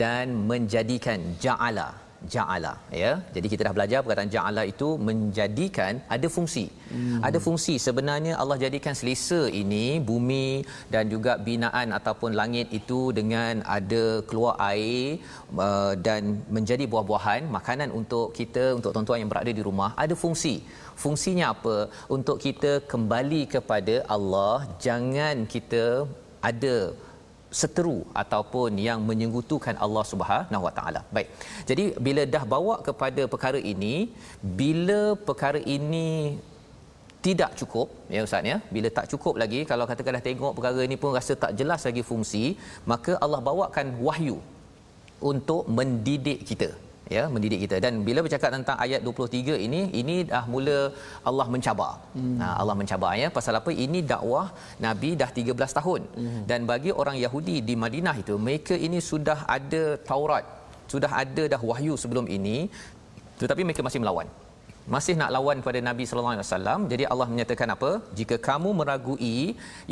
dan 0.00 0.26
menjadikan 0.50 1.20
ja'ala 1.44 1.88
ja'ala 2.33 2.73
ya. 3.01 3.11
Jadi 3.35 3.47
kita 3.51 3.61
dah 3.67 3.73
belajar 3.77 3.99
perkataan 4.03 4.31
ja'ala 4.35 4.63
itu 4.73 4.89
menjadikan 5.09 6.01
ada 6.15 6.27
fungsi. 6.35 6.65
Hmm. 6.93 7.19
ada 7.27 7.37
fungsi. 7.45 7.73
Sebenarnya 7.85 8.33
Allah 8.41 8.57
jadikan 8.63 8.95
selesa 8.99 9.41
ini 9.61 9.85
bumi 10.09 10.63
dan 10.93 11.11
juga 11.13 11.35
binaan 11.47 11.91
ataupun 11.97 12.31
langit 12.39 12.67
itu 12.79 12.99
dengan 13.19 13.61
ada 13.77 14.03
keluar 14.29 14.55
air 14.71 15.19
uh, 15.67 15.93
dan 16.07 16.21
menjadi 16.57 16.87
buah-buahan 16.91 17.51
makanan 17.57 17.91
untuk 17.99 18.27
kita 18.39 18.65
untuk 18.77 18.93
tuan-tuan 18.95 19.21
yang 19.23 19.31
berada 19.33 19.51
di 19.59 19.63
rumah. 19.69 19.91
Ada 20.03 20.15
fungsi. 20.23 20.55
Fungsinya 21.03 21.45
apa? 21.55 21.77
Untuk 22.15 22.37
kita 22.45 22.71
kembali 22.93 23.41
kepada 23.55 23.95
Allah 24.15 24.65
jangan 24.85 25.45
kita 25.55 25.85
ada 26.49 26.77
seteru 27.59 27.99
ataupun 28.21 28.71
yang 28.87 28.99
menyenggutukan 29.09 29.75
Allah 29.85 30.03
Subhanahu 30.11 30.65
Wa 30.67 30.73
Taala. 30.77 31.01
Baik. 31.15 31.29
Jadi 31.69 31.85
bila 32.07 32.23
dah 32.35 32.43
bawa 32.53 32.75
kepada 32.87 33.23
perkara 33.33 33.61
ini, 33.73 33.95
bila 34.61 35.01
perkara 35.29 35.61
ini 35.77 36.07
tidak 37.27 37.51
cukup 37.59 37.87
ya 38.15 38.21
ustaz 38.25 38.49
ya 38.51 38.57
bila 38.75 38.89
tak 38.97 39.05
cukup 39.11 39.33
lagi 39.41 39.59
kalau 39.69 39.85
katakanlah 39.89 40.23
tengok 40.27 40.53
perkara 40.57 40.81
ini 40.87 40.95
pun 41.01 41.11
rasa 41.17 41.33
tak 41.43 41.51
jelas 41.59 41.81
lagi 41.87 42.03
fungsi 42.09 42.43
maka 42.91 43.13
Allah 43.23 43.41
bawakan 43.47 43.87
wahyu 44.07 44.37
untuk 45.31 45.63
mendidik 45.77 46.39
kita 46.49 46.69
ya 47.15 47.23
mendidik 47.33 47.59
kita 47.63 47.77
dan 47.85 47.93
bila 48.07 48.19
bercakap 48.25 48.49
tentang 48.55 48.77
ayat 48.85 49.01
23 49.09 49.65
ini 49.65 49.81
ini 50.01 50.15
dah 50.31 50.43
mula 50.53 50.77
Allah 51.29 51.47
mencabar. 51.53 51.91
Hmm. 52.17 52.37
Ha, 52.41 52.47
Allah 52.61 52.75
mencabar 52.81 53.11
ya 53.21 53.27
pasal 53.37 53.55
apa 53.59 53.71
ini 53.85 54.01
dakwah 54.13 54.45
Nabi 54.85 55.11
dah 55.21 55.29
13 55.39 55.77
tahun. 55.79 56.01
Hmm. 56.19 56.41
Dan 56.49 56.59
bagi 56.71 56.91
orang 57.01 57.17
Yahudi 57.25 57.57
di 57.69 57.75
Madinah 57.83 58.15
itu 58.23 58.35
mereka 58.47 58.77
ini 58.87 58.99
sudah 59.11 59.39
ada 59.57 59.83
Taurat, 60.09 60.45
sudah 60.93 61.11
ada 61.23 61.45
dah 61.55 61.61
wahyu 61.71 61.95
sebelum 62.03 62.27
ini 62.39 62.57
tetapi 63.41 63.61
mereka 63.67 63.85
masih 63.87 64.01
melawan. 64.03 64.29
Masih 64.93 65.13
nak 65.19 65.31
lawan 65.35 65.57
pada 65.65 65.79
Nabi 65.87 66.03
sallallahu 66.07 66.35
alaihi 66.35 66.47
wasallam. 66.47 66.79
Jadi 66.91 67.03
Allah 67.11 67.27
menyatakan 67.31 67.69
apa? 67.73 67.89
Jika 68.19 68.35
kamu 68.49 68.69
meragui 68.79 69.39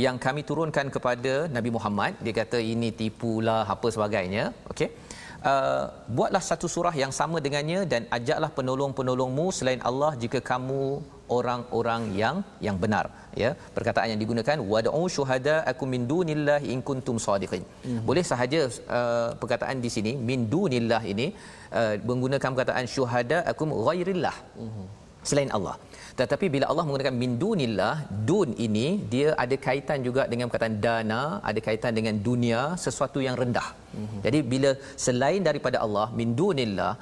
yang 0.03 0.15
kami 0.25 0.41
turunkan 0.49 0.87
kepada 0.95 1.33
Nabi 1.55 1.69
Muhammad, 1.77 2.13
dia 2.25 2.33
kata 2.39 2.59
ini 2.73 2.89
tipulah 3.01 3.63
apa 3.73 3.87
sebagainya. 3.95 4.45
Okey 4.71 4.89
uh, 5.51 5.83
buatlah 6.17 6.43
satu 6.49 6.67
surah 6.75 6.95
yang 7.03 7.13
sama 7.19 7.37
dengannya 7.45 7.79
dan 7.93 8.01
ajaklah 8.17 8.51
penolong-penolongmu 8.57 9.45
selain 9.57 9.81
Allah 9.89 10.11
jika 10.23 10.39
kamu 10.51 10.81
orang-orang 11.37 12.01
yang 12.21 12.35
yang 12.65 12.77
benar 12.83 13.05
ya 13.41 13.49
perkataan 13.77 14.07
yang 14.11 14.21
digunakan 14.23 14.57
wad'u 14.71 15.03
syuhada'akum 15.15 15.87
min 15.93 16.03
dunillah 16.11 16.59
in 16.73 16.81
kuntum 16.89 17.17
sadiqin 17.25 17.63
mm-hmm. 17.65 18.03
boleh 18.09 18.23
sahaja 18.31 18.61
uh, 18.97 19.29
perkataan 19.41 19.79
di 19.85 19.89
sini 19.95 20.13
min 20.29 20.41
dunillah 20.53 21.01
ini 21.13 21.27
uh, 21.79 21.95
menggunakan 22.09 22.49
perkataan 22.55 22.87
syuhada'akum 22.95 23.71
ghairillah 23.87 24.35
mm-hmm. 24.63 24.85
selain 25.29 25.51
Allah 25.57 25.75
tetapi 26.19 26.45
bila 26.53 26.65
Allah 26.71 26.83
menggunakan 26.87 27.15
min 27.21 27.31
dunillah 27.43 27.95
dun 28.29 28.49
ini 28.65 28.87
dia 29.13 29.29
ada 29.43 29.55
kaitan 29.65 29.99
juga 30.07 30.23
dengan 30.31 30.47
perkataan 30.49 30.77
dana 30.85 31.21
ada 31.49 31.59
kaitan 31.67 31.93
dengan 31.97 32.15
dunia 32.27 32.61
sesuatu 32.85 33.19
yang 33.27 33.35
rendah 33.41 33.67
mm-hmm. 33.75 34.21
jadi 34.25 34.39
bila 34.53 34.71
selain 35.05 35.41
daripada 35.49 35.79
Allah 35.85 36.07
min 36.19 36.31
dunillah 36.41 36.93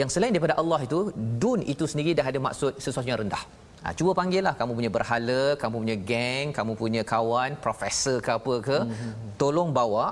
yang 0.00 0.10
selain 0.14 0.32
daripada 0.34 0.56
Allah 0.62 0.80
itu 0.88 0.98
dun 1.44 1.62
itu 1.74 1.86
sendiri 1.92 2.12
dah 2.18 2.26
ada 2.32 2.40
maksud 2.48 2.72
sesuatu 2.86 3.10
yang 3.12 3.22
rendah 3.24 3.44
Ha, 3.82 3.94
cuba 3.98 4.12
panggil 4.18 4.42
lah 4.46 4.54
kamu 4.60 4.72
punya 4.78 4.90
berhala, 4.96 5.42
kamu 5.62 5.74
punya 5.82 5.96
geng, 6.10 6.46
kamu 6.56 6.72
punya 6.80 7.02
kawan, 7.12 7.50
profesor 7.64 8.16
ke 8.26 8.30
apa 8.38 8.54
ke. 8.68 8.78
Mm-hmm. 8.82 9.12
Tolong 9.40 9.70
bawa 9.78 10.06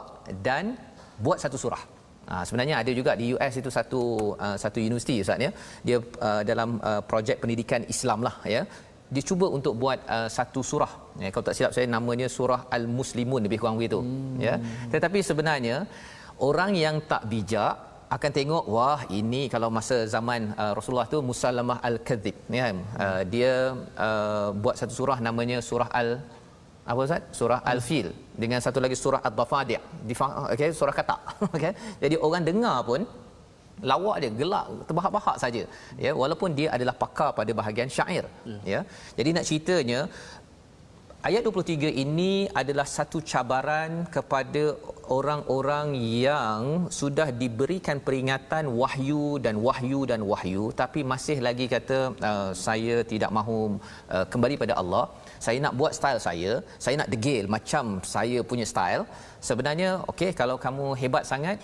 dan 0.46 0.78
buat 1.24 1.42
satu 1.42 1.58
surah. 1.62 1.82
Ha, 2.30 2.42
sebenarnya 2.48 2.76
ada 2.82 2.90
juga 2.98 3.12
di 3.20 3.26
US 3.34 3.54
itu 3.60 3.70
satu 3.78 4.02
uh, 4.44 4.56
satu 4.62 4.78
universiti 4.88 5.14
Ustaz 5.24 5.46
ya. 5.46 5.50
Dia 5.86 5.96
uh, 6.28 6.42
dalam 6.50 6.70
uh, 6.90 7.00
projek 7.10 7.38
pendidikan 7.42 7.82
Islam 7.94 8.20
lah 8.26 8.36
ya. 8.54 8.62
Dia 9.14 9.22
cuba 9.30 9.46
untuk 9.56 9.74
buat 9.82 9.98
uh, 10.16 10.28
satu 10.36 10.60
surah. 10.70 10.92
Ya, 11.22 11.28
kalau 11.32 11.44
tak 11.48 11.54
silap 11.56 11.72
saya 11.76 11.86
namanya 11.96 12.26
surah 12.36 12.60
Al-Muslimun 12.76 13.46
lebih 13.46 13.58
kurang 13.62 13.78
begitu. 13.78 14.00
Hmm. 14.02 14.38
Ya. 14.46 14.54
Tetapi 14.94 15.18
sebenarnya 15.28 15.76
orang 16.48 16.72
yang 16.84 16.98
tak 17.12 17.22
bijak 17.32 17.74
akan 18.16 18.30
tengok 18.38 18.64
wah 18.74 19.00
ini 19.20 19.42
kalau 19.52 19.68
masa 19.78 19.96
zaman 20.14 20.54
uh, 20.62 20.72
Rasulullah 20.78 21.08
tu 21.14 21.18
Musallamah 21.30 21.78
Al-Kadzib 21.88 22.36
ya. 22.58 22.66
Uh, 23.04 23.22
dia 23.34 23.52
uh, 24.06 24.48
buat 24.62 24.74
satu 24.80 24.94
surah 24.98 25.18
namanya 25.28 25.58
surah 25.68 25.90
Al 26.00 26.10
apa 26.90 27.00
Ustaz? 27.06 27.22
Surah 27.38 27.60
Al-Fil. 27.72 28.08
Dengan 28.42 28.60
satu 28.64 28.78
lagi 28.84 28.96
surah 29.02 29.20
Ad-Dafadi' 29.28 29.78
okey 30.54 30.68
surah 30.80 30.94
kata. 31.00 31.16
Okey 31.56 31.72
jadi 32.02 32.16
orang 32.26 32.44
dengar 32.48 32.76
pun 32.88 33.00
lawak 33.90 34.16
dia 34.22 34.30
gelak 34.40 34.66
terbahak-bahak 34.88 35.36
saja. 35.44 35.62
Ya 36.04 36.12
walaupun 36.22 36.50
dia 36.58 36.68
adalah 36.76 36.94
pakar 37.02 37.30
pada 37.38 37.52
bahagian 37.60 37.90
syair. 37.96 38.24
Ya, 38.50 38.58
ya. 38.72 38.80
jadi 39.18 39.30
nak 39.36 39.46
ceritanya 39.48 40.00
ayat 41.28 41.42
23 41.48 41.90
ini 42.04 42.32
adalah 42.60 42.86
satu 42.96 43.18
cabaran 43.30 43.90
kepada 44.16 44.62
orang-orang 45.16 45.88
yang 46.26 46.62
sudah 46.98 47.28
diberikan 47.40 47.98
peringatan 48.06 48.64
wahyu 48.80 49.24
dan 49.44 49.56
wahyu 49.66 50.00
dan 50.10 50.20
wahyu 50.30 50.64
tapi 50.80 51.02
masih 51.12 51.38
lagi 51.46 51.66
kata 51.74 51.98
uh, 52.30 52.50
saya 52.66 52.96
tidak 53.12 53.30
mahu 53.38 53.58
uh, 54.14 54.26
kembali 54.32 54.56
pada 54.62 54.76
Allah 54.82 55.04
saya 55.44 55.58
nak 55.64 55.74
buat 55.80 55.92
style 55.98 56.20
saya 56.26 56.52
saya 56.84 56.94
nak 57.00 57.08
degil 57.14 57.44
macam 57.56 57.84
saya 58.14 58.38
punya 58.50 58.66
style. 58.72 59.02
Sebenarnya 59.48 59.90
okey 60.12 60.30
kalau 60.40 60.56
kamu 60.64 60.86
hebat 61.02 61.24
sangat 61.32 61.56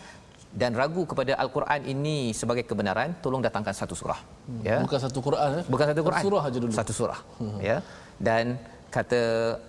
dan 0.60 0.70
ragu 0.80 1.02
kepada 1.10 1.32
al-Quran 1.42 1.80
ini 1.92 2.16
sebagai 2.40 2.64
kebenaran 2.70 3.10
tolong 3.24 3.42
datangkan 3.46 3.74
satu 3.80 3.94
surah 4.00 4.20
hmm. 4.20 4.62
ya. 4.68 4.76
bukan 4.84 5.00
satu 5.04 5.18
Quran 5.26 5.50
eh? 5.60 5.64
Bukan 5.72 5.86
satu 5.90 6.02
Quran. 6.06 6.20
satu 6.20 6.28
surah 6.28 6.42
aja 6.48 6.58
dulu. 6.64 6.72
Satu 6.80 6.92
surah 6.98 7.20
hmm. 7.40 7.58
ya. 7.68 7.76
Dan 8.28 8.44
kata 8.96 9.20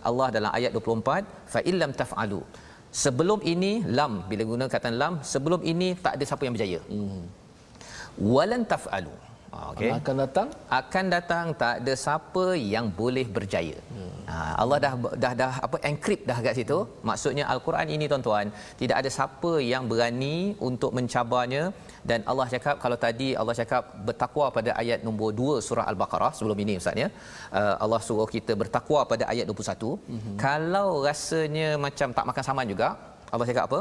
Allah 0.10 0.28
dalam 0.36 0.52
ayat 0.58 0.72
24 0.76 1.52
fa 1.54 1.60
illam 1.72 1.92
taf'alu. 2.02 2.42
Sebelum 3.04 3.40
ini 3.54 3.72
lam 3.98 4.14
bila 4.30 4.44
guna 4.52 4.66
kata 4.74 4.92
lam 5.04 5.14
sebelum 5.34 5.62
ini 5.72 5.88
tak 6.06 6.16
ada 6.20 6.24
siapa 6.30 6.44
yang 6.46 6.56
berjaya. 6.58 6.82
Hmm. 6.92 7.24
walan 8.34 8.62
taf'alu 8.72 9.16
Ah, 9.54 9.66
okay. 9.72 9.90
akan 10.00 10.16
datang? 10.24 10.48
Akan 10.80 11.06
datang 11.14 11.46
tak 11.62 11.74
ada 11.82 11.94
siapa 12.04 12.46
yang 12.74 12.86
boleh 13.00 13.26
berjaya. 13.36 13.78
Hmm. 13.96 14.14
ha, 14.32 14.36
Allah 14.62 14.78
dah 14.86 14.94
dah 15.24 15.34
dah 15.42 15.52
apa 15.66 15.78
encrypt 15.90 16.24
dah 16.30 16.38
kat 16.46 16.56
situ. 16.60 16.78
Maksudnya 17.10 17.44
al-Quran 17.54 17.88
ini 17.96 18.06
tuan-tuan 18.12 18.48
tidak 18.82 18.96
ada 19.02 19.10
siapa 19.18 19.52
yang 19.72 19.84
berani 19.92 20.38
untuk 20.70 20.92
mencabarnya. 20.98 21.64
Dan 22.10 22.20
Allah 22.32 22.48
cakap 22.54 22.76
kalau 22.84 22.98
tadi 23.06 23.28
Allah 23.42 23.56
cakap 23.62 23.84
bertakwa 24.08 24.48
pada 24.58 24.72
ayat 24.82 25.00
nombor 25.08 25.30
2 25.42 25.66
surah 25.68 25.86
al-Baqarah 25.92 26.32
sebelum 26.40 26.58
ini 26.66 26.76
ustaz 26.82 27.04
ya. 27.04 27.10
Uh, 27.60 27.76
Allah 27.84 28.02
suruh 28.08 28.30
kita 28.36 28.56
bertakwa 28.64 29.02
pada 29.14 29.24
ayat 29.34 29.46
21 29.54 29.94
hmm. 29.94 30.36
kalau 30.46 30.90
rasanya 31.10 31.70
macam 31.86 32.10
tak 32.18 32.28
makan 32.32 32.46
saman 32.50 32.68
juga 32.74 32.90
Allah 33.34 33.48
cakap 33.52 33.66
apa? 33.70 33.80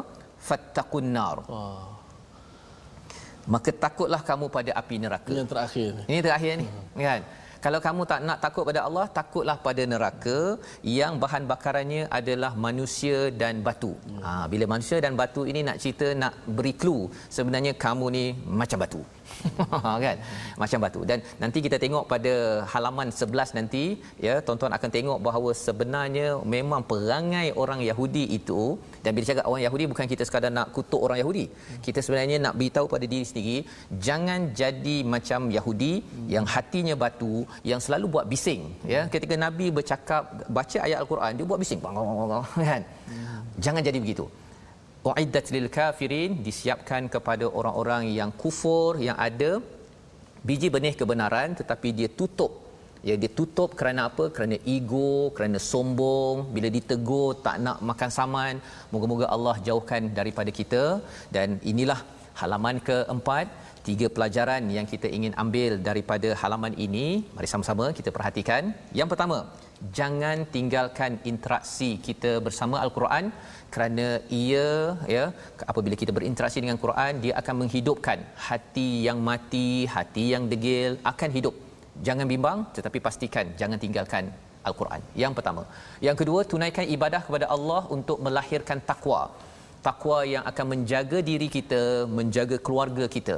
Fattaqun 0.48 1.08
nar. 1.16 1.38
Oh 1.56 2.01
maka 3.46 3.70
takutlah 3.84 4.22
kamu 4.30 4.46
pada 4.56 4.70
api 4.80 4.96
neraka. 5.04 5.30
Ini 5.32 5.40
yang 5.42 5.50
terakhir. 5.50 5.90
Ini 6.10 6.20
terakhir 6.26 6.52
ni, 6.62 6.66
hmm. 6.68 7.02
kan? 7.02 7.22
Kalau 7.62 7.78
kamu 7.78 8.02
tak 8.10 8.20
nak 8.26 8.38
takut 8.42 8.64
pada 8.66 8.80
Allah, 8.82 9.06
takutlah 9.06 9.54
pada 9.66 9.82
neraka 9.86 10.58
yang 10.82 11.22
bahan 11.22 11.46
bakarannya 11.46 12.10
adalah 12.10 12.58
manusia 12.58 13.30
dan 13.30 13.62
batu. 13.62 13.94
Hmm. 14.02 14.18
Ha, 14.18 14.30
bila 14.50 14.66
manusia 14.66 14.98
dan 14.98 15.14
batu 15.14 15.46
ini 15.46 15.62
nak 15.62 15.78
cerita, 15.78 16.10
nak 16.22 16.34
beri 16.58 16.74
clue, 16.74 17.06
sebenarnya 17.30 17.78
kamu 17.78 18.06
ni 18.10 18.24
macam 18.60 18.82
batu. 18.82 19.02
kan? 20.04 20.16
Macam 20.62 20.78
batu. 20.84 21.00
Dan 21.10 21.18
nanti 21.42 21.58
kita 21.66 21.76
tengok 21.84 22.04
pada 22.12 22.32
halaman 22.72 23.08
11 23.10 23.58
nanti 23.58 23.84
ya 24.26 24.34
tuan-tuan 24.46 24.72
akan 24.76 24.90
tengok 24.96 25.18
bahawa 25.26 25.50
sebenarnya 25.66 26.26
memang 26.56 26.82
perangai 26.90 27.46
orang 27.62 27.80
Yahudi 27.88 28.24
itu 28.38 28.62
dan 29.04 29.10
bila 29.16 29.24
cakap 29.30 29.44
orang 29.50 29.62
Yahudi 29.66 29.84
bukan 29.92 30.06
kita 30.12 30.22
sekadar 30.28 30.52
nak 30.58 30.68
kutuk 30.76 31.00
orang 31.06 31.18
Yahudi. 31.22 31.46
Kita 31.86 32.00
sebenarnya 32.04 32.38
nak 32.46 32.54
beritahu 32.60 32.86
pada 32.94 33.04
diri 33.12 33.24
sendiri 33.30 33.56
jangan 34.08 34.40
jadi 34.62 34.96
macam 35.14 35.50
Yahudi 35.56 35.92
yang 36.34 36.46
hatinya 36.54 36.94
batu 37.04 37.34
yang 37.70 37.80
selalu 37.86 38.06
buat 38.14 38.26
bising. 38.32 38.62
Ya 38.94 39.02
ketika 39.14 39.34
nabi 39.46 39.68
bercakap 39.78 40.22
baca 40.58 40.78
ayat 40.86 40.98
al-Quran 41.02 41.32
dia 41.38 41.46
buat 41.50 41.60
bising. 41.62 41.80
Kan? 41.82 42.82
Jangan 43.64 43.82
jadi 43.84 43.98
begitu 44.00 44.26
uiddat 45.10 45.46
lil 45.54 45.68
kafirin 45.76 46.30
disiapkan 46.46 47.02
kepada 47.14 47.46
orang-orang 47.58 48.02
yang 48.18 48.30
kufur 48.42 48.90
yang 49.06 49.16
ada 49.28 49.50
biji 50.48 50.68
benih 50.74 50.94
kebenaran 51.00 51.50
tetapi 51.60 51.88
dia 51.98 52.08
tutup. 52.20 52.52
Ya 53.08 53.14
dia 53.22 53.30
tutup 53.38 53.70
kerana 53.78 54.00
apa? 54.08 54.24
Kerana 54.34 54.56
ego 54.74 55.12
kerana 55.36 55.58
sombong. 55.70 56.36
Bila 56.54 56.68
ditegur 56.76 57.30
tak 57.46 57.56
nak 57.64 57.78
makan 57.90 58.10
saman 58.18 58.54
moga-moga 58.92 59.26
Allah 59.36 59.56
jauhkan 59.68 60.02
daripada 60.18 60.50
kita. 60.58 60.84
Dan 61.34 61.58
inilah 61.72 62.00
halaman 62.40 62.78
keempat 62.88 63.46
tiga 63.88 64.06
pelajaran 64.16 64.62
yang 64.76 64.86
kita 64.92 65.10
ingin 65.16 65.34
ambil 65.44 65.72
daripada 65.88 66.28
halaman 66.42 66.74
ini. 66.86 67.06
Mari 67.34 67.48
sama-sama 67.52 67.86
kita 67.98 68.10
perhatikan. 68.16 68.70
Yang 69.00 69.10
pertama 69.12 69.38
jangan 69.98 70.38
tinggalkan 70.54 71.12
interaksi 71.30 71.90
kita 72.06 72.32
bersama 72.46 72.76
al-Quran 72.84 73.24
kerana 73.74 74.06
ia 74.42 74.68
ya 75.14 75.24
apabila 75.70 75.96
kita 76.02 76.12
berinteraksi 76.18 76.58
dengan 76.64 76.78
Quran 76.84 77.12
dia 77.24 77.34
akan 77.40 77.54
menghidupkan 77.60 78.18
hati 78.48 78.88
yang 79.06 79.18
mati 79.28 79.68
hati 79.94 80.24
yang 80.34 80.46
degil 80.52 80.94
akan 81.12 81.30
hidup. 81.36 81.54
Jangan 82.08 82.26
bimbang 82.32 82.58
tetapi 82.76 82.98
pastikan 83.06 83.46
jangan 83.60 83.78
tinggalkan 83.84 84.26
al-Quran. 84.68 85.00
Yang 85.22 85.32
pertama. 85.38 85.62
Yang 86.06 86.16
kedua 86.20 86.40
tunaikan 86.52 86.86
ibadah 86.96 87.22
kepada 87.28 87.46
Allah 87.56 87.82
untuk 87.96 88.18
melahirkan 88.26 88.80
takwa 88.90 89.22
takwa 89.86 90.18
yang 90.34 90.44
akan 90.50 90.66
menjaga 90.72 91.18
diri 91.30 91.48
kita 91.56 91.82
menjaga 92.18 92.56
keluarga 92.66 93.04
kita. 93.16 93.36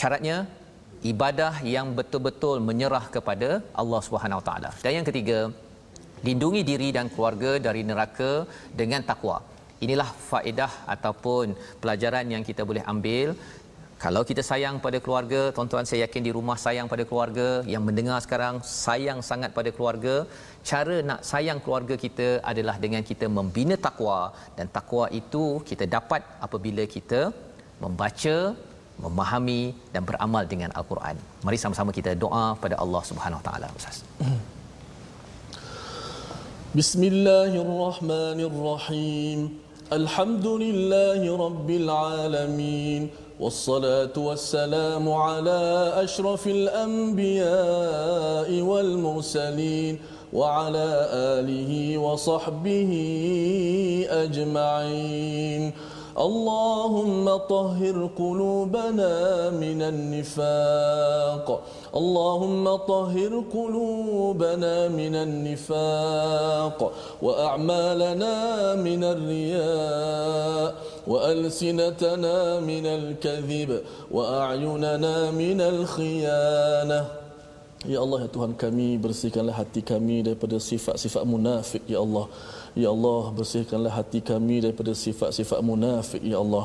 Syaratnya 0.00 0.36
ibadah 1.12 1.52
yang 1.74 1.86
betul-betul 1.98 2.56
menyerah 2.68 3.04
kepada 3.16 3.50
Allah 3.82 4.00
Subhanahu 4.06 4.40
Wa 4.40 4.46
Taala. 4.48 4.70
Dan 4.84 4.92
yang 4.98 5.06
ketiga 5.08 5.38
lindungi 6.26 6.62
diri 6.70 6.88
dan 6.96 7.06
keluarga 7.12 7.52
dari 7.66 7.82
neraka 7.90 8.32
dengan 8.80 9.02
takwa. 9.10 9.38
Inilah 9.84 10.08
faedah 10.30 10.72
ataupun 10.94 11.52
pelajaran 11.82 12.26
yang 12.34 12.44
kita 12.48 12.64
boleh 12.64 12.84
ambil 12.92 13.36
kalau 14.04 14.22
kita 14.28 14.42
sayang 14.48 14.76
pada 14.84 14.98
keluarga, 15.04 15.40
tuan-tuan 15.56 15.86
saya 15.88 16.00
yakin 16.04 16.22
di 16.26 16.32
rumah 16.36 16.56
sayang 16.64 16.86
pada 16.92 17.04
keluarga, 17.10 17.46
yang 17.72 17.82
mendengar 17.88 18.18
sekarang 18.24 18.56
sayang 18.60 19.20
sangat 19.28 19.50
pada 19.58 19.70
keluarga, 19.76 20.14
cara 20.70 20.96
nak 21.08 21.20
sayang 21.30 21.60
keluarga 21.64 21.94
kita 22.04 22.28
adalah 22.50 22.76
dengan 22.84 23.02
kita 23.10 23.26
membina 23.38 23.76
takwa 23.86 24.18
dan 24.58 24.68
takwa 24.76 25.06
itu 25.20 25.44
kita 25.70 25.86
dapat 25.96 26.20
apabila 26.46 26.84
kita 26.96 27.20
membaca, 27.84 28.36
memahami 29.04 29.62
dan 29.94 30.04
beramal 30.10 30.44
dengan 30.52 30.70
al-Quran. 30.76 31.16
Mari 31.46 31.58
sama-sama 31.64 31.90
kita 32.00 32.12
doa 32.24 32.44
pada 32.64 32.76
Allah 32.84 33.02
Subhanahu 33.12 33.40
Wa 33.40 33.46
Taala, 33.48 33.68
Ustaz. 33.80 33.98
بسم 36.76 37.04
الله 37.04 37.52
الرحمن 37.62 38.40
الرحيم 38.50 39.58
الحمد 39.92 40.46
لله 40.46 41.36
رب 41.46 41.70
العالمين 41.70 43.08
والصلاة 43.40 44.12
والسلام 44.16 45.08
على 45.08 45.92
أشرف 46.04 46.46
الأنبياء 46.46 47.40
والمرسلين 48.60 49.98
وعلى 50.32 50.88
آله 51.40 51.98
وصحبه 51.98 52.92
أجمعين 54.10 55.72
اللهم 56.17 57.37
طهر 57.37 58.09
قلوبنا 58.17 59.13
من 59.49 59.79
النفاق 59.81 61.47
اللهم 61.95 62.75
طهر 62.75 63.43
قلوبنا 63.53 64.87
من 64.87 65.15
النفاق 65.15 66.91
وأعمالنا 67.21 68.33
من 68.75 69.01
الرياء 69.03 70.75
وألسنتنا 71.07 72.59
من 72.59 72.85
الكذب 72.85 73.81
وأعيننا 74.11 75.31
من 75.31 75.59
الخيانة 75.61 77.21
Ya 77.81 77.97
Allah 77.97 78.21
ya 78.21 78.29
Tuhan 78.29 78.53
kami 78.53 79.01
bersihkanlah 79.01 79.57
hati 79.57 79.81
kami 79.81 80.21
daripada 80.21 80.61
sifat-sifat 80.61 81.25
munafik 81.25 81.81
ya 81.89 81.97
Allah 81.97 82.29
Ya 82.76 82.88
Allah 82.92 83.32
bersihkanlah 83.36 83.88
hati 83.98 84.20
kami 84.20 84.56
daripada 84.64 84.92
sifat-sifat 84.92 85.64
munafik 85.68 86.20
ya 86.20 86.36
Allah. 86.44 86.64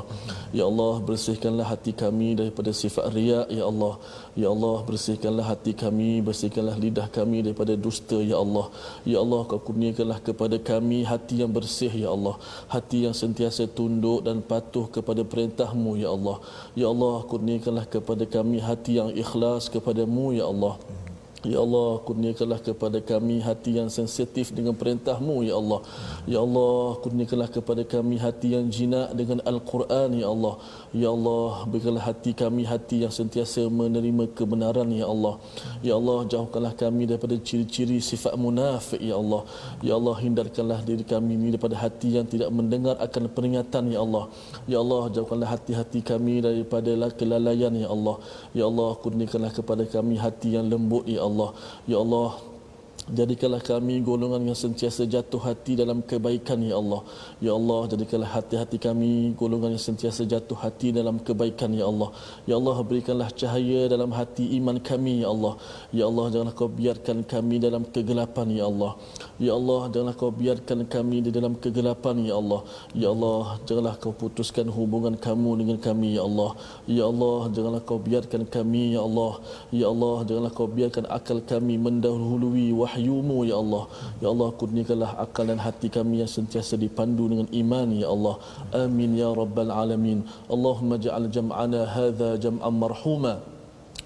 Ya 0.57 0.63
Allah 0.67 0.99
bersihkanlah 1.07 1.67
hati 1.71 1.95
kami 2.01 2.35
daripada 2.39 2.71
sifat 2.75 3.05
riak 3.15 3.47
ya 3.47 3.63
Allah. 3.71 3.93
Ya 4.35 4.47
Allah 4.51 4.83
bersihkanlah 4.89 5.45
hati 5.51 5.71
kami 5.83 6.19
bersihkanlah 6.27 6.75
lidah 6.83 7.07
kami 7.17 7.37
daripada 7.47 7.79
dusta 7.85 8.19
ya 8.31 8.43
Allah. 8.43 8.67
Ya 9.07 9.23
Allah 9.23 9.41
kau 9.47 9.61
kurniakanlah 9.67 10.19
kepada 10.27 10.59
kami 10.71 11.07
hati 11.11 11.39
yang 11.43 11.51
bersih 11.57 11.93
ya 12.03 12.11
Allah. 12.11 12.35
Hati 12.75 13.07
yang 13.07 13.15
sentiasa 13.15 13.71
tunduk 13.71 14.27
dan 14.27 14.43
patuh 14.51 14.91
kepada 14.91 15.23
perintahmu 15.23 15.95
ya 16.03 16.11
Allah. 16.11 16.43
Ya 16.75 16.91
Allah 16.91 17.23
kurniakanlah 17.31 17.87
kepada 17.87 18.27
kami 18.27 18.59
hati 18.59 18.99
yang 18.99 19.15
ikhlas 19.15 19.71
kepadamu 19.71 20.35
ya 20.35 20.51
Allah 20.51 20.75
Ya 21.41 21.57
Allah, 21.57 21.97
kurniakanlah 22.05 22.61
kepada 22.61 23.01
kami 23.01 23.41
hati 23.41 23.81
yang 23.81 23.89
sensitif 23.89 24.53
dengan 24.53 24.77
perintahmu, 24.77 25.41
Ya 25.41 25.57
Allah. 25.57 25.81
Ya 26.29 26.37
Allah, 26.37 27.01
kurniakanlah 27.01 27.49
kepada 27.49 27.81
kami 27.81 28.21
hati 28.21 28.53
yang 28.53 28.69
jinak 28.69 29.09
dengan 29.17 29.41
Al-Quran, 29.41 30.21
Ya 30.21 30.29
Allah. 30.29 30.61
Ya 30.93 31.09
Allah, 31.09 31.65
berikanlah 31.65 32.05
hati 32.05 32.37
kami 32.37 32.61
hati 32.61 33.01
yang 33.01 33.09
sentiasa 33.09 33.65
menerima 33.65 34.29
kebenaran, 34.37 34.85
Ya 34.93 35.09
Allah. 35.09 35.41
Ya 35.81 35.97
Allah, 35.97 36.29
jauhkanlah 36.29 36.77
kami 36.77 37.09
daripada 37.09 37.33
ciri-ciri 37.41 37.97
sifat 37.97 38.37
munafik, 38.37 39.01
Ya 39.01 39.17
Allah. 39.17 39.41
Ya 39.81 39.97
Allah, 39.97 40.15
hindarkanlah 40.21 40.85
diri 40.85 41.01
kami 41.01 41.41
ini 41.41 41.57
daripada 41.57 41.73
hati 41.73 42.21
yang 42.21 42.29
tidak 42.29 42.53
mendengar 42.53 43.01
akan 43.01 43.33
peringatan, 43.33 43.89
Ya 43.89 44.05
Allah. 44.05 44.29
Ya 44.69 44.77
Allah, 44.77 45.09
jauhkanlah 45.09 45.49
hati-hati 45.57 46.05
kami 46.05 46.45
daripada 46.45 46.93
kelalaian, 47.17 47.73
Ya 47.73 47.89
Allah. 47.89 48.21
Ya 48.53 48.69
Allah, 48.69 48.93
kurniakanlah 49.01 49.49
kepada 49.57 49.89
kami 49.89 50.21
hati 50.21 50.53
yang 50.53 50.69
lembut, 50.69 51.09
Ya 51.09 51.25
Allah. 51.25 51.29
Allah 51.31 51.49
ya 51.87 51.97
Allah 52.03 52.50
Jadikanlah 53.09 53.65
kami 53.65 54.05
golongan 54.05 54.45
yang 54.45 54.53
sentiasa 54.53 55.09
jatuh 55.09 55.41
hati 55.41 55.73
dalam 55.73 56.05
kebaikan 56.05 56.61
ya 56.61 56.77
Allah. 56.77 57.01
Ya 57.41 57.57
Allah, 57.57 57.89
jadikanlah 57.89 58.29
hati-hati 58.29 58.77
kami 58.77 59.33
golongan 59.33 59.73
yang 59.73 59.81
sentiasa 59.81 60.21
jatuh 60.29 60.53
hati 60.53 60.93
dalam 60.93 61.17
kebaikan 61.17 61.73
ya 61.73 61.89
Allah. 61.89 62.13
Ya 62.45 62.61
Allah, 62.61 62.77
berikanlah 62.85 63.33
cahaya 63.33 63.89
dalam 63.89 64.13
hati 64.13 64.53
iman 64.61 64.77
kami 64.77 65.25
ya 65.25 65.33
Allah. 65.33 65.57
Ya 65.89 66.05
Allah, 66.05 66.25
janganlah 66.29 66.53
kau 66.53 66.69
biarkan 66.69 67.25
kami 67.25 67.57
dalam 67.57 67.89
kegelapan 67.89 68.47
ya 68.53 68.69
Allah. 68.69 68.93
Ya 69.41 69.57
Allah, 69.57 69.81
janganlah 69.89 70.15
kau 70.21 70.29
biarkan 70.29 70.79
kami 70.85 71.17
di 71.25 71.33
dalam 71.33 71.57
kegelapan 71.57 72.15
ya 72.21 72.37
Allah. 72.37 72.61
Ya 72.93 73.09
Allah, 73.09 73.57
janganlah 73.65 73.95
kau 73.97 74.13
putuskan 74.13 74.69
hubungan 74.69 75.17
kamu 75.17 75.65
dengan 75.65 75.77
kami 75.81 76.21
ya 76.21 76.23
Allah. 76.29 76.53
Ya 76.85 77.09
Allah, 77.09 77.49
janganlah 77.49 77.81
kau 77.81 77.97
biarkan 77.97 78.45
kami 78.45 78.93
ya 78.93 79.01
Allah. 79.01 79.41
Ya 79.73 79.89
Allah, 79.89 80.21
janganlah 80.21 80.53
kau 80.53 80.69
biarkan 80.69 81.09
akal 81.09 81.41
kami 81.41 81.81
mendahului 81.81 82.69
wahyu 82.77 82.90
wahyumu 82.91 83.47
ya 83.47 83.55
Allah. 83.55 83.87
Ya 84.19 84.27
Allah 84.27 84.49
kurniakanlah 84.51 85.15
akal 85.15 85.47
dan 85.47 85.63
hati 85.63 85.87
kami 85.87 86.19
yang 86.19 86.27
sentiasa 86.27 86.75
dipandu 86.75 87.31
dengan 87.31 87.47
iman 87.47 87.87
ya 87.95 88.11
Allah. 88.11 88.35
Amin 88.75 89.15
ya 89.15 89.31
rabbal 89.31 89.71
alamin. 89.71 90.27
Allahumma 90.51 90.99
ja'al 90.99 91.31
jam'ana 91.31 91.87
hadha 91.87 92.35
jam'an 92.35 92.75
marhuma 92.75 93.39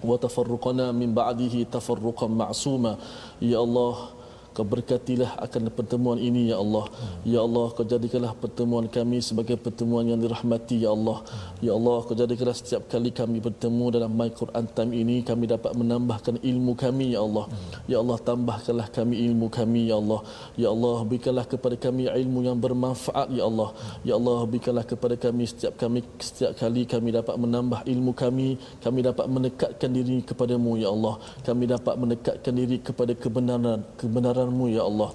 tafarruqana 0.06 0.94
min 0.94 1.18
ba'dihi 1.18 1.66
tafarruqan 1.66 2.30
ma'suma. 2.30 3.02
Ya 3.42 3.58
Allah 3.58 4.14
Kau 4.56 4.64
berkatilah 4.64 5.36
akan 5.45 5.68
pertemuan 5.68 6.16
ini 6.16 6.47
ya 6.47 6.64
Allah. 6.64 6.88
Ya 7.28 7.43
Allah, 7.43 7.76
kau 7.76 7.84
jadikanlah 7.84 8.32
pertemuan 8.39 8.88
kami 8.88 9.20
sebagai 9.20 9.60
pertemuan 9.60 10.08
yang 10.08 10.16
dirahmati 10.24 10.80
ya 10.80 10.95
Allah. 10.95 11.28
Ya 11.60 11.76
Allah, 11.76 11.97
kau 12.08 12.16
jadikanlah 12.16 12.56
setiap 12.56 12.88
kali 12.88 13.12
kami 13.12 13.43
bertemu 13.43 13.86
dalam 13.91 14.16
My 14.16 14.32
Quran 14.32 14.66
Time 14.72 14.95
ini 14.95 15.28
kami 15.28 15.51
dapat 15.51 15.76
menambahkan 15.76 16.39
ilmu 16.39 16.72
kami 16.84 17.12
ya 17.16 17.28
Allah. 17.28 17.51
Ya 17.91 17.99
Allah, 17.99 18.16
tambahkanlah 18.16 18.88
kami 18.95 19.28
ilmu 19.28 19.51
kami 19.51 19.91
ya 19.91 19.99
Allah. 19.99 20.22
Ya 20.56 20.72
Allah, 20.72 20.97
berikanlah 21.03 21.45
kepada 21.51 21.76
kami 21.76 22.08
ilmu 22.08 22.39
yang 22.47 22.56
bermanfaat 22.56 23.28
ya 23.36 23.43
Allah. 23.49 23.70
Ya 24.08 24.16
Allah, 24.16 24.39
berikanlah 24.47 24.88
kepada 24.88 25.20
kami 25.20 25.51
setiap 25.51 25.76
kami 25.76 25.99
setiap 26.16 26.56
kali 26.56 26.88
kami 26.88 27.12
dapat 27.12 27.36
menambah 27.36 27.84
ilmu 27.91 28.16
kami, 28.16 28.56
kami 28.80 28.99
dapat 29.03 29.28
mendekatkan 29.28 29.91
diri 29.91 30.24
kepadamu 30.24 30.80
ya 30.80 30.95
Allah. 30.95 31.20
Kami 31.43 31.64
dapat 31.68 31.95
mendekatkan 31.99 32.53
diri 32.56 32.80
kepada 32.80 33.12
kebenaran 33.20 33.84
kebenaran 33.99 34.45
kemurahan 34.50 34.78
ya 34.78 34.84
Allah 34.89 35.12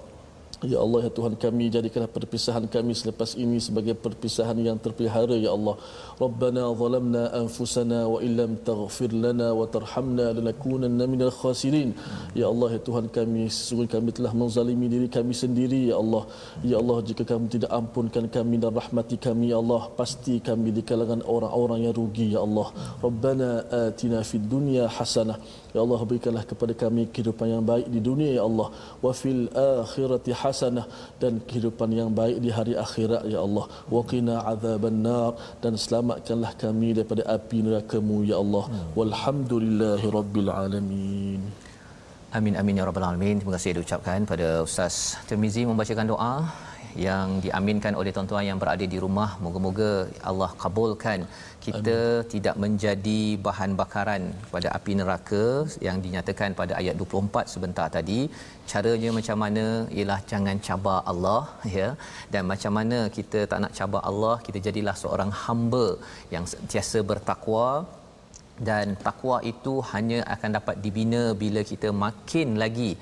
Ya 0.61 0.77
Allah 0.85 1.09
ya 1.09 1.11
Tuhan 1.17 1.41
kami 1.41 1.73
jadikanlah 1.73 2.13
perpisahan 2.13 2.69
kami 2.69 2.93
selepas 2.93 3.33
ini 3.33 3.57
sebagai 3.65 3.97
perpisahan 3.97 4.61
yang 4.61 4.77
terpelihara 4.77 5.33
ya 5.41 5.57
Allah. 5.57 5.81
Rabbana 6.21 6.69
zalamna 6.77 7.23
anfusana 7.33 8.05
wa 8.05 8.21
illam 8.21 8.61
taghfir 8.61 9.09
lana 9.09 9.57
wa 9.57 9.65
tarhamna 9.65 10.37
lanakunanna 10.37 11.09
minal 11.09 11.33
khasirin. 11.33 11.97
Ya 12.37 12.53
Allah 12.53 12.77
ya 12.77 12.81
Tuhan 12.89 13.09
kami 13.09 13.49
sesungguhnya 13.49 13.93
kami 13.97 14.13
telah 14.13 14.33
menzalimi 14.37 14.93
diri 14.93 15.09
kami 15.09 15.33
sendiri 15.33 15.81
ya 15.89 15.97
Allah. 15.97 16.29
Ya 16.61 16.77
Allah 16.77 16.99
jika 17.09 17.25
kamu 17.25 17.49
tidak 17.49 17.71
ampunkan 17.81 18.29
kami 18.29 18.61
dan 18.61 18.77
rahmati 18.77 19.17
kami 19.17 19.57
ya 19.57 19.65
Allah 19.65 19.89
pasti 19.97 20.45
kami 20.45 20.77
di 20.77 20.85
kalangan 20.85 21.25
orang-orang 21.25 21.89
yang 21.89 21.97
rugi 21.97 22.37
ya 22.37 22.45
Allah. 22.45 22.69
Rabbana 23.01 23.49
atina 23.89 24.21
fid 24.21 24.45
dunya 24.45 24.93
hasanah. 24.93 25.41
Ya 25.75 25.81
Allah 25.85 26.01
berikanlah 26.11 26.45
kepada 26.51 26.73
kami 26.83 27.03
kehidupan 27.13 27.49
yang 27.55 27.65
baik 27.71 27.87
di 27.95 28.01
dunia 28.09 28.31
ya 28.39 28.43
Allah. 28.49 28.69
Wa 29.05 29.13
fil 29.21 29.45
akhirati 29.83 30.37
hasanah 30.43 30.87
dan 31.23 31.33
kehidupan 31.49 31.91
yang 32.01 32.11
baik 32.21 32.39
di 32.45 32.51
hari 32.59 32.75
akhirat 32.85 33.25
ya 33.35 33.41
Allah. 33.47 33.65
Wa 33.95 34.03
qina 34.13 34.37
adzaban 34.53 35.01
nar 35.07 35.33
dan 35.65 35.75
selamatkanlah 35.85 36.53
kami 36.65 36.89
daripada 36.99 37.25
api 37.37 37.59
neraka-Mu 37.67 38.19
ya 38.33 38.39
Allah. 38.43 38.65
Walhamdulillahi 38.99 40.07
rabbil 40.19 40.51
alamin. 40.63 41.43
Amin 42.39 42.55
amin 42.61 42.79
ya 42.79 42.85
rabbal 42.89 43.07
alamin. 43.11 43.37
Terima 43.39 43.55
kasih 43.55 43.71
diucapkan 43.77 44.23
pada 44.33 44.49
ustaz 44.67 44.95
Tirmizi 45.29 45.63
membacakan 45.71 46.07
doa 46.13 46.35
yang 47.07 47.29
diaminkan 47.45 47.93
oleh 48.01 48.11
tuan-tuan 48.15 48.45
yang 48.49 48.59
berada 48.63 48.87
di 48.93 48.99
rumah. 49.05 49.31
Moga-moga 49.45 49.91
Allah 50.31 50.51
kabulkan 50.63 51.27
kita 51.79 51.99
Amin. 51.99 52.29
tidak 52.33 52.57
menjadi 52.65 53.21
bahan 53.47 53.73
bakaran 53.83 54.23
pada 54.55 54.69
api 54.79 54.93
neraka 55.01 55.45
yang 55.87 55.99
dinyatakan 56.05 56.57
pada 56.61 56.75
ayat 56.81 56.95
24 57.05 57.53
sebentar 57.55 57.87
tadi 57.97 58.21
caranya 58.73 59.11
macam 59.19 59.39
mana 59.45 59.67
ialah 59.97 60.21
jangan 60.33 60.59
cabar 60.69 60.99
Allah 61.13 61.43
ya 61.79 61.89
dan 62.35 62.45
macam 62.53 62.75
mana 62.79 62.99
kita 63.17 63.41
tak 63.53 63.61
nak 63.65 63.75
cabar 63.79 64.03
Allah 64.11 64.37
kita 64.49 64.61
jadilah 64.67 64.97
seorang 65.05 65.33
hamba 65.45 65.87
yang 66.35 66.47
sentiasa 66.53 67.01
bertakwa 67.13 67.67
dan 68.69 68.87
takwa 69.07 69.37
itu 69.53 69.75
hanya 69.93 70.21
akan 70.35 70.51
dapat 70.59 70.77
dibina 70.85 71.23
bila 71.43 71.63
kita 71.73 71.91
makin 72.05 72.49
lagi 72.63 72.93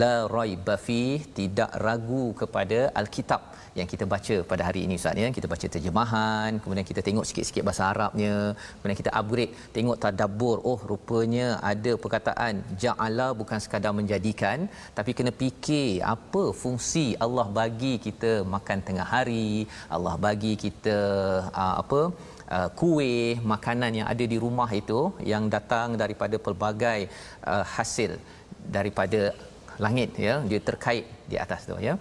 la 0.00 0.14
raiba 0.36 0.74
fi 0.86 1.00
tidak 1.38 1.70
ragu 1.84 2.24
kepada 2.40 2.78
alkitab 3.00 3.42
yang 3.78 3.88
kita 3.92 4.04
baca 4.12 4.36
pada 4.50 4.62
hari 4.68 4.80
ini 4.86 4.94
Ustaz 5.00 5.20
ya. 5.22 5.28
Kita 5.36 5.46
baca 5.52 5.66
terjemahan 5.74 6.58
kemudian 6.62 6.86
kita 6.90 7.00
tengok 7.08 7.26
sikit-sikit 7.28 7.64
bahasa 7.68 7.82
Arabnya 7.92 8.34
kemudian 8.76 8.98
kita 9.02 9.12
upgrade 9.20 9.54
tengok 9.76 9.98
tadabbur. 10.04 10.56
Oh 10.70 10.78
rupanya 10.92 11.46
ada 11.72 11.92
perkataan 12.04 12.54
ja'ala 12.82 13.28
bukan 13.40 13.58
sekadar 13.64 13.92
menjadikan 14.00 14.66
tapi 14.98 15.14
kena 15.18 15.32
fikir 15.42 16.02
apa 16.14 16.44
fungsi 16.62 17.06
Allah 17.26 17.46
bagi 17.60 17.94
kita 18.06 18.32
makan 18.54 18.78
tengah 18.88 19.06
hari 19.14 19.48
Allah 19.96 20.14
bagi 20.26 20.52
kita 20.64 20.98
uh, 21.62 21.74
apa 21.84 22.02
uh, 22.56 22.68
kuih 22.80 23.38
makanan 23.52 23.92
yang 24.00 24.08
ada 24.12 24.24
di 24.32 24.36
rumah 24.44 24.70
itu 24.82 25.00
yang 25.32 25.46
datang 25.54 25.96
daripada 26.02 26.36
pelbagai 26.46 27.00
uh, 27.52 27.64
hasil 27.76 28.12
daripada 28.76 29.20
langit 29.84 30.10
ya 30.26 30.34
dia 30.50 30.60
terkait 30.68 31.06
di 31.30 31.36
atas 31.44 31.64
tu 31.70 31.76
ya. 31.88 31.94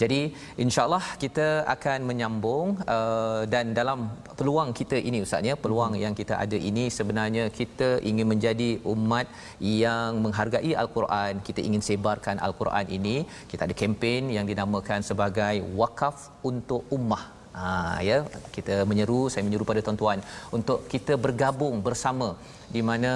Jadi 0.00 0.18
insyaallah 0.64 1.04
kita 1.22 1.46
akan 1.74 2.06
menyambung 2.08 2.66
uh, 2.94 3.42
dan 3.52 3.74
dalam 3.78 3.98
peluang 4.38 4.70
kita 4.80 4.96
ini 5.08 5.18
ustaz 5.26 5.48
ya 5.50 5.54
peluang 5.64 5.98
yang 6.02 6.14
kita 6.20 6.34
ada 6.44 6.58
ini 6.70 6.84
sebenarnya 6.98 7.44
kita 7.60 7.88
ingin 8.10 8.26
menjadi 8.32 8.70
umat 8.94 9.26
yang 9.58 10.22
menghargai 10.24 10.72
al-Quran. 10.82 11.42
Kita 11.48 11.60
ingin 11.68 11.82
sebarkan 11.88 12.38
al-Quran 12.48 12.86
ini. 12.98 13.16
Kita 13.50 13.66
ada 13.66 13.74
kempen 13.80 14.30
yang 14.36 14.46
dinamakan 14.50 15.02
sebagai 15.10 15.56
wakaf 15.80 16.30
untuk 16.50 16.86
ummah 16.98 17.37
Ha, 17.56 17.98
ya 18.08 18.16
kita 18.54 18.74
menyeru 18.90 19.20
saya 19.32 19.42
menyeru 19.46 19.64
pada 19.70 19.80
tuan-tuan 19.86 20.18
untuk 20.56 20.78
kita 20.92 21.14
bergabung 21.24 21.76
bersama 21.86 22.28
di 22.74 22.82
mana 22.88 23.12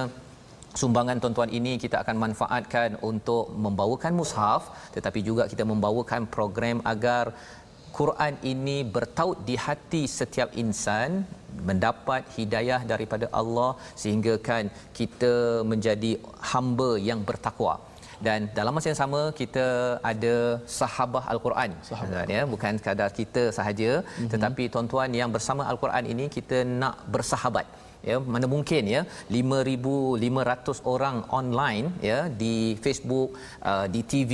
sumbangan 0.80 1.20
tuan-tuan 1.22 1.50
ini 1.58 1.72
kita 1.82 1.96
akan 2.02 2.16
manfaatkan 2.24 2.96
untuk 3.10 3.52
membawakan 3.64 4.16
mushaf 4.20 4.72
tetapi 4.96 5.20
juga 5.28 5.44
kita 5.52 5.64
membawakan 5.72 6.24
program 6.36 6.80
agar 6.92 7.24
Quran 7.98 8.34
ini 8.52 8.76
bertaut 8.94 9.38
di 9.48 9.54
hati 9.64 10.02
setiap 10.18 10.50
insan 10.62 11.10
mendapat 11.68 12.24
hidayah 12.36 12.80
daripada 12.92 13.26
Allah 13.40 13.70
sehingga 14.02 14.34
kan 14.48 14.72
kita 14.98 15.34
menjadi 15.72 16.12
hamba 16.52 16.90
yang 17.08 17.20
bertakwa 17.30 17.74
dan 18.26 18.40
dalam 18.58 18.72
masa 18.76 18.88
yang 18.90 19.00
sama 19.02 19.20
kita 19.40 19.66
ada 20.12 20.34
sahabah 20.80 21.24
al-Quran. 21.32 21.70
Sahabat 21.90 22.26
ya 22.36 22.42
bukan 22.54 22.78
sekadar 22.80 23.10
kita 23.20 23.44
sahaja 23.58 23.90
mm-hmm. 24.00 24.30
tetapi 24.32 24.64
tuan-tuan 24.74 25.10
yang 25.20 25.30
bersama 25.36 25.62
al-Quran 25.72 26.06
ini 26.14 26.26
kita 26.36 26.60
nak 26.82 26.96
bersahabat. 27.14 27.66
Ya 28.08 28.16
mana 28.34 28.46
mungkin 28.54 28.82
ya 28.92 29.00
5500 29.30 30.78
orang 30.92 31.16
online 31.38 31.86
ya 32.08 32.18
di 32.42 32.54
Facebook 32.84 33.38
uh, 33.70 33.86
di 33.94 34.00
TV 34.12 34.32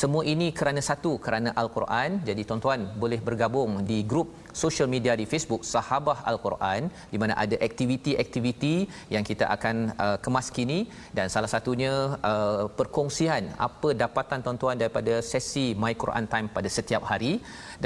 semua 0.00 0.22
ini 0.32 0.48
kerana 0.58 0.82
satu 0.90 1.12
kerana 1.26 1.52
al-Quran. 1.62 2.10
Jadi 2.28 2.42
tuan-tuan 2.48 2.82
boleh 3.02 3.20
bergabung 3.28 3.70
di 3.90 3.98
grup 4.12 4.30
social 4.62 4.88
media 4.94 5.12
di 5.20 5.26
Facebook 5.32 5.62
Sahabah 5.72 6.18
Al-Quran 6.30 6.82
di 7.12 7.18
mana 7.22 7.34
ada 7.44 7.56
aktiviti-aktiviti 7.68 8.74
yang 9.14 9.24
kita 9.30 9.46
akan 9.56 9.76
uh, 10.04 10.16
kemas 10.24 10.48
kini 10.56 10.80
dan 11.16 11.26
salah 11.34 11.50
satunya 11.54 11.92
uh, 12.32 12.64
perkongsian 12.78 13.44
apa 13.68 13.90
dapatan 14.02 14.42
tuan-tuan 14.46 14.78
daripada 14.82 15.16
sesi 15.32 15.66
My 15.82 15.94
Quran 16.02 16.26
Time 16.34 16.48
pada 16.56 16.68
setiap 16.78 17.02
hari 17.10 17.32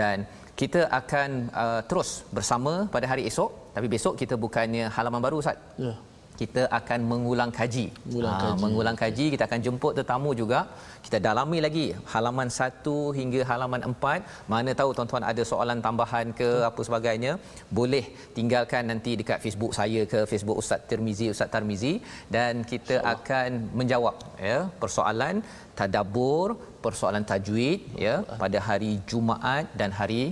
dan 0.00 0.28
kita 0.60 0.80
akan 1.00 1.30
uh, 1.62 1.80
terus 1.90 2.10
bersama 2.36 2.72
pada 2.94 3.06
hari 3.10 3.24
esok 3.30 3.50
tapi 3.76 3.86
besok 3.94 4.14
kita 4.22 4.34
bukannya 4.44 4.86
halaman 4.96 5.22
baru 5.26 5.38
Ustaz. 5.42 5.58
Ya. 5.78 5.94
Kita 6.40 6.62
akan 6.78 7.00
mengulang 7.10 7.50
kaji. 7.58 7.86
Mengulang 8.06 8.34
ha, 8.34 8.42
kaji. 8.44 8.62
mengulang 8.64 8.96
kaji 9.02 9.24
kita 9.34 9.44
akan 9.48 9.60
jemput 9.66 9.92
tetamu 9.98 10.30
juga. 10.40 10.60
Kita 11.04 11.18
dalami 11.26 11.58
lagi 11.66 11.86
halaman 12.12 12.48
1 12.56 13.18
hingga 13.18 13.40
halaman 13.50 13.82
4. 13.90 14.50
Mana 14.52 14.70
tahu 14.80 14.90
tuan-tuan 14.96 15.24
ada 15.30 15.42
soalan 15.50 15.78
tambahan 15.86 16.26
ke 16.40 16.50
apa 16.70 16.80
sebagainya, 16.88 17.32
boleh 17.78 18.04
tinggalkan 18.38 18.84
nanti 18.90 19.14
dekat 19.20 19.38
Facebook 19.44 19.72
saya 19.78 20.02
ke 20.12 20.20
Facebook 20.32 20.60
Ustaz 20.62 20.86
Tirmizi 20.90 21.28
Ustaz 21.34 21.50
Tarmizi 21.54 21.94
dan 22.36 22.62
kita 22.72 22.98
akan 23.14 23.50
menjawab 23.78 24.16
ya 24.50 24.58
persoalan 24.82 25.36
tadabbur, 25.78 26.48
persoalan 26.84 27.24
tajwid 27.30 27.80
ya 28.06 28.14
pada 28.42 28.58
hari 28.68 28.92
Jumaat 29.10 29.66
dan 29.80 29.90
hari 30.00 30.22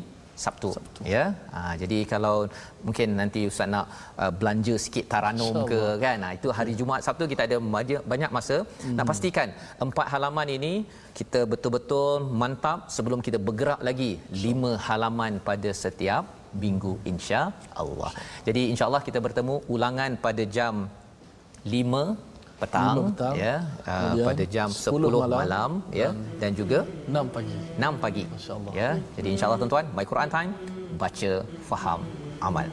Sabtu, 0.44 0.68
Sabtu. 0.76 1.00
ya. 1.14 1.24
Ha, 1.54 1.60
jadi 1.82 1.98
kalau 2.12 2.36
mungkin 2.86 3.08
nanti 3.20 3.40
ustaz 3.50 3.68
nak 3.74 3.86
uh, 4.22 4.32
belanja 4.38 4.74
sikit 4.84 5.04
taranum 5.12 5.56
ke 5.70 5.80
kan. 6.04 6.18
Ha, 6.24 6.28
itu 6.38 6.48
hari 6.58 6.72
Jumaat 6.80 7.02
Sabtu 7.06 7.26
kita 7.32 7.44
ada 7.48 7.56
banyak 8.12 8.30
masa 8.38 8.56
hmm. 8.62 8.96
nak 8.98 9.06
pastikan 9.10 9.48
empat 9.86 10.06
halaman 10.14 10.50
ini 10.58 10.72
kita 11.18 11.42
betul-betul 11.52 12.28
mantap 12.42 12.78
sebelum 12.96 13.20
kita 13.26 13.40
bergerak 13.48 13.80
lagi 13.88 14.12
lima 14.44 14.72
halaman 14.86 15.34
pada 15.48 15.72
setiap 15.84 16.24
minggu 16.64 16.92
insya-Allah. 17.12 18.12
Jadi 18.46 18.62
insya-Allah 18.72 19.02
kita 19.08 19.18
bertemu 19.26 19.56
ulangan 19.74 20.12
pada 20.26 20.44
jam 20.56 20.74
5 21.66 22.35
petang, 22.62 22.96
petang. 23.12 23.34
ya 23.36 23.54
uh, 23.84 24.12
pada 24.28 24.44
jam 24.54 24.68
10, 24.72 24.96
10 24.96 25.12
malam, 25.12 25.38
malam 25.42 25.70
ya 25.92 26.10
dan 26.40 26.50
juga 26.60 26.78
6 27.08 27.34
pagi. 27.36 27.56
6 27.76 28.04
pagi. 28.04 28.24
Insyaallah 28.36 28.72
ya 28.72 28.90
jadi 29.16 29.28
insyaallah 29.34 29.58
tuan-tuan 29.60 29.86
my 29.96 30.04
Quran 30.08 30.28
time 30.32 30.50
baca 30.96 31.32
faham 31.68 32.00
amal 32.40 32.68